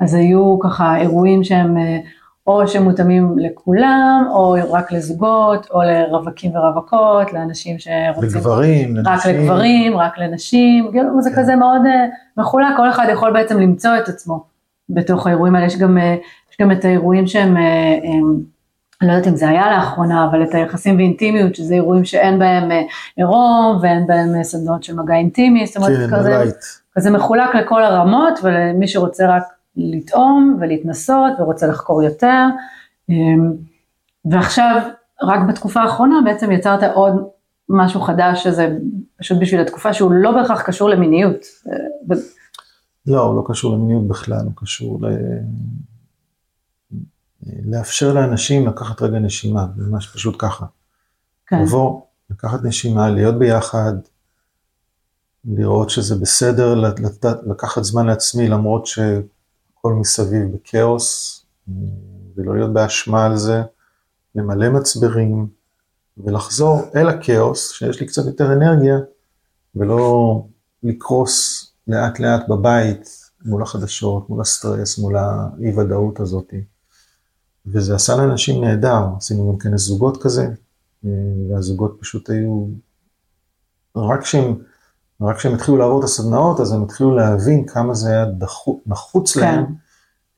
אז 0.00 0.14
היו 0.14 0.58
ככה 0.58 0.96
אירועים 0.96 1.44
שהם 1.44 1.76
אה, 1.78 1.98
או 2.46 2.68
שמותאמים 2.68 3.38
לכולם, 3.38 4.24
או 4.30 4.54
רק 4.70 4.92
לזוגות, 4.92 5.70
או 5.70 5.82
לרווקים 5.82 6.56
ורווקות, 6.56 7.32
לאנשים 7.32 7.76
שרוצים... 7.78 8.38
לגברים, 8.40 8.96
לנשים. 8.96 9.12
רק 9.12 9.26
לגברים, 9.26 9.96
רק 9.96 10.18
לנשים, 10.18 10.88
כאילו 10.92 11.22
זה 11.22 11.30
כן. 11.30 11.36
כזה 11.36 11.56
מאוד 11.56 11.80
אה, 11.86 12.06
מחולק, 12.36 12.76
כל 12.76 12.90
אחד 12.90 13.06
יכול 13.12 13.32
בעצם 13.32 13.60
למצוא 13.60 13.90
את 14.02 14.08
עצמו 14.08 14.44
בתוך 14.88 15.26
האירועים 15.26 15.54
האלה. 15.54 15.66
יש 15.66 15.78
גם, 15.78 15.98
אה, 15.98 16.16
יש 16.50 16.56
גם 16.60 16.72
את 16.72 16.84
האירועים 16.84 17.26
שהם 17.26 17.56
הם 18.02 18.54
אני 19.00 19.08
לא 19.08 19.12
יודעת 19.12 19.28
אם 19.28 19.36
זה 19.36 19.48
היה 19.48 19.70
לאחרונה, 19.70 20.28
אבל 20.30 20.42
את 20.42 20.54
היחסים 20.54 20.96
ואינטימיות, 20.96 21.54
שזה 21.54 21.74
אירועים 21.74 22.04
שאין 22.04 22.38
בהם 22.38 22.70
עירום 23.16 23.78
ואין 23.82 24.06
בהם 24.06 24.42
סדנות 24.42 24.84
של 24.84 24.94
מגע 24.94 25.14
אינטימי, 25.14 25.66
זאת 25.66 25.76
אומרת, 25.76 26.10
כן, 26.10 26.16
כזה. 26.16 26.44
כזה 26.94 27.10
מחולק 27.10 27.54
לכל 27.54 27.84
הרמות, 27.84 28.38
ולמי 28.42 28.88
שרוצה 28.88 29.36
רק 29.36 29.42
לטעום 29.76 30.58
ולהתנסות 30.60 31.32
ורוצה 31.38 31.66
לחקור 31.66 32.02
יותר. 32.02 32.46
אמ, 33.08 33.52
ועכשיו, 34.24 34.82
רק 35.22 35.40
בתקופה 35.48 35.80
האחרונה 35.80 36.16
בעצם 36.24 36.52
יצרת 36.52 36.82
עוד 36.94 37.14
משהו 37.68 38.00
חדש, 38.00 38.44
שזה 38.44 38.76
פשוט 39.18 39.38
בשביל 39.40 39.60
התקופה 39.60 39.92
שהוא 39.92 40.12
לא 40.12 40.32
בהכרח 40.32 40.62
קשור 40.62 40.88
למיניות. 40.90 41.36
אה, 41.68 42.16
לא, 43.06 43.20
הוא 43.22 43.36
לא 43.36 43.44
קשור 43.46 43.74
למיניות 43.74 44.08
בכלל, 44.08 44.40
הוא 44.44 44.52
קשור 44.56 44.98
ל... 45.02 45.06
לאפשר 47.64 48.12
לאנשים 48.12 48.68
לקחת 48.68 49.02
רגע 49.02 49.18
נשימה, 49.18 49.66
ממש 49.76 50.12
פשוט 50.12 50.34
ככה. 50.38 50.66
כן, 51.46 51.62
לבוא, 51.62 52.00
לקחת 52.30 52.64
נשימה, 52.64 53.10
להיות 53.10 53.38
ביחד, 53.38 53.92
לראות 55.44 55.90
שזה 55.90 56.14
בסדר, 56.20 56.74
לת- 56.74 57.24
לקחת 57.46 57.82
זמן 57.84 58.06
לעצמי 58.06 58.48
למרות 58.48 58.86
שהכל 59.84 59.94
מסביב 59.94 60.52
בכאוס, 60.52 61.40
ולא 62.36 62.56
להיות 62.56 62.72
באשמה 62.72 63.26
על 63.26 63.36
זה, 63.36 63.62
למלא 64.34 64.70
מצברים, 64.70 65.46
ולחזור 66.18 66.82
אל 66.96 67.08
הכאוס, 67.08 67.72
שיש 67.72 68.00
לי 68.00 68.06
קצת 68.06 68.26
יותר 68.26 68.52
אנרגיה, 68.52 68.98
ולא 69.74 70.42
לקרוס 70.82 71.66
לאט 71.88 72.20
לאט 72.20 72.48
בבית, 72.48 73.30
מול 73.44 73.62
החדשות, 73.62 74.30
מול 74.30 74.40
הסטרס, 74.40 74.98
מול 74.98 75.16
האי 75.16 75.74
ודאות 75.76 76.20
הזאת. 76.20 76.54
וזה 77.66 77.94
עשה 77.94 78.16
לאנשים 78.16 78.64
נהדר, 78.64 79.04
עשינו 79.16 79.52
גם 79.52 79.58
כנס 79.58 79.80
זוגות 79.80 80.22
כזה, 80.22 80.46
והזוגות 81.50 81.96
פשוט 82.00 82.30
היו, 82.30 82.66
רק 83.96 84.22
כשהם, 84.22 84.54
רק 85.20 85.36
כשהם 85.36 85.54
התחילו 85.54 85.76
לעבור 85.76 85.98
את 85.98 86.04
הסדנאות, 86.04 86.60
אז 86.60 86.72
הם 86.72 86.82
התחילו 86.82 87.16
להבין 87.16 87.66
כמה 87.66 87.94
זה 87.94 88.10
היה 88.10 88.24
דחו, 88.24 88.80
נחוץ 88.86 89.38
כן. 89.38 89.40
להם, 89.40 89.64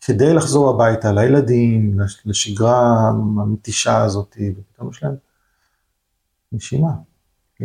כדי 0.00 0.34
לחזור 0.34 0.70
הביתה 0.70 1.12
לילדים, 1.12 2.00
לש- 2.00 2.22
לשגרה 2.26 3.08
המתישה 3.08 4.02
הזאת, 4.02 4.36
ופתאום 4.58 4.90
יש 4.90 5.02
להם 5.02 5.14
נשימה. 6.52 6.88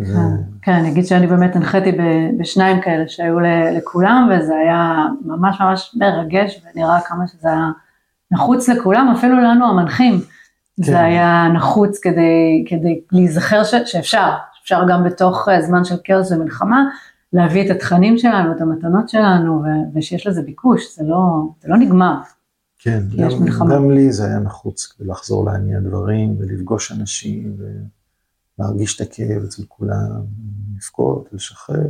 זה- 0.01 0.14
כן, 0.14 0.20
כן, 0.62 0.72
אני 0.72 0.89
אגיד 0.91 1.05
שאני 1.05 1.28
באמת 1.28 1.55
הנחיתי 1.55 1.91
בשניים 2.39 2.82
כאלה 2.82 3.03
שהיו 3.07 3.36
לכולם, 3.78 4.30
וזה 4.32 4.53
היה 4.55 5.05
ממש 5.26 5.57
ממש 5.62 5.95
מרגש, 5.99 6.62
ונראה 6.76 7.01
כמה 7.01 7.28
שזה 7.28 7.49
היה 7.49 7.70
נחוץ 8.32 8.70
לכולם, 8.70 9.14
אפילו 9.18 9.36
לנו 9.41 9.66
המנחים. 9.70 10.20
כן. 10.78 10.84
זה 10.84 10.99
היה 10.99 11.47
נחוץ 11.55 11.99
כדי, 12.01 12.66
כדי 12.68 13.01
להיזכר 13.12 13.64
ש, 13.64 13.76
שאפשר, 13.86 14.32
אפשר 14.64 14.82
גם 14.89 15.03
בתוך 15.03 15.49
אה, 15.49 15.62
זמן 15.62 15.84
של 15.84 15.95
כאוס 16.03 16.32
ומלחמה, 16.32 16.84
להביא 17.34 17.66
את 17.66 17.76
התכנים 17.76 18.18
שלנו, 18.18 18.51
את 18.51 18.62
המתנות 18.62 19.09
שלנו, 19.09 19.64
ו- 19.64 19.97
ושיש 19.97 20.28
לזה 20.28 20.41
ביקוש, 20.41 20.97
זה 20.97 21.03
לא, 21.03 21.18
זה 21.62 21.68
לא 21.70 21.78
נגמר. 21.78 22.16
כן, 22.80 23.03
גם. 23.18 23.68
גם 23.70 23.91
לי 23.91 24.12
זה 24.12 24.26
היה 24.26 24.39
נחוץ 24.39 24.86
כדי 24.86 25.07
לחזור 25.07 25.45
להניע 25.45 25.80
דברים 25.80 26.36
ולפגוש 26.39 26.91
אנשים 26.91 27.57
ולהרגיש 28.59 29.01
את 29.01 29.07
הכאב 29.07 29.43
אצל 29.43 29.64
כולם, 29.68 30.22
לבכות, 30.76 31.30
לשחרר, 31.32 31.88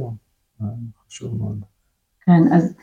אה, 0.62 0.68
חשוב 1.08 1.38
מאוד. 1.38 1.62
כן, 2.26 2.54
אז, 2.54 2.74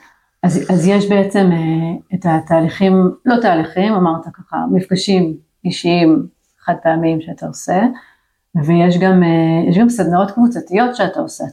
אז, 0.43 0.71
אז 0.71 0.87
יש 0.87 1.09
בעצם 1.09 1.51
אה, 1.53 2.15
את 2.15 2.27
התהליכים, 2.27 3.15
לא 3.25 3.35
תהליכים, 3.43 3.93
אמרת 3.93 4.25
ככה, 4.33 4.57
מפגשים 4.73 5.37
אישיים 5.65 6.27
חד 6.59 6.75
פעמיים 6.83 7.21
שאתה 7.21 7.47
עושה, 7.47 7.83
ויש 8.67 8.99
גם, 8.99 9.23
אה, 9.23 9.81
גם 9.81 9.89
סדנאות 9.89 10.31
קבוצתיות 10.31 10.97
שאתה 10.97 11.21
עושה, 11.21 11.45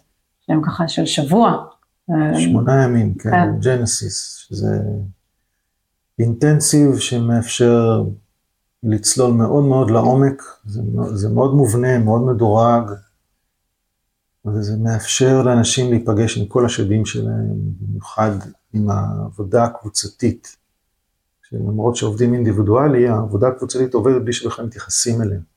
שהן 0.42 0.62
ככה 0.66 0.88
של 0.88 1.06
שבוע. 1.06 1.66
אה, 2.10 2.40
שמונה 2.40 2.84
ימים, 2.84 3.14
כן, 3.14 3.32
כן. 3.32 3.60
ג'נסיס, 3.60 4.46
שזה 4.48 4.80
אינטנסיב 6.20 6.98
שמאפשר 6.98 8.04
לצלול 8.84 9.34
מאוד 9.34 9.64
מאוד 9.64 9.92
לעומק, 9.92 10.44
זה, 10.66 10.82
זה 11.14 11.30
מאוד 11.30 11.56
מובנה, 11.56 12.00
מאוד 12.00 12.22
מדורג, 12.22 12.92
וזה 14.46 14.78
מאפשר 14.78 15.42
לאנשים 15.42 15.90
להיפגש 15.90 16.38
עם 16.38 16.46
כל 16.46 16.66
השדים 16.66 17.06
שלהם, 17.06 17.56
במיוחד 17.80 18.32
עם 18.74 18.90
העבודה 18.90 19.64
הקבוצתית. 19.64 20.58
שלמרות 21.50 21.96
שעובדים 21.96 22.34
אינדיבידואלי, 22.34 23.08
העבודה 23.08 23.48
הקבוצתית 23.48 23.94
עובדת 23.94 24.22
בלי 24.22 24.34
שבכלל 24.34 24.66
מתייחסים 24.66 25.22
אליהם. 25.22 25.55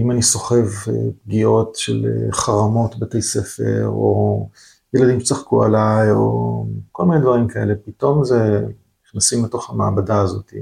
אם 0.00 0.10
אני 0.10 0.22
סוחב 0.22 0.64
אה, 0.88 0.92
פגיעות 1.24 1.76
של 1.76 2.06
אה, 2.06 2.32
חרמות 2.32 2.98
בתי 2.98 3.22
ספר, 3.22 3.86
או 3.86 4.48
ילדים 4.94 5.20
שצחקו 5.20 5.64
עליי, 5.64 6.10
או 6.10 6.66
כל 6.92 7.04
מיני 7.04 7.20
דברים 7.20 7.48
כאלה, 7.48 7.74
פתאום 7.84 8.24
זה, 8.24 8.66
נכנסים 9.06 9.44
לתוך 9.44 9.70
המעבדה 9.70 10.20
הזאת, 10.20 10.54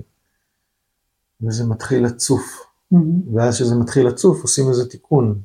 וזה 1.43 1.67
מתחיל 1.67 2.05
לצוף. 2.05 2.61
מהמם. 2.91 3.37
ואז 3.37 3.55
כשזה 3.55 3.75
מתחיל 3.75 4.07
לצוף, 4.07 4.43
עושים 4.43 4.69
איזה 4.69 4.89
תיקון. 4.91 5.41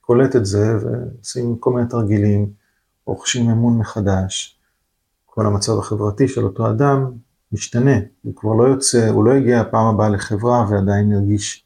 קולט 0.00 0.36
את 0.36 0.46
זה, 0.46 0.76
ועושים 0.82 1.56
כל 1.58 1.72
מיני 1.72 1.88
תרגילים, 1.88 2.52
רוכשים 3.06 3.50
אמון 3.50 3.78
מחדש. 3.78 4.58
כל 5.26 5.46
המצב 5.46 5.78
החברתי 5.78 6.28
של 6.28 6.44
אותו 6.44 6.70
אדם 6.70 7.12
משתנה, 7.52 7.96
הוא 8.22 8.36
כבר 8.36 8.52
לא 8.52 8.64
יוצא, 8.64 9.08
הוא 9.08 9.24
לא 9.24 9.36
יגיע 9.36 9.62
פעם 9.70 9.94
הבאה 9.94 10.08
לחברה 10.08 10.66
ועדיין 10.70 11.12
ירגיש 11.12 11.64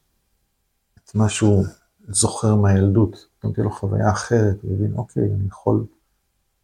מה 1.15 1.29
שהוא 1.29 1.65
זוכר 2.09 2.55
מהילדות. 2.55 3.27
פתאום 3.39 3.53
תהיה 3.53 3.65
לו 3.65 3.71
חוויה 3.71 4.11
אחרת, 4.11 4.63
הוא 4.63 4.75
יבין, 4.75 4.93
אוקיי, 4.95 5.23
אני 5.23 5.47
יכול 5.47 5.85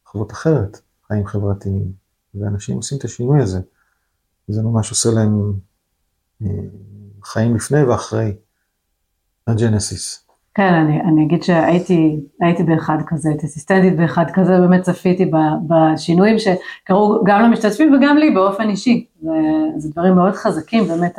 לחוות 0.06 0.32
אחרת, 0.32 0.80
חיים 1.06 1.26
חברתיים. 1.26 1.92
ואנשים 2.34 2.76
עושים 2.76 2.98
את 2.98 3.04
השינוי 3.04 3.42
הזה. 3.42 3.60
זה 4.48 4.62
ממש 4.62 4.90
עושה 4.90 5.10
להם 5.10 5.52
אה, 6.42 6.48
חיים 7.24 7.56
לפני 7.56 7.82
ואחרי 7.82 8.32
הג'נסיס. 9.46 10.28
כן, 10.54 10.74
אני, 10.74 11.00
אני 11.00 11.26
אגיד 11.26 11.42
שהייתי 11.42 12.20
הייתי 12.40 12.62
באחד 12.62 12.98
כזה, 13.06 13.28
הייתי 13.28 13.46
אסיסטנטית 13.46 13.96
באחד 13.96 14.24
כזה, 14.34 14.58
באמת 14.60 14.82
צפיתי 14.82 15.26
ב, 15.26 15.36
בשינויים 15.66 16.36
שקרו 16.38 17.22
גם 17.26 17.42
למשתתפים 17.42 17.94
וגם 17.94 18.16
לי 18.16 18.30
באופן 18.30 18.68
אישי. 18.68 19.06
זה, 19.22 19.30
זה 19.76 19.90
דברים 19.90 20.14
מאוד 20.14 20.34
חזקים, 20.34 20.84
באמת 20.84 21.18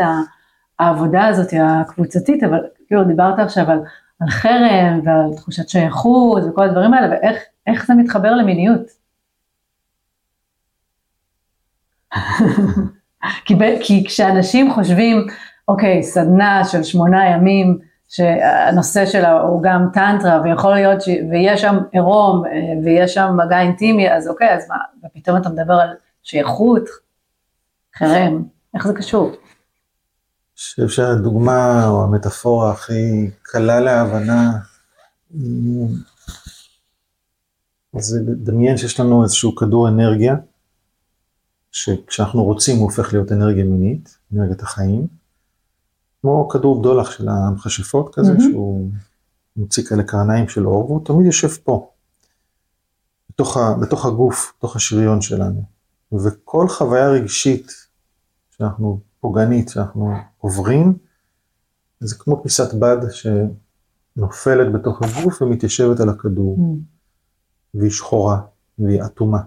העבודה 0.80 1.28
הזאת 1.28 1.54
הקבוצתית, 1.62 2.44
אבל 2.44 2.60
כאילו 2.90 3.04
דיברת 3.04 3.40
עכשיו 3.40 3.72
על, 3.72 3.80
על 4.20 4.30
חרם 4.30 5.00
ועל 5.04 5.36
תחושת 5.36 5.70
שייכות 5.70 6.44
וכל 6.50 6.64
הדברים 6.64 6.94
האלה, 6.94 7.10
ואיך 7.10 7.38
איך 7.68 7.88
זה 7.88 7.94
מתחבר 7.94 8.36
למיניות. 8.36 8.82
כי, 13.46 13.56
ב, 13.56 13.64
כי 13.82 14.04
כשאנשים 14.08 14.74
חושבים, 14.74 15.28
אוקיי, 15.68 16.04
סדנה 16.04 16.66
של 16.66 16.84
שמונה 16.84 17.30
ימים, 17.30 17.80
שהנושא 18.08 19.06
שלה 19.06 19.32
הוא 19.42 19.64
גם 19.64 19.88
טנטרה, 19.94 20.42
ויכול 20.44 20.74
להיות, 20.74 21.02
ש... 21.02 21.10
ויש 21.32 21.62
שם 21.62 21.78
עירום, 21.92 22.46
אה, 22.46 22.52
ויש 22.84 23.14
שם 23.14 23.38
מגע 23.46 23.60
אינטימי, 23.60 24.12
אז 24.12 24.28
אוקיי, 24.28 24.56
אז 24.56 24.70
מה, 24.70 24.76
ופתאום 25.06 25.38
אתה 25.38 25.50
מדבר 25.50 25.74
על 25.74 25.90
שייכות, 26.24 26.84
חרם, 27.96 28.44
איך 28.76 28.88
זה 28.88 28.94
קשור? 28.94 29.32
אני 30.60 30.88
חושב 30.88 30.90
שהדוגמה 30.90 31.88
או 31.88 32.04
המטאפורה 32.04 32.72
הכי 32.72 33.32
קלה 33.42 33.80
להבנה, 33.80 34.60
זה 38.00 38.20
לדמיין 38.28 38.78
שיש 38.78 39.00
לנו 39.00 39.24
איזשהו 39.24 39.56
כדור 39.56 39.88
אנרגיה, 39.88 40.36
שכשאנחנו 41.72 42.44
רוצים 42.44 42.78
הוא 42.78 42.86
הופך 42.86 43.14
להיות 43.14 43.32
אנרגיה 43.32 43.64
מינית, 43.64 44.18
אנרגיית 44.34 44.62
החיים, 44.62 45.08
כמו 46.22 46.50
כדור 46.50 46.80
בדולח 46.80 47.12
של 47.12 47.30
המכשפות 47.30 48.16
כזה, 48.16 48.34
מהמם. 48.34 48.52
שהוא 48.52 48.90
מוציא 49.56 49.84
כאלה 49.84 50.04
קרניים 50.04 50.50
של 50.50 50.68
אור, 50.68 50.86
והוא 50.86 51.06
תמיד 51.06 51.26
יושב 51.26 51.50
פה, 51.64 51.92
בתוך, 53.30 53.58
ה, 53.58 53.74
בתוך 53.82 54.06
הגוף, 54.06 54.54
בתוך 54.58 54.76
השריון 54.76 55.22
שלנו. 55.22 55.64
וכל 56.12 56.70
חוויה 56.70 57.10
רגשית 57.10 57.72
שאנחנו 58.58 59.00
פוגענית, 59.20 59.70
שאנחנו 59.70 60.14
עוברים, 60.40 60.98
זה 62.00 62.16
כמו 62.20 62.44
פיסת 62.44 62.74
בד 62.74 62.98
שנופלת 63.12 64.74
בתוך 64.74 65.02
הגוף 65.02 65.42
ומתיישבת 65.42 66.00
על 66.00 66.10
הכדור, 66.10 66.78
והיא 67.74 67.92
שחורה, 67.92 68.42
והיא 68.80 69.04
אטומה. 69.04 69.40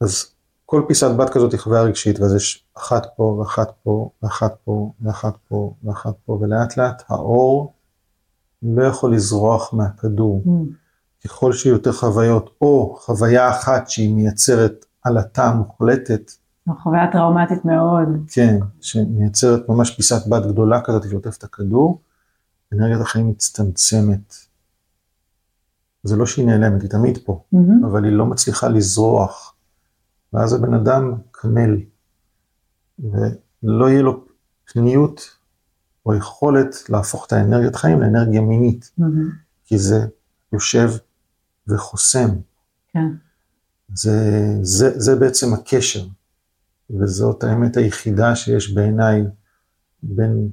אז 0.00 0.26
כל 0.66 0.82
פיסת 0.88 1.10
בד 1.10 1.30
כזאת 1.30 1.52
היא 1.52 1.60
חוויה 1.60 1.82
רגשית, 1.82 2.20
ואז 2.20 2.34
יש 2.34 2.64
אחת 2.74 3.06
פה, 3.16 3.22
ואחת 3.22 3.72
פה, 3.82 4.10
ואחת 4.22 4.56
פה, 4.64 4.92
ואחת 5.00 5.34
פה, 5.48 5.74
ואחת 5.84 6.14
פה, 6.26 6.38
ולאט 6.40 6.76
לאט 6.76 7.02
האור 7.08 7.72
לא 8.62 8.84
יכול 8.84 9.14
לזרוח 9.14 9.74
מהכדור. 9.74 10.44
ככל 11.24 11.52
שיהיו 11.52 11.74
יותר 11.74 11.92
חוויות, 11.92 12.50
או 12.60 12.96
חוויה 13.00 13.50
אחת 13.50 13.88
שהיא 13.88 14.14
מייצרת 14.14 14.86
עלטה 15.02 15.52
מוחלטת, 15.52 16.32
חוויה 16.74 17.12
טראומטית 17.12 17.64
מאוד. 17.64 18.08
כן, 18.28 18.58
שמייצרת 18.80 19.68
ממש 19.68 19.90
פיסת 19.90 20.26
בד 20.26 20.46
גדולה 20.46 20.80
כזאת 20.84 21.10
שעוטפת 21.10 21.38
את 21.38 21.44
הכדור, 21.44 22.00
אנרגיית 22.72 23.00
החיים 23.00 23.28
מצטמצמת. 23.28 24.34
זה 26.02 26.16
לא 26.16 26.26
שהיא 26.26 26.46
נעלמת, 26.46 26.82
היא 26.82 26.90
תמיד 26.90 27.18
פה, 27.24 27.44
mm-hmm. 27.54 27.86
אבל 27.86 28.04
היא 28.04 28.12
לא 28.12 28.26
מצליחה 28.26 28.68
לזרוח. 28.68 29.54
ואז 30.32 30.52
הבן 30.52 30.74
אדם 30.74 31.14
קמל, 31.30 31.76
ולא 32.98 33.90
יהיה 33.90 34.02
לו 34.02 34.24
פניות 34.72 35.20
או 36.06 36.14
יכולת 36.14 36.76
להפוך 36.88 37.26
את 37.26 37.32
האנרגיית 37.32 37.76
חיים 37.76 38.00
לאנרגיה 38.00 38.40
מינית, 38.40 38.90
mm-hmm. 39.00 39.04
כי 39.64 39.78
זה 39.78 40.06
יושב 40.52 40.90
וחוסם. 41.68 42.28
כן. 42.88 43.06
זה, 43.94 44.42
זה, 44.62 45.00
זה 45.00 45.16
בעצם 45.16 45.54
הקשר, 45.54 46.06
וזאת 46.90 47.44
האמת 47.44 47.76
היחידה 47.76 48.36
שיש 48.36 48.74
בעיניי 48.74 49.24
בין 50.02 50.48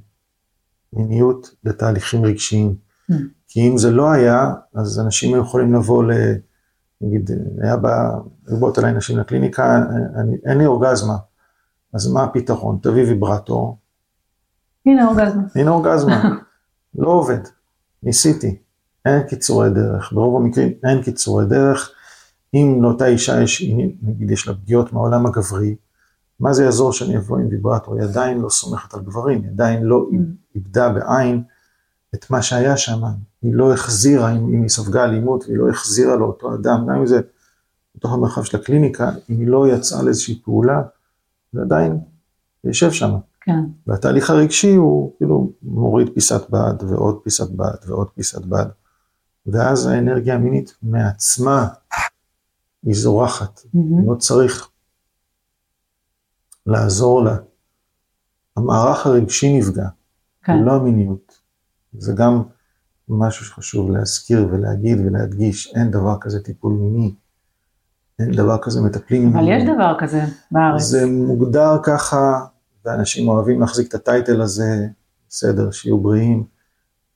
מיניות 0.92 1.54
לתהליכים 1.64 2.24
רגשיים. 2.24 2.74
Mm. 3.10 3.14
כי 3.48 3.68
אם 3.68 3.78
זה 3.78 3.90
לא 3.90 4.10
היה, 4.10 4.54
אז 4.74 5.00
אנשים 5.00 5.34
היו 5.34 5.42
יכולים 5.42 5.74
לבוא 5.74 6.04
ל... 6.04 6.12
נגיד, 7.00 7.30
היה 7.62 7.76
בא, 7.76 8.10
היו 8.46 8.56
באות 8.60 8.78
אליי 8.78 8.92
נשים 8.92 9.18
לקליניקה, 9.18 9.82
אני, 10.20 10.36
אין 10.44 10.58
לי 10.58 10.66
אורגזמה, 10.66 11.16
אז 11.94 12.12
מה 12.12 12.24
הפתרון? 12.24 12.78
תביא 12.82 13.02
ויברטור. 13.02 13.78
הנה 14.86 15.06
אורגזמה. 15.06 15.42
הנה 15.54 15.70
אורגזמה. 15.70 16.36
לא 16.94 17.08
עובד, 17.08 17.40
ניסיתי, 18.02 18.58
אין 19.04 19.22
קיצורי 19.22 19.70
דרך, 19.70 20.12
ברוב 20.12 20.42
המקרים 20.42 20.72
אין 20.84 21.02
קיצורי 21.02 21.46
דרך. 21.46 21.90
אם 22.54 22.78
לאותה 22.82 23.06
אישה 23.06 23.42
יש, 23.42 23.62
נגיד 24.02 24.30
יש 24.30 24.48
לה 24.48 24.54
פגיעות 24.54 24.92
מהעולם 24.92 25.26
הגברי, 25.26 25.76
מה 26.40 26.52
זה 26.52 26.64
יעזור 26.64 26.92
שאני 26.92 27.16
אבוא 27.16 27.38
עם 27.38 27.46
ויברטור? 27.50 27.94
היא 27.94 28.02
עדיין 28.02 28.40
לא 28.40 28.48
סומכת 28.48 28.94
על 28.94 29.00
גברים, 29.00 29.42
היא 29.42 29.50
עדיין 29.50 29.82
לא 29.82 30.06
mm. 30.10 30.16
איבדה 30.54 30.88
בעין 30.88 31.42
את 32.14 32.30
מה 32.30 32.42
שהיה 32.42 32.76
שם, 32.76 33.02
היא 33.42 33.54
לא 33.54 33.72
החזירה, 33.72 34.32
אם, 34.32 34.36
אם 34.36 34.62
היא 34.62 34.68
ספגה 34.68 35.04
אלימות, 35.04 35.44
והיא 35.44 35.58
לא 35.58 35.68
החזירה 35.68 36.16
לאותו 36.16 36.54
אדם, 36.54 36.86
גם 36.88 36.94
אם 36.94 37.06
זה 37.06 37.20
בתוך 37.96 38.12
המרחב 38.12 38.42
של 38.42 38.56
הקליניקה, 38.56 39.10
אם 39.30 39.40
היא 39.40 39.48
לא 39.48 39.68
יצאה 39.68 40.02
לאיזושהי 40.02 40.40
פעולה, 40.44 40.82
זה 41.52 41.60
עדיין 41.60 42.00
יושב 42.64 42.92
שם. 42.92 43.14
כן. 43.40 43.60
והתהליך 43.86 44.30
הרגשי 44.30 44.74
הוא 44.74 45.12
כאילו 45.16 45.52
מוריד 45.62 46.08
פיסת 46.14 46.50
בד 46.50 46.74
ועוד 46.88 47.20
פיסת 47.24 47.50
בד 47.50 47.88
ועוד 47.88 48.08
פיסת 48.14 48.44
בד, 48.44 48.66
ואז 49.46 49.86
האנרגיה 49.86 50.34
המינית 50.34 50.74
מעצמה 50.82 51.68
היא 52.82 52.94
זורחת, 52.94 53.60
mm-hmm. 53.60 54.06
לא 54.06 54.14
צריך 54.14 54.68
לעזור 56.66 57.24
לה. 57.24 57.36
המערך 58.56 59.06
הרגשי 59.06 59.58
נפגע, 59.58 59.88
כן. 60.42 60.58
לא 60.58 60.72
המיניות. 60.72 61.40
זה 61.98 62.12
גם 62.12 62.42
משהו 63.08 63.44
שחשוב 63.46 63.90
להזכיר 63.90 64.48
ולהגיד 64.52 64.98
ולהדגיש, 65.00 65.72
אין 65.74 65.90
דבר 65.90 66.16
כזה 66.20 66.42
טיפול 66.42 66.72
מיני, 66.72 67.14
אין 68.18 68.32
דבר 68.32 68.58
כזה 68.62 68.80
מטפלים 68.80 69.26
מיני. 69.26 69.38
אבל 69.38 69.48
יש 69.48 69.64
דבר 69.74 69.94
כזה 69.98 70.24
בארץ. 70.50 70.82
זה 70.82 71.06
מוגדר 71.06 71.78
ככה, 71.82 72.44
ואנשים 72.84 73.28
אוהבים 73.28 73.60
להחזיק 73.60 73.88
את 73.88 73.94
הטייטל 73.94 74.40
הזה, 74.40 74.86
בסדר, 75.28 75.70
שיהיו 75.70 75.98
בריאים. 75.98 76.44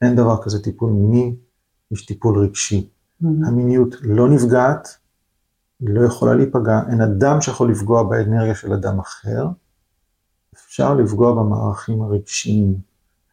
אין 0.03 0.17
דבר 0.17 0.43
כזה 0.43 0.63
טיפול 0.63 0.91
מיני, 0.93 1.35
יש 1.91 2.07
טיפול 2.07 2.39
רגשי. 2.39 2.89
Mm-hmm. 3.23 3.27
המיניות 3.47 3.95
לא 4.01 4.29
נפגעת, 4.29 4.99
היא 5.81 5.89
לא 5.91 6.07
יכולה 6.07 6.35
להיפגע, 6.35 6.81
אין 6.91 7.01
אדם 7.01 7.41
שיכול 7.41 7.71
לפגוע 7.71 8.03
באנרגיה 8.03 8.55
של 8.55 8.73
אדם 8.73 8.99
אחר, 8.99 9.47
אפשר 10.55 10.95
לפגוע 10.95 11.35
במערכים 11.35 12.03
הרגשיים. 12.03 12.75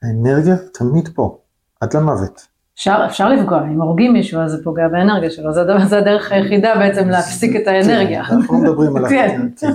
האנרגיה 0.03 0.55
תמיד 0.73 1.09
פה, 1.15 1.37
עד 1.81 1.95
למוות. 1.95 2.47
אפשר, 2.75 3.03
אפשר 3.05 3.29
לפגוע, 3.29 3.63
אם 3.63 3.81
הורגים 3.81 4.13
מישהו 4.13 4.41
אז 4.41 4.51
זה 4.51 4.63
פוגע 4.63 4.87
באנרגיה 4.87 5.29
שלו, 5.29 5.53
זה 5.53 5.97
הדרך 5.97 6.31
היחידה 6.31 6.75
בעצם 6.75 7.09
להפסיק 7.09 7.55
את 7.55 7.67
האנרגיה. 7.67 8.23
כן, 8.23 8.33
אנחנו 8.33 8.53
לא 8.53 8.59
מדברים 8.61 8.97
על 8.97 9.09
כן. 9.09 9.47
כן. 9.59 9.71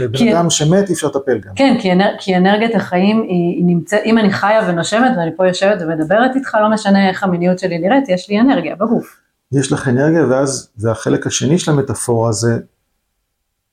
בבן 0.00 0.28
אדם 0.28 0.50
שמת 0.50 0.88
אי 0.88 0.94
אפשר 0.94 1.06
לטפל 1.06 1.38
גם. 1.38 1.52
כן, 1.56 1.76
כי, 1.80 1.92
אנר, 1.92 2.14
כי 2.18 2.36
אנרגיית 2.36 2.74
החיים 2.74 3.22
היא 3.22 3.64
נמצאת, 3.66 4.00
אם 4.04 4.18
אני 4.18 4.32
חיה 4.32 4.60
ונושמת 4.68 5.12
ואני 5.16 5.36
פה 5.36 5.48
יושבת 5.48 5.82
ומדברת 5.82 6.36
איתך, 6.36 6.56
לא 6.62 6.70
משנה 6.70 7.08
איך 7.08 7.22
המיניות 7.22 7.58
שלי 7.58 7.78
נראית, 7.78 8.08
יש 8.08 8.30
לי 8.30 8.40
אנרגיה 8.40 8.76
בגוף. 8.76 9.21
יש 9.52 9.72
לך 9.72 9.88
אנרגיה 9.88 10.26
ואז, 10.26 10.70
והחלק 10.76 11.26
השני 11.26 11.58
של 11.58 11.70
המטאפורה 11.70 12.32
זה, 12.32 12.58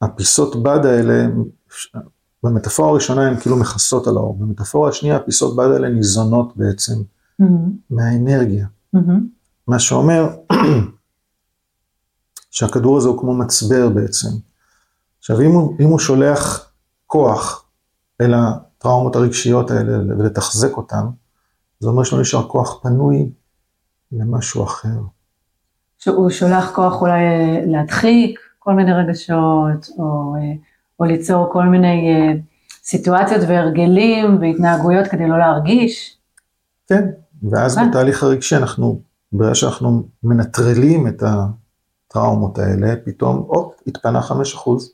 הפיסות 0.02 0.64
בד 0.64 0.86
האלה, 0.86 1.28
במטאפורה 2.44 2.90
הראשונה 2.90 3.28
הן 3.28 3.40
כאילו 3.40 3.56
מכסות 3.56 4.08
על 4.08 4.18
האור, 4.18 4.38
במטאפורה 4.38 4.90
השנייה 4.90 5.16
הפיסות 5.16 5.56
בד 5.56 5.68
האלה 5.74 5.90
ניזונות 5.90 6.58
בעצם 6.58 6.94
mm-hmm. 7.42 7.46
מהאנרגיה. 7.90 8.68
Mm-hmm. 8.96 9.20
מה 9.68 9.80
שאומר 9.80 10.36
שהכדור 12.52 12.98
הזה 12.98 13.08
הוא 13.08 13.20
כמו 13.20 13.34
מצבר 13.34 13.90
בעצם. 13.90 14.30
עכשיו 15.20 15.42
אם 15.42 15.52
הוא, 15.52 15.76
אם 15.80 15.90
הוא 15.90 16.00
שולח 16.00 16.72
כוח 17.08 17.66
אל 18.22 18.34
הטראומות 18.34 19.16
הרגשיות 19.16 19.72
האלה 19.72 19.98
ולתחזק 19.98 20.78
אותן, 20.78 21.06
זה 21.80 21.88
אומר 21.88 22.04
שלא 22.04 22.22
נשאר 22.22 22.48
כוח 22.48 22.80
פנוי 22.84 23.32
למשהו 24.12 24.64
אחר. 24.64 25.00
שהוא 26.00 26.30
שולח 26.30 26.72
כוח 26.76 27.02
אולי 27.02 27.22
להדחיק 27.66 28.40
כל 28.60 28.74
מיני 28.74 28.94
רגשות, 28.94 29.90
או, 29.98 30.36
או 31.00 31.06
ליצור 31.06 31.50
כל 31.52 31.64
מיני 31.64 32.10
אה, 32.10 32.34
סיטואציות 32.84 33.42
והרגלים 33.48 34.38
והתנהגויות 34.42 35.08
כדי 35.08 35.28
לא 35.28 35.40
להרגיש. 35.40 36.18
כן, 36.88 37.10
ואז 37.52 37.76
כן. 37.76 37.90
בתהליך 37.90 38.24
הרגשי 38.24 38.56
אנחנו, 38.56 39.02
ברגע 39.32 39.56
שאנחנו 39.56 40.04
מנטרלים 40.24 41.08
את 41.08 41.24
הטראומות 41.24 42.60
האלה, 42.60 42.94
פתאום, 43.06 43.38
הופ, 43.48 43.74
התפנה 43.88 44.22
5 44.22 44.54
אחוז, 44.54 44.92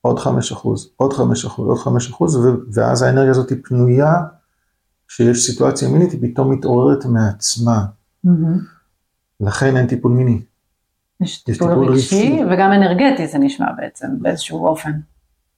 עוד 0.00 0.18
5 0.18 0.52
אחוז, 0.52 0.90
עוד 0.96 1.12
5 1.12 1.44
אחוז, 1.44 1.68
עוד 1.68 1.78
5 1.78 2.10
אחוז, 2.10 2.46
ואז 2.72 3.02
האנרגיה 3.02 3.30
הזאת 3.30 3.50
היא 3.50 3.58
פנויה, 3.64 4.14
כשיש 5.08 5.46
סיטואציה 5.46 5.88
מינית, 5.88 6.12
היא 6.12 6.20
פתאום 6.22 6.52
מתעוררת 6.52 7.04
מעצמה. 7.04 7.84
Mm-hmm. 8.26 8.81
לכן 9.42 9.76
אין 9.76 9.86
טיפול 9.86 10.12
מיני. 10.12 10.42
יש 11.20 11.42
טיפול, 11.42 11.68
טיפול 11.68 11.88
רגשי, 11.88 12.16
רגשי 12.16 12.44
וגם 12.44 12.72
אנרגטי 12.72 13.26
זה 13.26 13.38
נשמע 13.38 13.66
בעצם 13.76 14.06
באיזשהו 14.20 14.66
אופן. 14.66 14.92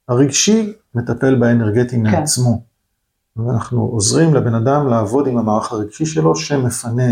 הרגשי 0.07 0.73
מטפל 0.95 1.35
באנרגטי 1.35 1.95
כן. 1.95 2.01
מעצמו. 2.01 2.61
ואנחנו 3.35 3.81
עוזרים 3.81 4.33
לבן 4.33 4.55
אדם 4.55 4.87
לעבוד 4.87 5.27
עם 5.27 5.37
המערך 5.37 5.71
הרגשי 5.71 6.05
שלו 6.05 6.35
שמפנה 6.35 7.11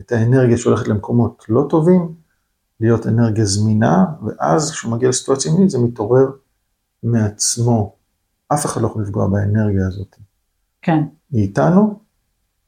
את 0.00 0.12
האנרגיה 0.12 0.56
שהולכת 0.56 0.88
למקומות 0.88 1.44
לא 1.48 1.66
טובים, 1.70 2.14
להיות 2.80 3.06
אנרגיה 3.06 3.44
זמינה, 3.44 4.04
ואז 4.22 4.70
כשהוא 4.70 4.92
מגיע 4.92 5.08
לסיטואציה 5.08 5.52
מינית 5.52 5.70
זה 5.70 5.78
מתעורר 5.78 6.30
מעצמו. 7.02 7.94
אף 8.52 8.66
אחד 8.66 8.80
לא 8.82 8.86
יכול 8.86 9.02
לפגוע 9.02 9.28
באנרגיה 9.28 9.86
הזאת. 9.86 10.16
כן. 10.82 11.02
היא 11.32 11.42
איתנו 11.42 11.98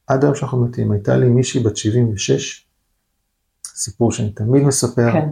עד 0.07 0.23
היום 0.23 0.35
שאנחנו 0.35 0.65
מתים. 0.65 0.91
הייתה 0.91 1.17
לי 1.17 1.29
מישהי 1.29 1.63
בת 1.63 1.77
76, 1.77 2.68
סיפור 3.79 4.11
שאני 4.11 4.31
תמיד 4.31 4.63
מספר. 4.63 5.11
כן. 5.11 5.29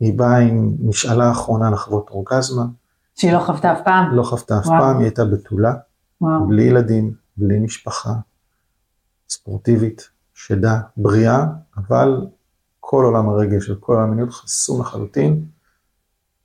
היא 0.00 0.18
באה 0.18 0.38
עם 0.38 0.76
משאלה 0.88 1.30
אחרונה 1.30 1.70
לחוות 1.70 2.10
אורגזמה. 2.10 2.64
שהיא 3.14 3.32
לא 3.32 3.40
חוותה 3.40 3.72
אף 3.72 3.78
פעם? 3.84 4.14
לא 4.14 4.22
חוותה 4.22 4.58
אף 4.58 4.66
פעם, 4.66 4.96
היא 4.96 5.04
הייתה 5.04 5.24
בתולה, 5.24 5.74
וואו. 6.20 6.48
בלי 6.48 6.62
ילדים, 6.62 7.14
בלי 7.36 7.60
משפחה, 7.60 8.12
ספורטיבית, 9.28 10.08
שדה, 10.34 10.80
בריאה, 10.96 11.46
אבל 11.76 12.26
כל 12.80 13.04
עולם 13.04 13.28
הרגש 13.28 13.70
וכל 13.70 14.00
המיניות 14.00 14.32
חסום 14.32 14.80
לחלוטין, 14.80 15.44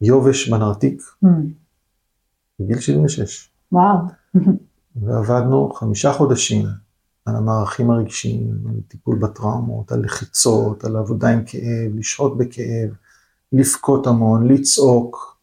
יובש 0.02 0.50
בנרתיק, 0.50 1.02
mm. 1.26 1.28
בגיל 2.60 2.80
76. 2.80 3.50
וואו. 3.72 3.98
ועבדנו 4.96 5.74
חמישה 5.74 6.14
חודשים 6.14 6.66
על 7.26 7.36
המערכים 7.36 7.92
הרגשיים, 7.92 8.58
על 8.66 8.76
טיפול 8.88 9.20
בטראומות, 9.20 9.92
על 9.92 10.04
לחיצות, 10.04 10.84
על 10.84 10.96
עבודה 10.96 11.30
עם 11.30 11.44
כאב, 11.46 11.96
לשהות 11.96 12.38
בכאב, 12.38 12.90
לבכות 13.54 14.08
המון, 14.08 14.48
לצעוק. 14.48 15.40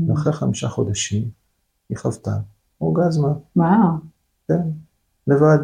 Mm. 0.00 0.04
ואחרי 0.08 0.32
חמישה 0.32 0.68
חודשים 0.68 1.24
היא 1.88 1.98
חוותה 1.98 2.36
אורגזמה. 2.80 3.28
וואו. 3.56 3.88
כן, 4.48 4.60
לבד, 5.26 5.58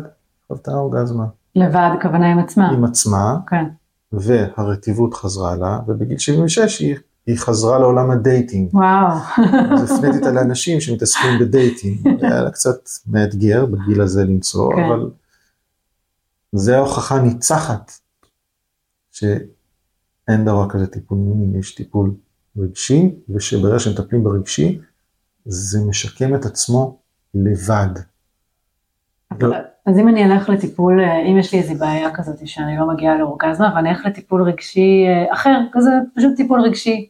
חוותה 0.49 0.73
אורגזמה. 0.73 1.27
לבד, 1.57 1.91
הכוונה 1.99 2.33
עם 2.33 2.39
עצמה. 2.39 2.71
עם 2.71 2.85
עצמה. 2.85 3.37
כן. 3.47 3.65
והרטיבות 4.13 5.15
חזרה 5.15 5.57
לה, 5.57 5.79
ובגיל 5.87 6.19
76 6.19 6.79
היא, 6.79 6.97
היא 7.27 7.39
חזרה 7.39 7.79
לעולם 7.79 8.11
הדייטינג. 8.11 8.75
וואו. 8.75 9.19
אז 9.73 9.93
הפניתי 9.93 10.19
אותה 10.19 10.33
לאנשים 10.33 10.81
שמתעסקים 10.81 11.39
בדייטינג. 11.41 12.09
היה 12.23 12.43
לה 12.43 12.51
קצת 12.51 12.89
מאתגר 13.07 13.67
בגיל 13.67 14.01
הזה 14.01 14.25
למצוא, 14.25 14.73
כן. 14.75 14.83
אבל 14.83 15.11
זה 16.53 16.77
ההוכחה 16.77 17.21
ניצחת 17.21 17.93
שאין 19.13 20.45
דבר 20.45 20.69
כזה 20.69 20.87
טיפול 20.87 21.19
מיני, 21.19 21.59
יש 21.59 21.75
טיפול 21.75 22.15
רגשי, 22.57 23.15
ושברגע 23.29 23.79
שמטפלים 23.79 24.25
ברגשי, 24.25 24.81
זה 25.45 25.79
משקם 25.89 26.35
את 26.35 26.45
עצמו 26.45 26.99
לבד. 27.35 27.89
אז 29.87 29.99
אם 29.99 30.09
אני 30.09 30.25
אלך 30.25 30.49
לטיפול, 30.49 31.01
אה, 31.01 31.19
אם 31.19 31.39
יש 31.39 31.55
לי 31.55 31.61
איזו 31.61 31.75
בעיה 31.75 32.15
כזאת 32.15 32.47
שאני 32.47 32.77
לא 32.77 32.89
מגיעה 32.89 33.19
לאורגזמה, 33.19 33.73
ואני 33.77 33.91
אלך 33.91 34.07
לטיפול 34.07 34.43
רגשי 34.43 35.05
אה, 35.07 35.35
אחר, 35.35 35.59
כזה 35.73 35.91
פשוט 36.17 36.37
טיפול 36.37 36.61
רגשי, 36.61 37.09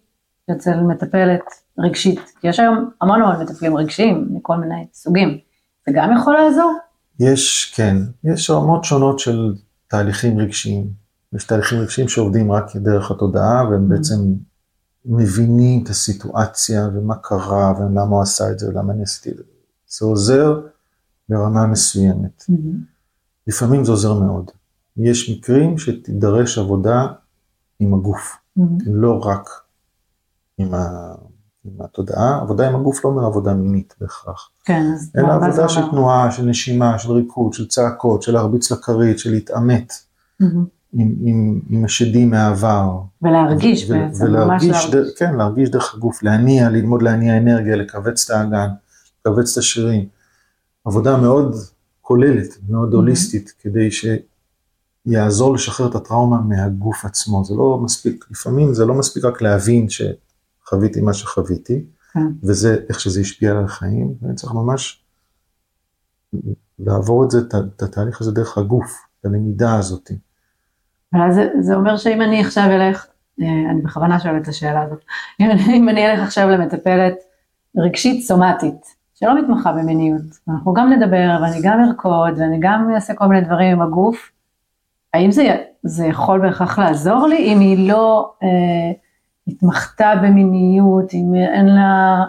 אצל 0.52 0.80
מטפלת 0.80 1.44
רגשית, 1.78 2.20
כי 2.40 2.48
יש 2.48 2.60
היום 2.60 2.90
המון 3.00 3.22
המון 3.22 3.42
מטפלים 3.42 3.76
רגשיים 3.76 4.28
מכל 4.30 4.56
מיני 4.56 4.86
סוגים, 4.92 5.38
זה 5.86 5.92
גם 5.94 6.12
יכול 6.16 6.34
לעזור? 6.34 6.78
יש, 7.20 7.72
כן, 7.76 7.96
יש 8.24 8.50
רמות 8.50 8.84
שונות 8.84 9.18
של 9.18 9.54
תהליכים 9.88 10.38
רגשיים. 10.38 10.90
יש 11.32 11.44
תהליכים 11.44 11.78
רגשיים 11.78 12.08
שעובדים 12.08 12.52
רק 12.52 12.76
דרך 12.76 13.10
התודעה, 13.10 13.68
והם 13.68 13.86
mm-hmm. 13.86 13.88
בעצם 13.88 14.14
מבינים 15.04 15.84
את 15.84 15.88
הסיטואציה 15.88 16.88
ומה 16.94 17.14
קרה 17.22 17.72
ולמה 17.78 18.02
הוא 18.02 18.22
עשה 18.22 18.50
את 18.50 18.58
זה 18.58 18.68
ולמה 18.68 18.92
אני 18.92 19.02
עשיתי 19.02 19.30
את 19.30 19.36
זה. 19.36 19.42
זה 19.88 20.06
עוזר 20.06 20.60
ברמה 21.28 21.66
מסוימת. 21.66 22.42
Mm-hmm. 22.42 22.76
לפעמים 23.46 23.84
זה 23.84 23.90
עוזר 23.92 24.14
מאוד. 24.14 24.50
יש 24.96 25.30
מקרים 25.30 25.78
שתידרש 25.78 26.58
עבודה 26.58 27.06
עם 27.80 27.94
הגוף, 27.94 28.36
mm-hmm. 28.58 28.62
לא 28.86 29.18
רק 29.18 29.48
עם. 30.58 30.74
עם 31.64 31.84
התודעה, 31.84 32.40
עבודה 32.40 32.68
עם 32.68 32.74
הגוף 32.74 33.04
לא 33.04 33.10
אומר 33.10 33.24
עבודה 33.24 33.54
מינית 33.54 33.94
בהכרח. 34.00 34.50
כן, 34.64 34.82
אז 34.94 35.10
אלא 35.16 35.32
עבודה 35.32 35.68
של 35.68 35.90
תנועה, 35.90 36.30
של 36.30 36.44
נשימה, 36.44 36.98
של 36.98 37.12
ריקוד, 37.12 37.52
של 37.52 37.68
צעקות, 37.68 38.22
של 38.22 38.32
להרביץ 38.32 38.72
לכרית, 38.72 39.18
של 39.18 39.30
להתעמת. 39.30 39.92
עם, 40.92 41.14
עם, 41.24 41.60
עם 41.70 41.84
השדים 41.84 42.30
מהעבר. 42.30 43.00
ולהרגיש 43.22 43.90
ו- 43.90 43.94
בעצם, 43.94 44.24
ולהרגיש, 44.24 44.68
ממש 44.68 44.94
להרגיש. 44.94 45.14
כן, 45.18 45.34
להרגיש 45.34 45.70
דרך 45.70 45.94
הגוף, 45.94 46.22
להניע, 46.22 46.70
ללמוד 46.70 47.02
להניע 47.02 47.38
אנרגיה, 47.38 47.76
לכווץ 47.76 48.30
את 48.30 48.36
האגן, 48.36 48.68
לכווץ 49.20 49.52
את 49.52 49.58
השרירים. 49.58 50.06
עבודה 50.84 51.16
מאוד 51.16 51.56
כוללת, 52.00 52.48
מאוד 52.68 52.92
mm-hmm. 52.92 52.96
הוליסטית, 52.96 53.52
כדי 53.60 53.88
שיעזור 55.06 55.54
לשחרר 55.54 55.90
את 55.90 55.94
הטראומה 55.94 56.40
מהגוף 56.40 57.04
עצמו. 57.04 57.44
זה 57.44 57.54
לא 57.54 57.78
מספיק, 57.82 58.24
לפעמים 58.30 58.74
זה 58.74 58.84
לא 58.84 58.94
מספיק 58.94 59.24
רק 59.24 59.42
להבין 59.42 59.88
שחוויתי 60.72 61.00
מה 61.00 61.12
שחוויתי, 61.14 61.84
כן. 62.12 62.20
וזה 62.42 62.76
איך 62.88 63.00
שזה 63.00 63.20
השפיע 63.20 63.50
על 63.50 63.64
החיים, 63.64 64.14
ואני 64.22 64.34
צריך 64.34 64.52
ממש 64.52 65.04
לעבור 66.78 67.24
את 67.24 67.30
זה, 67.30 67.38
את 67.76 67.82
התהליך 67.82 68.20
הזה 68.20 68.32
דרך 68.32 68.58
הגוף, 68.58 69.06
את 69.20 69.26
הלמידה 69.26 69.74
הזאת. 69.74 70.10
אבל 71.14 71.32
זה, 71.32 71.48
זה 71.60 71.74
אומר 71.74 71.96
שאם 71.96 72.22
אני 72.22 72.40
עכשיו 72.40 72.64
אלך, 72.70 73.06
אה, 73.40 73.70
אני 73.70 73.82
בכוונה 73.82 74.20
שואלת 74.20 74.42
את 74.42 74.48
השאלה 74.48 74.82
הזאת, 74.82 75.04
אם 75.70 75.88
אני 75.88 76.10
אלך 76.10 76.20
עכשיו 76.22 76.48
למטפלת 76.48 77.14
רגשית 77.76 78.26
סומטית, 78.26 78.96
שלא 79.14 79.42
מתמחה 79.42 79.72
במיניות, 79.72 80.22
אנחנו 80.48 80.72
גם 80.74 80.92
נדבר 80.92 81.38
ואני 81.42 81.60
גם 81.62 81.80
ארקוד 81.88 82.38
ואני 82.38 82.58
גם 82.60 82.90
אעשה 82.94 83.14
כל 83.14 83.26
מיני 83.26 83.46
דברים 83.46 83.72
עם 83.72 83.82
הגוף, 83.82 84.30
האם 85.14 85.30
זה, 85.30 85.56
זה 85.82 86.06
יכול 86.06 86.40
בהכרח 86.40 86.78
לעזור 86.78 87.26
לי 87.26 87.52
אם 87.52 87.60
היא 87.60 87.88
לא 87.88 88.32
אה, 88.42 88.48
התמחתה 89.48 90.12
במיניות, 90.22 91.14
אם 91.14 91.34
אין 91.34 91.66
לה 91.66 92.24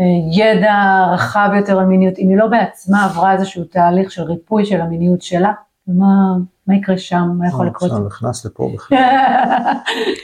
אה, 0.00 0.04
ידע 0.32 1.06
רחב 1.12 1.50
יותר 1.56 1.78
על 1.78 1.86
מיניות, 1.86 2.18
אם 2.18 2.28
היא 2.28 2.36
לא 2.36 2.46
בעצמה 2.46 3.04
עברה 3.04 3.32
איזשהו 3.32 3.64
תהליך 3.64 4.10
של 4.10 4.22
ריפוי 4.22 4.64
של 4.64 4.80
המיניות 4.80 5.22
שלה, 5.22 5.52
מה, 5.86 6.36
מה 6.66 6.74
יקרה 6.74 6.98
שם, 6.98 7.34
מה 7.38 7.48
יכול 7.48 7.66
לקרות? 7.66 7.90
עכשיו 7.90 8.06
נכנס 8.06 8.46
לפה 8.46 8.70
בכלל. 8.74 8.98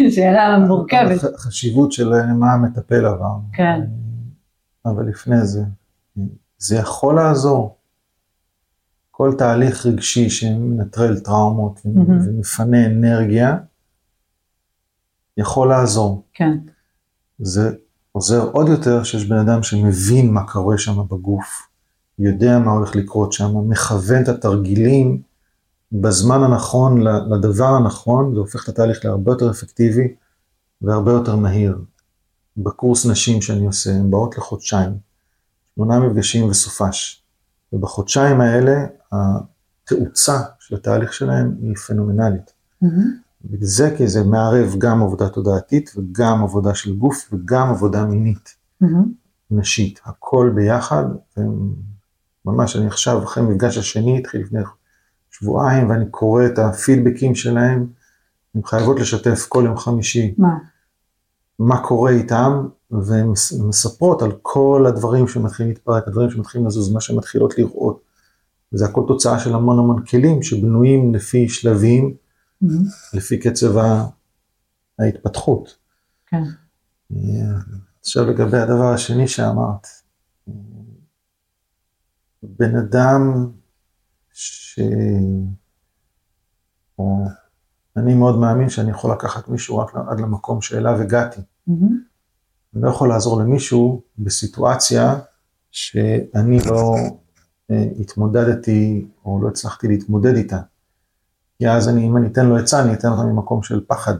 שאלה 0.15 0.59
מורכבת. 0.59 1.35
החשיבות 1.35 1.93
של 1.93 2.13
מה 2.35 2.53
המטפל 2.53 3.07
עבר. 3.07 3.37
כן. 3.53 3.81
אבל 4.87 5.09
לפני 5.09 5.45
זה, 5.45 5.63
זה 6.59 6.77
יכול 6.77 7.15
לעזור. 7.15 7.77
כל 9.11 9.35
תהליך 9.39 9.87
רגשי 9.87 10.31
שמנטרל 10.31 11.19
טראומות. 11.19 11.81
ומפנה 11.85 12.87
אנרגיה, 12.87 13.57
יכול 15.41 15.69
לעזור. 15.69 16.25
כן. 16.35 16.59
זה 17.39 17.73
עוזר 18.13 18.51
עוד 18.53 18.69
יותר 18.69 19.05
שיש 19.05 19.25
בן 19.25 19.37
אדם 19.37 19.63
שמבין 19.63 20.33
מה 20.33 20.47
קורה 20.47 20.79
שם 20.79 21.03
בגוף, 21.11 21.69
יודע 22.19 22.59
מה 22.59 22.71
הולך 22.71 22.97
לקרות 22.97 23.33
שם, 23.33 23.69
מכוון 23.69 24.23
את 24.23 24.29
התרגילים 24.29 25.23
בזמן 25.93 26.43
הנכון, 26.43 27.01
לדבר 27.03 27.67
הנכון, 27.67 28.35
זה 28.35 28.41
הופך 28.41 28.65
את 28.65 28.69
התהליך 28.69 29.05
להרבה 29.05 29.33
יותר 29.33 29.51
אפקטיבי 29.51 30.15
והרבה 30.83 31.13
יותר 31.13 31.37
מהיר. 31.37 31.79
בקורס 32.57 33.07
נשים 33.07 33.43
שאני 33.43 33.67
עושה, 33.67 33.91
הן 33.91 34.11
באות 34.11 34.39
לחודשיים, 34.39 34.91
שמונה 35.75 36.01
מפגשים 36.01 36.49
וסופש. 36.49 37.23
ובחודשיים 37.73 38.41
האלה, 38.41 38.87
התאוצה 39.13 40.41
של 40.59 40.75
התהליך 40.75 41.13
שלהם 41.13 41.57
היא 41.63 41.77
פנומנלית. 41.77 42.53
Mm-hmm. 42.85 43.30
זה 43.61 43.95
כי 43.97 44.09
זה 44.09 44.25
מערב 44.25 44.75
גם 44.79 45.03
עבודה 45.03 45.29
תודעתית 45.29 45.91
וגם 45.97 46.43
עבודה 46.43 46.75
של 46.75 46.97
גוף 46.97 47.29
וגם 47.33 47.71
עבודה 47.71 48.05
מינית, 48.05 48.55
mm-hmm. 48.83 48.87
נשית, 49.51 50.01
הכל 50.05 50.53
ביחד, 50.55 51.05
וממש 52.47 52.77
אני 52.77 52.87
עכשיו 52.87 53.25
אחרי 53.25 53.43
מפגש 53.45 53.79
השני, 53.79 54.19
התחיל 54.19 54.41
לפני 54.41 54.61
שבועיים, 55.31 55.91
ואני 55.91 56.05
קורא 56.11 56.47
את 56.47 56.59
הפידבקים 56.59 57.35
שלהם, 57.35 57.87
הן 58.55 58.63
חייבות 58.65 59.01
לשתף 59.01 59.47
כל 59.49 59.63
יום 59.67 59.77
חמישי. 59.77 60.35
מה? 60.39 60.59
מה 61.59 61.83
קורה 61.83 62.11
איתם, 62.11 62.69
והן 62.91 63.33
מספרות 63.69 64.23
על 64.23 64.33
כל 64.43 64.85
הדברים 64.89 65.29
שמתחילים 65.29 65.73
להתפרק, 65.73 66.09
הדברים 66.09 66.31
שמתחילים 66.31 66.67
לזוז, 66.67 66.93
מה 66.93 67.01
שהן 67.01 67.17
מתחילות 67.17 67.59
לראות. 67.59 68.01
וזה 68.73 68.85
הכל 68.85 69.05
תוצאה 69.09 69.39
של 69.39 69.55
המון 69.55 69.79
המון 69.79 70.05
כלים 70.05 70.43
שבנויים 70.43 71.15
לפי 71.15 71.49
שלבים, 71.49 72.15
mm-hmm. 72.65 73.17
לפי 73.17 73.39
קצב 73.39 73.75
ההתפתחות. 74.99 75.77
כן. 76.27 76.43
עכשיו 78.01 78.25
לגבי 78.25 78.59
הדבר 78.59 78.93
השני 78.95 79.29
שאמרת, 79.29 79.87
בן 82.43 82.77
אדם 82.77 83.51
ש... 84.33 84.81
או... 86.99 87.27
אני 87.97 88.15
מאוד 88.15 88.39
מאמין 88.39 88.69
שאני 88.69 88.91
יכול 88.91 89.13
לקחת 89.13 89.49
מישהו 89.49 89.79
רק 89.79 89.95
עד 89.95 90.21
למקום 90.21 90.63
שאליו 90.63 91.01
הגעתי. 91.01 91.41
Mm-hmm. 91.41 91.93
אני 92.75 92.83
לא 92.83 92.89
יכול 92.89 93.09
לעזור 93.09 93.41
למישהו 93.41 94.03
בסיטואציה 94.19 95.19
שאני 95.71 96.59
לא 96.67 96.95
אה, 97.71 97.85
התמודדתי 98.01 99.07
או 99.25 99.43
לא 99.43 99.49
הצלחתי 99.49 99.89
להתמודד 99.89 100.35
איתה. 100.35 100.61
כי 101.61 101.69
אז 101.69 101.89
אני, 101.89 102.07
אם 102.07 102.17
אני 102.17 102.27
אתן 102.27 102.47
לו 102.47 102.57
עצה, 102.57 102.83
אני 102.83 102.93
אתן 102.93 103.09
אותה 103.09 103.23
ממקום 103.23 103.63
של 103.63 103.81
פחד, 103.87 104.15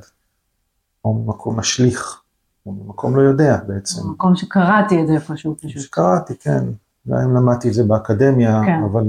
או 1.05 1.15
ממקום 1.15 1.59
משליך, 1.59 2.23
או 2.67 2.73
ממקום 2.73 3.17
לא 3.17 3.23
יודע 3.23 3.59
בעצם. 3.67 4.09
ממקום 4.09 4.37
שקראתי 4.37 5.03
את 5.03 5.07
זה 5.07 5.13
איפשהו 5.13 5.57
פשוט. 5.57 5.83
שקראתי, 5.83 6.37
כן. 6.37 6.65
גם 7.09 7.19
אם 7.19 7.37
למדתי 7.37 7.69
את 7.69 7.75
זה 7.75 7.85
באקדמיה, 7.85 8.61
כן. 8.67 8.83
אבל 8.93 9.05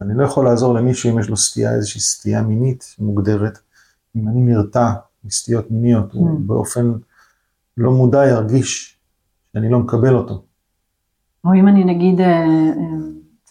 אני 0.00 0.14
לא 0.14 0.24
יכול 0.24 0.44
לעזור 0.44 0.74
למישהו 0.74 1.10
אם 1.10 1.18
יש 1.18 1.28
לו 1.28 1.36
סטייה, 1.36 1.74
איזושהי 1.74 2.00
סטייה 2.00 2.42
מינית 2.42 2.96
מוגדרת. 2.98 3.58
אם 4.16 4.28
אני 4.28 4.40
נרתע 4.40 4.92
מסטיות 5.24 5.70
מיניות, 5.70 6.12
mm. 6.12 6.16
הוא 6.16 6.30
hmm. 6.30 6.42
באופן 6.46 6.92
לא 7.76 7.90
מודע 7.92 8.26
ירגיש 8.26 8.98
שאני 9.52 9.70
לא 9.70 9.78
מקבל 9.78 10.14
אותו. 10.14 10.42
או 11.44 11.54
אם 11.54 11.68
אני 11.68 11.84
נגיד, 11.84 12.20
אה, 12.20 12.26
אה, 12.26 12.74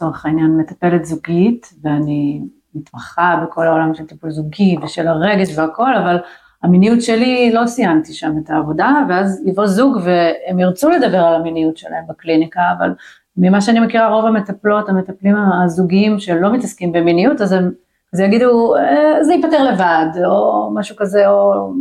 לצורך 0.02 0.26
העניין, 0.26 0.58
מטפלת 0.58 1.06
זוגית, 1.06 1.74
ואני 1.84 2.42
מתמחה 2.76 3.44
בכל 3.44 3.68
העולם 3.68 3.94
של 3.94 4.06
טיפול 4.06 4.32
זוגי 4.32 4.78
ושל 4.84 5.08
הרגש 5.08 5.58
והכל, 5.58 5.96
אבל 5.96 6.18
המיניות 6.64 7.02
שלי, 7.02 7.52
לא 7.54 7.68
סיימתי 7.68 8.14
שם 8.14 8.36
את 8.44 8.50
העבודה, 8.50 8.94
ואז 9.10 9.44
יבוא 9.46 9.68
זוג 9.68 9.98
והם 10.04 10.60
ירצו 10.60 10.90
לדבר 10.90 11.18
על 11.18 11.36
המיניות 11.36 11.78
שלהם 11.78 12.04
בקליניקה, 12.10 12.62
אבל 12.78 12.94
ממה 13.38 13.62
שאני 13.62 13.80
מכירה, 13.80 14.10
רוב 14.10 14.26
המטפלות, 14.26 14.90
המטפלים 14.90 15.36
הזוגיים 15.64 16.20
שלא 16.20 16.54
מתעסקים 16.54 16.92
במיניות, 16.92 17.42
אז 17.42 17.52
הם, 17.52 17.72
אז 18.14 18.20
יגידו, 18.20 18.76
אה, 18.76 19.24
זה 19.24 19.34
ייפתר 19.34 19.64
לבד, 19.64 20.26
או 20.26 20.70
משהו 20.74 20.96
כזה, 20.96 21.28
או 21.28 21.72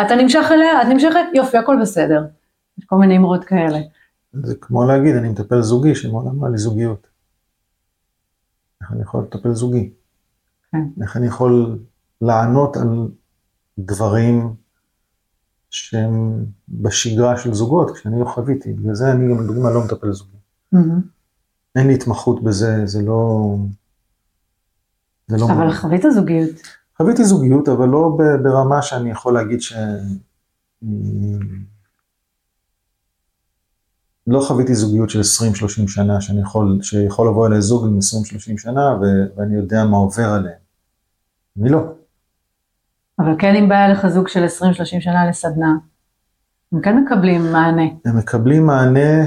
אתה 0.00 0.14
נמשך 0.14 0.46
אליה, 0.50 0.82
את 0.82 0.86
נמשכת, 0.86 1.20
יופי, 1.34 1.58
הכל 1.58 1.76
בסדר. 1.80 2.24
יש 2.78 2.84
כל 2.84 2.96
מיני 2.96 3.16
אמרות 3.16 3.44
כאלה. 3.44 3.78
זה 4.32 4.54
כמו 4.60 4.84
להגיד, 4.84 5.16
אני 5.16 5.28
מטפל 5.28 5.60
זוגי, 5.60 5.94
שמעולם 5.94 6.44
לא 6.44 6.50
לי 6.50 6.58
זוגיות. 6.58 7.15
איך 8.86 8.92
אני 8.92 9.02
יכול 9.02 9.22
לטפל 9.22 9.52
זוגי? 9.52 9.90
כן. 10.72 11.02
איך 11.02 11.16
אני 11.16 11.26
יכול 11.26 11.78
לענות 12.20 12.76
על 12.76 13.08
דברים 13.78 14.54
שהם 15.70 16.44
בשגרה 16.68 17.36
של 17.36 17.54
זוגות, 17.54 17.90
כשאני 17.90 18.20
לא 18.20 18.24
חוויתי. 18.24 18.72
בגלל 18.72 18.94
זה 18.94 19.12
אני 19.12 19.34
גם 19.34 19.42
לדוגמה 19.42 19.70
לא 19.70 19.84
מטפל 19.84 20.12
זוגי. 20.12 20.36
Mm-hmm. 20.74 20.78
אין 21.76 21.86
לי 21.86 21.94
התמחות 21.94 22.44
בזה, 22.44 22.86
זה 22.86 23.02
לא... 23.02 23.56
זה 25.26 25.36
לא 25.36 25.46
אבל 25.52 25.72
חווית 25.72 26.02
זוגיות. 26.14 26.50
חוויתי 26.96 27.24
זוגיות, 27.24 27.68
אבל 27.68 27.88
לא 27.88 28.18
ברמה 28.42 28.82
שאני 28.82 29.10
יכול 29.10 29.34
להגיד 29.34 29.60
ש... 29.60 29.72
לא 34.26 34.40
חוויתי 34.40 34.74
זוגיות 34.74 35.10
של 35.10 35.20
20-30 35.20 35.22
שנה, 35.88 36.20
שאני 36.20 36.40
יכול, 36.40 36.78
שיכול 36.82 37.28
לבוא 37.28 37.46
אליי 37.46 37.62
זוג 37.62 37.86
עם 37.86 37.98
20-30 37.98 38.00
שנה 38.58 38.96
ו, 39.00 39.04
ואני 39.36 39.54
יודע 39.54 39.84
מה 39.84 39.96
עובר 39.96 40.28
עליהם. 40.28 40.58
אני 41.60 41.68
לא. 41.68 41.80
אבל 43.18 43.34
כן 43.38 43.54
אם 43.54 43.68
בא 43.68 43.84
אליך 43.84 44.06
זוג 44.06 44.28
של 44.28 44.44
20-30 44.44 44.84
שנה 44.84 45.28
לסדנה, 45.28 45.76
הם 46.72 46.80
כן 46.80 47.04
מקבלים 47.04 47.52
מענה. 47.52 47.82
הם 48.04 48.16
מקבלים 48.16 48.66
מענה, 48.66 49.26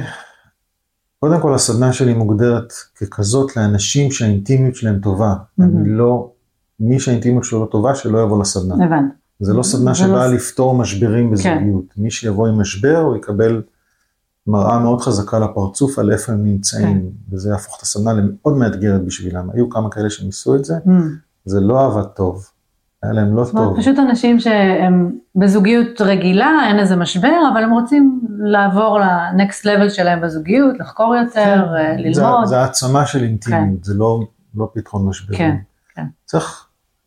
קודם 1.20 1.42
כל 1.42 1.56
הסדנה 1.56 1.94
שלי 1.94 2.14
מוגדרת 2.14 2.74
ככזאת 2.96 3.58
לאנשים 3.58 4.12
שהאינטימיות 4.12 4.76
שלהם 4.76 5.00
טובה. 5.00 5.34
Mm-hmm. 5.34 5.64
אני 5.64 5.90
לא, 5.90 6.32
מי 6.80 7.00
שהאינטימיות 7.00 7.44
שלו 7.44 7.62
לא 7.62 7.66
טובה, 7.66 7.96
שלא 7.96 8.24
יבוא 8.24 8.42
לסדנה. 8.42 8.86
הבנתי. 8.86 9.16
זה 9.40 9.54
לא 9.54 9.64
סדנה 9.64 9.96
שבאה 9.96 10.28
לא... 10.28 10.34
לפתור 10.34 10.76
משברים 10.76 11.32
בזוגיות. 11.32 11.86
כן. 11.96 12.02
מי 12.02 12.12
שיבוא 12.12 12.48
עם 12.48 12.62
משבר, 12.62 12.98
הוא 12.98 13.18
יקבל 13.18 13.62
מראה 14.48 14.80
מאוד 14.80 15.02
חזקה 15.02 15.40
לפרצוף 15.40 16.00
על 16.00 16.12
איפה 16.12 16.32
הם 16.32 16.44
נמצאים, 16.44 17.02
כן. 17.02 17.36
וזה 17.36 17.50
יהפוך 17.50 17.78
את 17.78 17.82
הסדנה 17.82 18.14
למאוד 18.14 18.58
מאתגרת 18.58 19.06
בשבילם. 19.06 19.50
היו 19.54 19.70
כמה 19.70 19.90
כאלה 19.90 20.10
שניסו 20.10 20.56
את 20.56 20.66
זה, 20.66 20.78
mm. 20.78 20.90
זה 21.46 21.60
לא 21.60 21.86
עבד 21.86 22.04
טוב. 22.04 22.46
היה 23.04 23.14
להם 23.14 23.36
לא 23.36 23.46
טוב. 23.52 23.78
פשוט 23.80 24.00
אנשים 24.00 24.40
שהם 24.40 25.18
בזוגיות 25.36 26.02
רגילה, 26.02 26.50
אין 26.68 26.80
איזה 26.80 26.96
משבר, 26.96 27.40
אבל 27.54 27.64
הם 27.64 27.72
רוצים 27.72 28.22
לעבור 28.40 29.00
לנקסט 29.00 29.66
לבל 29.66 29.90
שלהם 29.90 30.22
בזוגיות, 30.22 30.76
לחקור 30.80 31.16
יותר, 31.16 31.66
כן. 31.68 31.76
אה, 31.76 31.96
ללמוד. 31.98 32.46
זה, 32.46 32.50
זה 32.50 32.60
העצמה 32.60 33.06
של 33.06 33.24
אינטימיות, 33.24 33.80
כן. 33.80 33.84
זה 33.84 33.94
לא, 33.94 34.20
לא 34.56 34.70
פתרון 34.74 35.06
משברים. 35.06 35.40
כן, 35.40 35.56
כן. 35.96 36.06
צריך, 36.26 36.66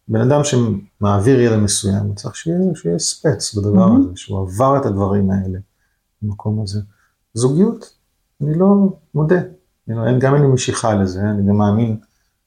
בן 0.09 0.20
אדם 0.20 0.41
שמעביר 0.45 1.41
ילד 1.41 1.59
מסוים, 1.59 2.14
צריך 2.14 2.37
שיהיה, 2.37 2.59
שיהיה 2.74 2.99
ספץ 2.99 3.55
בדבר 3.55 3.87
mm-hmm. 3.87 3.99
הזה, 3.99 4.09
שהוא 4.14 4.41
עבר 4.41 4.76
את 4.76 4.87
הדברים 4.87 5.30
האלה, 5.30 5.59
במקום 6.22 6.62
הזה. 6.62 6.80
זוגיות, 7.35 7.95
אני 8.43 8.59
לא 8.59 8.97
מודה, 9.14 9.41
אני 9.89 9.97
לא, 9.97 10.18
גם 10.18 10.35
אין 10.35 10.43
לי 10.43 10.49
משיכה 10.49 10.95
לזה, 10.95 11.20
אני 11.20 11.49
גם 11.49 11.57
מאמין 11.57 11.97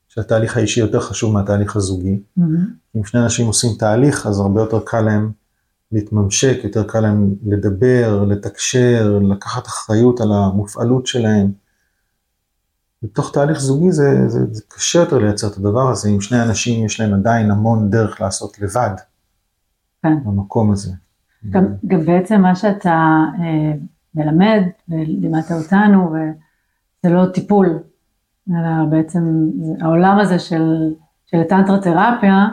שהתהליך 0.07 0.57
האישי 0.57 0.79
יותר 0.79 0.99
חשוב 0.99 1.33
מהתהליך 1.33 1.75
הזוגי. 1.75 2.19
Mm-hmm. 2.39 2.41
אם 2.97 3.03
שני 3.03 3.23
אנשים 3.23 3.47
עושים 3.47 3.69
תהליך, 3.79 4.27
אז 4.27 4.39
הרבה 4.39 4.61
יותר 4.61 4.79
קל 4.85 5.01
להם 5.01 5.31
להתממשק, 5.91 6.57
יותר 6.63 6.83
קל 6.83 6.99
להם 6.99 7.35
לדבר, 7.45 8.23
לתקשר, 8.27 9.19
לקחת 9.21 9.67
אחריות 9.67 10.21
על 10.21 10.31
המופעלות 10.31 11.07
שלהם. 11.07 11.51
בתוך 13.03 13.33
תהליך 13.33 13.59
זוגי 13.59 13.91
זה, 13.91 14.29
זה, 14.29 14.39
זה 14.51 14.61
קשה 14.67 14.99
יותר 14.99 15.17
לייצר 15.17 15.47
את 15.47 15.57
הדבר 15.57 15.89
הזה, 15.89 16.09
אם 16.09 16.21
שני 16.21 16.41
אנשים 16.41 16.85
יש 16.85 16.99
להם 16.99 17.13
עדיין 17.13 17.51
המון 17.51 17.89
דרך 17.89 18.21
לעשות 18.21 18.59
לבד, 18.59 18.95
כן. 20.03 20.23
במקום 20.25 20.71
הזה. 20.71 20.91
גם, 21.49 21.65
גם 21.87 22.05
בעצם 22.05 22.41
מה 22.41 22.55
שאתה 22.55 23.23
אה, 23.39 23.73
מלמד, 24.15 24.61
ולימדת 24.89 25.51
אותנו, 25.51 26.11
וזה 26.11 27.13
לא 27.13 27.25
טיפול, 27.33 27.79
אלא 28.49 28.85
בעצם 28.89 29.49
העולם 29.81 30.19
הזה 30.19 30.39
של, 30.39 30.93
של 31.25 31.43
טנטרה 31.43 31.81
תרפיה, 31.81 32.47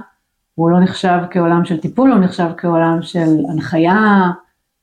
הוא 0.55 0.71
לא 0.71 0.81
נחשב 0.81 1.19
כעולם 1.31 1.65
של 1.65 1.81
טיפול, 1.81 2.13
הוא 2.13 2.21
נחשב 2.21 2.51
כעולם 2.57 3.03
של 3.03 3.45
הנחיה, 3.53 4.31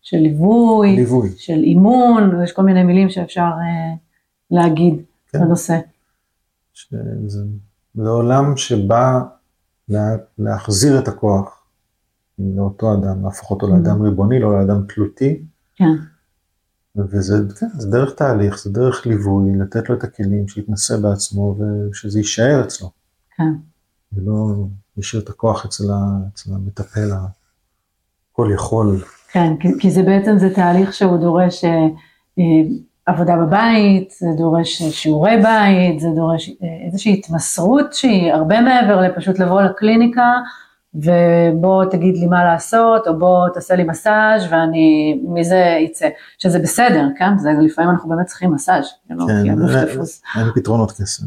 של 0.01 0.17
ליווי, 0.17 0.95
ליווי. 0.95 1.29
של 1.37 1.63
אימון, 1.63 2.43
יש 2.43 2.51
כל 2.51 2.61
מיני 2.61 2.83
מילים 2.83 3.09
שאפשר 3.09 3.41
אה, 3.41 3.95
להגיד 4.51 5.01
כן. 5.31 5.39
בנושא. 5.39 5.79
שזה, 6.73 6.97
זה 7.95 8.09
עולם 8.09 8.57
שבא 8.57 9.19
לה, 9.89 10.15
להחזיר 10.37 10.99
את 10.99 11.07
הכוח 11.07 11.63
לאותו 12.39 12.93
אדם, 12.93 13.23
להפוך 13.23 13.51
אותו 13.51 13.67
לאדם 13.67 14.01
mm-hmm. 14.01 14.03
ריבוני, 14.03 14.39
לא 14.39 14.59
לאדם 14.59 14.81
תלותי. 14.87 15.41
כן. 15.75 15.95
וזה 17.09 17.33
כן, 17.59 17.67
זה 17.73 17.89
דרך 17.91 18.13
תהליך, 18.15 18.59
זה 18.63 18.69
דרך 18.69 19.05
ליווי, 19.05 19.55
לתת 19.59 19.89
לו 19.89 19.95
את 19.95 20.03
הכלים, 20.03 20.47
שיתנסה 20.47 20.97
בעצמו 20.97 21.55
ושזה 21.59 22.19
יישאר 22.19 22.61
אצלו. 22.63 22.89
כן. 23.37 23.53
ולא 24.13 24.55
להשאיר 24.97 25.21
את 25.21 25.29
הכוח 25.29 25.65
אצל, 25.65 25.83
ה, 25.91 25.97
אצל 26.33 26.49
המטפל 26.53 27.09
הכל 28.31 28.49
יכול. 28.53 29.03
כן, 29.31 29.53
כי, 29.59 29.67
כי 29.79 29.91
זה 29.91 30.03
בעצם, 30.03 30.37
זה 30.37 30.53
תהליך 30.55 30.93
שהוא 30.93 31.17
דורש 31.17 31.65
אה, 31.65 31.87
אה, 32.39 32.43
עבודה 33.05 33.35
בבית, 33.37 34.11
זה 34.19 34.27
דורש 34.37 34.81
שיעורי 34.83 35.37
בית, 35.43 35.99
זה 35.99 36.07
דורש 36.15 36.49
אה, 36.49 36.85
איזושהי 36.85 37.13
התמסרות 37.13 37.93
שהיא 37.93 38.33
הרבה 38.33 38.61
מעבר 38.61 39.01
לפשוט 39.01 39.39
לבוא 39.39 39.61
לקליניקה. 39.61 40.33
ובוא 40.93 41.85
תגיד 41.85 42.17
לי 42.17 42.25
מה 42.27 42.43
לעשות, 42.45 43.07
או 43.07 43.19
בוא 43.19 43.49
תעשה 43.53 43.75
לי 43.75 43.83
מסאז' 43.83 44.41
ואני 44.51 45.21
מזה 45.27 45.77
יצא, 45.85 46.09
שזה 46.37 46.59
בסדר, 46.59 47.07
כן? 47.17 47.37
זה 47.37 47.49
לפעמים 47.61 47.89
אנחנו 47.89 48.09
באמת 48.09 48.25
צריכים 48.25 48.53
מסאז', 48.53 48.85
כאילו, 49.07 49.27
כן, 49.27 49.33
אין 50.39 50.51
פתרונות 50.55 50.91
קסם. 50.91 51.25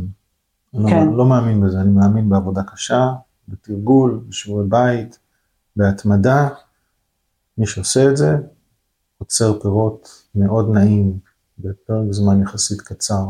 לא- 0.74 0.88
כן. 0.90 1.06
לא, 1.08 1.16
לא 1.16 1.26
מאמין 1.26 1.60
בזה, 1.60 1.80
אני 1.80 1.90
מאמין 1.90 2.28
בעבודה 2.28 2.62
קשה, 2.62 3.12
בתרגול, 3.48 4.20
בשיעורי 4.28 4.64
בית, 4.68 5.18
בהתמדה. 5.76 6.48
מי 7.58 7.66
שעושה 7.66 8.08
את 8.10 8.16
זה, 8.16 8.36
עוצר 9.18 9.60
פירות 9.60 10.08
מאוד 10.34 10.70
נעים 10.74 11.18
בפרק 11.58 12.06
זמן 12.10 12.42
יחסית 12.42 12.80
קצר, 12.80 13.24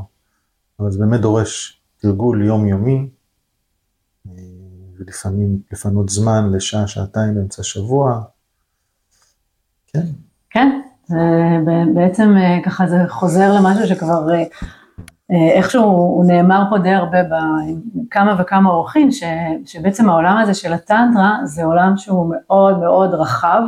אבל 0.80 0.90
זה 0.90 0.98
באמת 0.98 1.20
דורש 1.20 1.80
תרגול 2.00 2.46
יומיומי. 2.46 3.08
ולפעמים 5.06 5.58
לפנות 5.72 6.08
זמן 6.08 6.50
לשעה, 6.52 6.86
שעתיים 6.86 7.34
באמצע 7.34 7.60
השבוע. 7.60 8.20
כן. 9.92 10.06
כן, 10.50 10.80
זה 11.06 11.18
בעצם 11.94 12.34
אה, 12.36 12.58
ככה 12.64 12.86
זה 12.86 12.98
חוזר 13.08 13.52
למשהו 13.52 13.86
שכבר 13.86 14.30
אה, 14.34 14.44
אה, 15.32 15.52
איכשהו 15.52 15.84
הוא 15.84 16.24
נאמר 16.24 16.62
פה 16.70 16.78
די 16.78 16.90
הרבה 16.90 17.18
בכמה 17.22 18.36
וכמה 18.38 18.70
אורחים, 18.70 19.12
ש, 19.12 19.22
שבעצם 19.66 20.10
העולם 20.10 20.36
הזה 20.36 20.54
של 20.54 20.72
הטנטרה 20.72 21.38
זה 21.44 21.64
עולם 21.64 21.96
שהוא 21.96 22.34
מאוד 22.34 22.78
מאוד 22.78 23.14
רחב, 23.14 23.62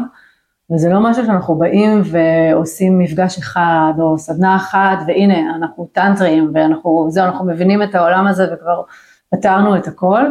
וזה 0.71 0.89
לא 0.89 1.01
משהו 1.01 1.27
שאנחנו 1.27 1.55
באים 1.55 2.03
ועושים 2.05 2.99
מפגש 2.99 3.39
אחד 3.39 3.93
או 3.99 4.19
סדנה 4.19 4.57
אחת, 4.57 4.99
והנה 5.07 5.57
אנחנו 5.57 5.89
טנטרים 5.93 6.51
ואנחנו, 6.55 7.07
זהו, 7.09 7.25
אנחנו 7.25 7.47
מבינים 7.47 7.83
את 7.83 7.95
העולם 7.95 8.27
הזה 8.27 8.47
וכבר 8.55 8.83
פתרנו 9.31 9.77
את 9.77 9.87
הכל, 9.87 10.23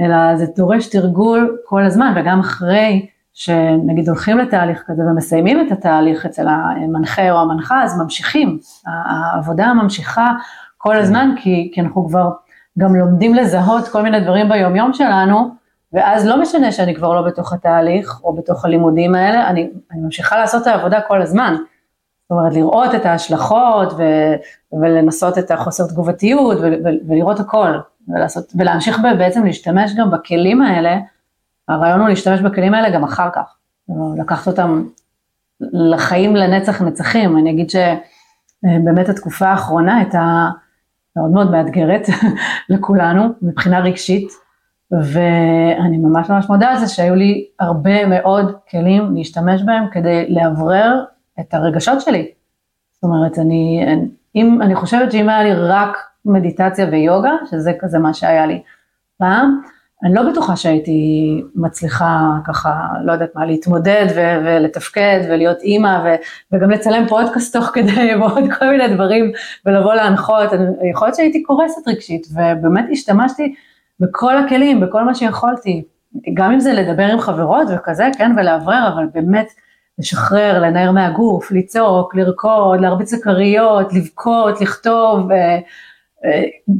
אלא 0.00 0.36
זה 0.36 0.46
דורש 0.56 0.86
תרגול 0.86 1.58
כל 1.66 1.84
הזמן, 1.84 2.12
וגם 2.16 2.40
אחרי 2.40 3.06
שנגיד 3.32 4.08
הולכים 4.08 4.38
לתהליך 4.38 4.84
כזה 4.86 5.02
ומסיימים 5.02 5.66
את 5.66 5.72
התהליך 5.72 6.26
אצל 6.26 6.48
המנחה 6.48 7.30
או 7.30 7.40
המנחה, 7.40 7.82
אז 7.82 8.00
ממשיכים, 8.02 8.58
העבודה 8.86 9.74
ממשיכה 9.74 10.32
כל 10.78 10.92
כן. 10.92 10.98
הזמן, 10.98 11.34
כי, 11.36 11.70
כי 11.74 11.80
אנחנו 11.80 12.06
כבר 12.08 12.30
גם 12.78 12.96
לומדים 12.96 13.34
לזהות 13.34 13.88
כל 13.88 14.02
מיני 14.02 14.20
דברים 14.20 14.48
ביומיום 14.48 14.92
שלנו, 14.92 15.50
ואז 15.92 16.26
לא 16.26 16.40
משנה 16.40 16.72
שאני 16.72 16.94
כבר 16.94 17.14
לא 17.14 17.22
בתוך 17.22 17.52
התהליך 17.52 18.20
או 18.24 18.32
בתוך 18.32 18.64
הלימודים 18.64 19.14
האלה, 19.14 19.48
אני, 19.48 19.70
אני 19.92 20.00
ממשיכה 20.00 20.38
לעשות 20.38 20.62
את 20.62 20.66
העבודה 20.66 21.00
כל 21.00 21.22
הזמן. 21.22 21.56
זאת 22.22 22.30
אומרת, 22.30 22.54
לראות 22.54 22.94
את 22.94 23.06
ההשלכות 23.06 23.92
ו, 23.92 24.02
ולנסות 24.72 25.38
את 25.38 25.50
החוסר 25.50 25.86
תגובתיות 25.86 26.58
ו, 26.58 26.62
ו, 26.62 26.88
ולראות 27.08 27.40
הכל. 27.40 27.78
ולעשות, 28.08 28.52
ולהמשיך 28.58 29.00
בעצם 29.18 29.44
להשתמש 29.44 29.94
גם 29.94 30.10
בכלים 30.10 30.62
האלה, 30.62 30.98
הרעיון 31.68 32.00
הוא 32.00 32.08
להשתמש 32.08 32.40
בכלים 32.40 32.74
האלה 32.74 32.90
גם 32.90 33.04
אחר 33.04 33.28
כך, 33.34 33.56
לקחת 34.18 34.46
אותם 34.46 34.84
לחיים 35.60 36.36
לנצח 36.36 36.82
נצחים, 36.82 37.38
אני 37.38 37.50
אגיד 37.50 37.70
שבאמת 37.70 39.08
התקופה 39.08 39.46
האחרונה 39.46 39.96
הייתה 39.96 40.48
מאוד 41.16 41.30
מאוד 41.30 41.50
מאתגרת 41.50 42.06
לכולנו 42.70 43.28
מבחינה 43.42 43.80
רגשית, 43.80 44.28
ואני 44.90 45.98
ממש 45.98 46.30
ממש 46.30 46.48
מודה 46.48 46.68
על 46.68 46.78
זה 46.78 46.88
שהיו 46.88 47.14
לי 47.14 47.46
הרבה 47.60 48.06
מאוד 48.06 48.54
כלים 48.70 49.16
להשתמש 49.16 49.62
בהם 49.62 49.84
כדי 49.92 50.26
לאוורר 50.28 51.04
את 51.40 51.54
הרגשות 51.54 52.00
שלי. 52.00 52.30
זאת 52.92 53.04
אומרת, 53.04 53.38
אני, 53.38 53.84
אם, 54.34 54.62
אני 54.62 54.74
חושבת 54.74 55.12
שאם 55.12 55.28
היה 55.28 55.42
לי 55.42 55.54
רק 55.54 55.96
מדיטציה 56.28 56.86
ויוגה, 56.90 57.32
שזה 57.50 57.72
כזה 57.80 57.98
מה 57.98 58.14
שהיה 58.14 58.46
לי 58.46 58.62
פעם. 59.18 59.60
אני 60.04 60.14
לא 60.14 60.22
בטוחה 60.30 60.56
שהייתי 60.56 61.42
מצליחה 61.54 62.30
ככה, 62.46 62.88
לא 63.04 63.12
יודעת 63.12 63.30
מה, 63.34 63.46
להתמודד 63.46 64.06
ו- 64.16 64.38
ולתפקד 64.44 65.20
ולהיות 65.28 65.62
אימא 65.62 66.00
ו- 66.04 66.16
וגם 66.52 66.70
לצלם 66.70 67.06
פודקאסט 67.08 67.56
תוך 67.56 67.64
כדי 67.64 68.14
ועוד 68.20 68.44
כל 68.58 68.70
מיני 68.70 68.94
דברים 68.94 69.32
ולבוא 69.66 69.94
להנחות, 69.94 70.50
יכול 70.90 71.06
להיות 71.06 71.16
שהייתי 71.16 71.42
קורסת 71.42 71.88
רגשית 71.88 72.26
ובאמת 72.32 72.84
השתמשתי 72.92 73.54
בכל 74.00 74.36
הכלים, 74.36 74.80
בכל 74.80 75.04
מה 75.04 75.14
שיכולתי, 75.14 75.84
גם 76.34 76.52
אם 76.52 76.60
זה 76.60 76.72
לדבר 76.72 77.02
עם 77.02 77.20
חברות 77.20 77.68
וכזה, 77.74 78.08
כן, 78.18 78.32
ולאוורר, 78.36 78.90
אבל 78.94 79.06
באמת 79.14 79.48
לשחרר, 79.98 80.58
לנער 80.62 80.92
מהגוף, 80.92 81.50
לצעוק, 81.50 82.14
לרקוד, 82.14 82.80
להרביץ 82.80 83.12
לכריות, 83.12 83.92
לבכות, 83.92 84.60
לכתוב, 84.60 85.28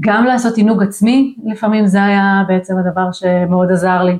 גם 0.01 0.25
לעשות 0.25 0.57
עינוג 0.57 0.83
עצמי, 0.83 1.37
לפעמים 1.45 1.87
זה 1.87 2.05
היה 2.05 2.45
בעצם 2.49 2.79
הדבר 2.79 3.13
שמאוד 3.13 3.71
עזר 3.73 4.03
לי. 4.03 4.19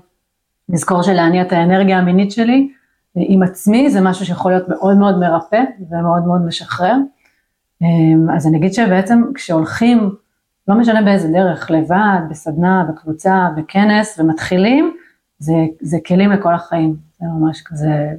לזכור 0.69 1.03
שלהניע 1.03 1.43
את 1.43 1.53
האנרגיה 1.53 1.99
המינית 1.99 2.33
שלי 2.33 2.69
עם 3.15 3.43
עצמי, 3.43 3.91
זה 3.91 4.01
משהו 4.01 4.27
שיכול 4.27 4.53
להיות 4.53 4.69
מאוד 4.69 4.97
מאוד 4.97 5.19
מרפא 5.19 5.63
ומאוד 5.91 6.27
מאוד 6.27 6.41
משחרר. 6.47 6.97
אמ, 7.83 8.31
אז 8.37 8.47
אני 8.47 8.57
אגיד 8.57 8.73
שבעצם 8.73 9.23
כשהולכים, 9.35 10.15
לא 10.69 10.75
משנה 10.75 11.03
באיזה 11.03 11.29
דרך, 11.29 11.71
לבד, 11.71 12.21
בסדנה, 12.31 12.85
בקבוצה, 12.89 13.49
בכנס, 13.57 14.19
ומתחילים, 14.19 14.97
זה, 15.39 15.55
זה 15.81 15.99
כלים 16.07 16.31
לכל 16.33 16.55
החיים, 16.55 16.97
זה 17.21 17.27
ממש 17.27 17.63
כזה, 17.65 18.11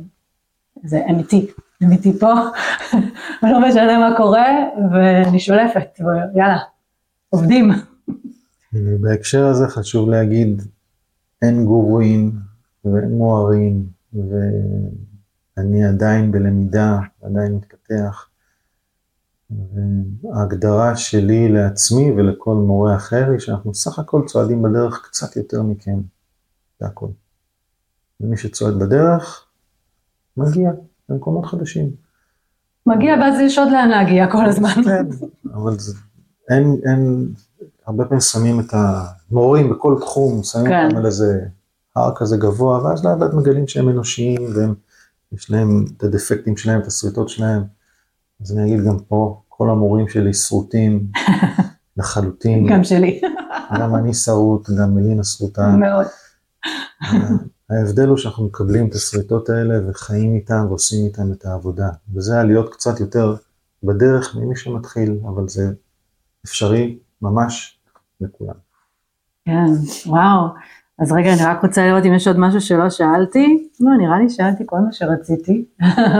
זה 0.84 1.02
אמיתי, 1.10 1.48
אמיתי 1.84 2.20
פה, 2.20 2.34
ולא 3.44 3.60
משנה 3.68 4.10
מה 4.10 4.18
קורה, 4.18 4.48
ואני 4.92 5.40
שולפת, 5.40 6.00
ויאללה, 6.00 6.58
עובדים. 7.30 7.72
בהקשר 8.74 9.46
הזה 9.46 9.68
חשוב 9.68 10.10
להגיד, 10.10 10.62
אין 11.42 11.66
גורואים 11.66 12.32
ואין 12.86 13.12
מוהרים, 13.12 13.86
ואני 14.14 15.86
עדיין 15.86 16.32
בלמידה, 16.32 17.00
עדיין 17.22 17.56
מתפתח. 17.56 18.30
ההגדרה 20.34 20.96
שלי 20.98 21.50
לעצמי 21.50 22.12
ולכל 22.12 22.56
מורה 22.56 22.96
אחר 22.96 23.30
היא 23.32 23.40
שאנחנו 23.40 23.74
סך 23.74 24.00
הכל 24.00 24.22
צועדים 24.28 24.62
בדרך 24.62 25.02
קצת 25.04 25.36
יותר 25.36 25.64
מכם, 25.64 26.00
זה 26.80 26.86
הכל. 26.86 27.08
ומי 28.20 28.38
שצועד 28.38 28.80
בדרך, 28.80 29.46
מגיע 30.38 30.72
למקומות 31.10 31.46
חדשים. 31.46 31.90
מגיע 32.86 33.16
ואז 33.22 33.40
יש 33.40 33.58
עוד 33.58 33.72
לאן 33.72 33.90
להגיע 33.90 34.32
כל 34.32 34.46
הזמן. 34.46 34.84
כן, 34.86 35.06
אבל 35.54 35.80
זה, 35.80 35.98
אין, 36.50 36.80
אין, 36.86 37.30
הרבה 37.86 38.06
פעמים 38.06 38.22
שמים 38.22 38.60
את 38.60 38.74
המורים 38.74 39.70
בכל 39.70 39.96
תחום, 40.02 40.44
שמים 40.44 40.66
כן. 40.66 40.86
אותם 40.86 40.98
על 40.98 41.06
איזה 41.06 41.40
הר 41.96 42.12
כזה 42.16 42.38
גבוה, 42.38 42.84
ואז 42.84 43.06
לאט 43.06 43.18
לאט 43.20 43.34
מגלים 43.34 43.68
שהם 43.68 43.90
אנושיים, 43.90 44.42
והם, 44.56 44.74
יש 45.32 45.52
להם 45.52 45.86
את 45.98 46.04
הדפקטים 46.04 46.58
שלהם, 46.58 46.82
את 46.82 46.88
השריטות 46.88 47.30
שלהם. 47.30 47.64
אז 48.42 48.58
אני 48.58 48.64
אגיד 48.64 48.86
גם 48.86 49.00
פה, 49.00 49.42
כל 49.50 49.70
המורים 49.70 50.08
שלי 50.08 50.34
שרוטים 50.34 51.08
לחלוטין. 51.98 52.68
גם 52.70 52.84
שלי. 52.84 53.22
גם 53.80 53.96
אני 53.96 54.14
שרוט, 54.14 54.70
גם 54.70 54.96
מלינה 54.96 55.24
שרוטה. 55.24 55.68
מאוד. 55.68 56.06
ההבדל 57.70 58.08
הוא 58.08 58.18
שאנחנו 58.18 58.46
מקבלים 58.46 58.88
את 58.88 58.96
השריטות 58.96 59.50
האלה 59.50 59.90
וחיים 59.90 60.36
איתם 60.36 60.66
ועושים 60.70 61.06
איתם 61.06 61.32
את 61.32 61.46
העבודה. 61.46 61.90
וזה 62.16 62.44
להיות 62.44 62.74
קצת 62.74 63.00
יותר 63.00 63.36
בדרך 63.84 64.36
ממי 64.36 64.56
שמתחיל, 64.56 65.20
אבל 65.24 65.48
זה 65.48 65.72
אפשרי 66.46 66.98
ממש 67.22 67.80
לכולם. 68.22 68.56
כן, 69.46 69.66
וואו. 70.06 70.48
אז 71.00 71.12
רגע, 71.12 71.34
אני 71.34 71.46
רק 71.46 71.64
רוצה 71.64 71.88
לראות 71.88 72.06
אם 72.06 72.14
יש 72.14 72.28
עוד 72.28 72.40
משהו 72.40 72.62
שלא 72.62 72.90
שאלתי. 72.90 73.70
לא, 73.80 73.92
נראה 73.98 74.20
לי 74.20 74.30
שאלתי 74.30 74.64
כל 74.66 74.80
מה 74.80 74.92
שרציתי. 74.92 75.66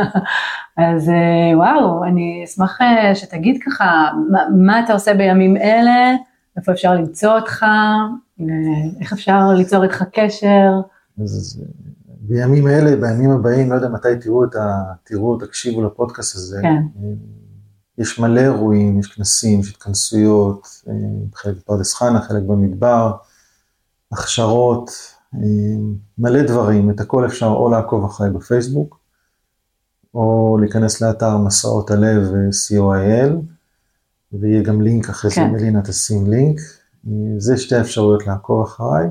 אז 0.78 1.10
אה, 1.10 1.58
וואו, 1.58 2.04
אני 2.04 2.44
אשמח 2.46 2.82
אה, 2.82 3.16
שתגיד 3.16 3.62
ככה, 3.66 4.10
מה, 4.32 4.40
מה 4.58 4.84
אתה 4.84 4.94
עושה 4.94 5.14
בימים 5.14 5.58
אלה, 5.58 6.16
איפה 6.58 6.72
אפשר 6.72 6.94
למצוא 6.94 7.32
אותך, 7.36 7.64
אה, 7.64 8.46
איך 9.00 9.14
אפשר 9.14 9.48
ליצור 9.54 9.84
איתך 9.84 10.04
קשר. 10.14 10.72
אז 11.24 11.64
בימים 12.22 12.68
אלה, 12.68 12.96
בימים 12.96 13.32
הבאים, 13.32 13.72
לא 13.72 13.76
יודע 13.76 13.90
מתי 13.90 14.08
תראו 14.22 14.46
את 14.46 14.56
ה... 14.56 14.84
תראו, 15.04 15.38
תקשיבו 15.38 15.84
לפודקאסט 15.84 16.36
הזה. 16.36 16.60
כן. 16.62 16.84
יש 18.00 18.20
מלא 18.20 18.42
אירועים, 18.42 19.00
יש 19.00 19.08
כנסים, 19.08 19.60
יש 19.60 19.70
התכנסויות, 19.70 20.68
חלק 21.34 21.56
בפרדס 21.58 21.94
חנה, 21.94 22.22
חלק 22.22 22.44
במדבר. 22.44 23.12
הכשרות, 24.12 24.92
אה, 25.36 25.40
מלא 26.18 26.42
דברים, 26.44 26.90
את 26.90 27.00
הכל 27.00 27.26
אפשר 27.26 27.46
או 27.46 27.70
לעקוב 27.70 28.06
אחרי 28.06 28.30
בפייסבוק, 28.30 29.00
או 30.14 30.58
להיכנס 30.62 31.02
לאתר 31.02 31.38
מסעות 31.38 31.92
הלב 31.92 32.32
co.il, 32.70 33.34
ויהיה 34.34 34.64
גם 34.64 34.82
לינק 34.82 35.10
אחרי 35.10 35.32
כן. 35.32 35.42
זה, 35.42 35.58
מלינה 35.58 35.82
תשים 35.82 36.32
לינק. 36.32 36.60
אה, 37.08 37.12
זה 37.38 37.58
שתי 37.58 37.76
האפשרויות 37.76 38.28
לעקוב 38.28 38.64
אחריי. 38.64 39.08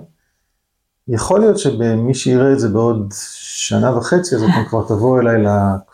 יכול 1.08 1.40
להיות 1.40 1.58
שמי 1.58 2.14
שיראה 2.14 2.52
את 2.52 2.60
זה 2.60 2.68
בעוד 2.68 3.14
שנה 3.40 3.96
וחצי, 3.96 4.34
אז 4.34 4.42
אתם 4.42 4.68
כבר 4.68 4.84
תבואו 4.88 5.20
אליי 5.20 5.42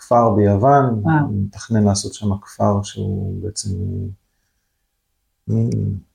לכפר 0.04 0.30
ביוון, 0.30 1.02
אני 1.06 1.36
מתכנן 1.46 1.84
לעשות 1.84 2.14
שם 2.14 2.38
כפר 2.42 2.82
שהוא 2.82 3.42
בעצם 3.42 3.70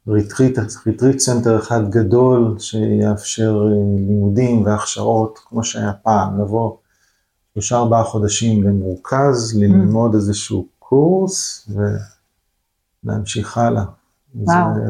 retreat, 0.08 0.58
retreat 0.86 1.20
center 1.20 1.60
אחד 1.60 1.90
גדול 1.90 2.56
שיאפשר 2.60 3.68
אה, 3.68 4.08
לימודים 4.08 4.66
והכשרות, 4.66 5.40
כמו 5.46 5.64
שהיה 5.64 5.94
פעם, 5.94 6.42
לבוא 6.42 6.76
שלושה 7.54 7.78
ארבעה 7.78 8.04
חודשים 8.04 8.64
במרוכז, 8.64 9.56
mm. 9.56 9.60
ללמוד 9.60 10.16
איזשהו 10.16 10.68
קורס 10.80 11.70
ולהמשיך 13.04 13.58
הלאה. 13.58 13.84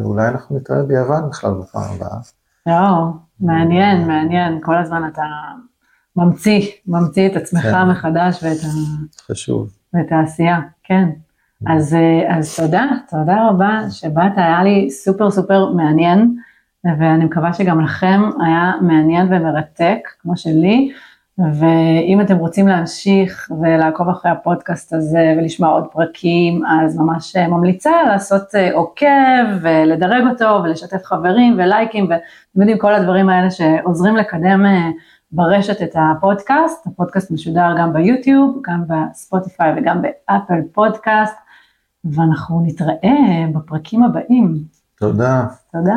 אולי 0.03 0.27
אנחנו 0.27 0.57
נתראה 0.57 0.83
ביוון 0.83 1.29
בכלל 1.29 1.53
בפעם 1.53 1.95
הבאה. 1.95 2.19
לא, 2.65 3.11
מעניין, 3.39 4.07
מעניין, 4.07 4.59
כל 4.63 4.77
הזמן 4.77 5.09
אתה 5.13 5.23
ממציא, 6.15 6.67
ממציא 6.87 7.27
את 7.27 7.35
עצמך 7.35 7.61
כן. 7.61 7.83
מחדש 7.89 8.43
ואת, 8.43 8.57
ה... 8.63 8.67
חשוב. 9.31 9.69
ואת 9.93 10.11
העשייה, 10.11 10.59
כן. 10.83 11.09
אז, 11.67 11.93
אה, 11.93 12.37
אז 12.37 12.59
תודה, 12.59 12.85
תודה 13.09 13.47
רבה 13.49 13.81
שבאת, 13.89 14.31
היה 14.35 14.63
לי 14.63 14.91
סופר 14.91 15.31
סופר 15.31 15.71
מעניין, 15.73 16.35
ואני 16.99 17.25
מקווה 17.25 17.53
שגם 17.53 17.81
לכם 17.81 18.21
היה 18.45 18.71
מעניין 18.81 19.33
ומרתק, 19.33 19.99
כמו 20.21 20.37
שלי, 20.37 20.91
ואם 21.37 22.21
אתם 22.21 22.37
רוצים 22.37 22.67
להמשיך 22.67 23.51
ולעקוב 23.61 24.09
אחרי 24.09 24.31
הפודקאסט 24.31 24.93
הזה 24.93 25.35
ולשמוע 25.37 25.69
עוד 25.69 25.85
פרקים, 25.91 26.65
אז 26.65 26.97
ממש 26.97 27.35
אה, 27.35 27.47
ממליצה 27.47 27.91
לעשות 28.07 28.55
אה, 28.55 28.73
עוקב 28.73 29.45
ולדרג 29.61 30.23
אותו 30.29 30.63
ולשתף 30.63 31.03
חברים 31.03 31.53
ולייקים, 31.57 32.03
ואתם 32.03 32.59
יודעים 32.61 32.77
כל 32.77 32.93
הדברים 32.93 33.29
האלה 33.29 33.51
שעוזרים 33.51 34.15
לקדם 34.15 34.65
ברשת 35.31 35.81
את 35.81 35.95
הפודקאסט, 35.95 36.87
הפודקאסט 36.87 37.31
משודר 37.31 37.75
גם 37.79 37.93
ביוטיוב, 37.93 38.61
גם 38.61 38.83
בספוטיפיי 38.87 39.73
וגם 39.77 40.01
באפל 40.01 40.61
פודקאסט. 40.73 41.35
ואנחנו 42.03 42.61
נתראה 42.65 43.45
בפרקים 43.53 44.03
הבאים. 44.03 44.63
תודה. 44.99 45.47
תודה. 45.71 45.95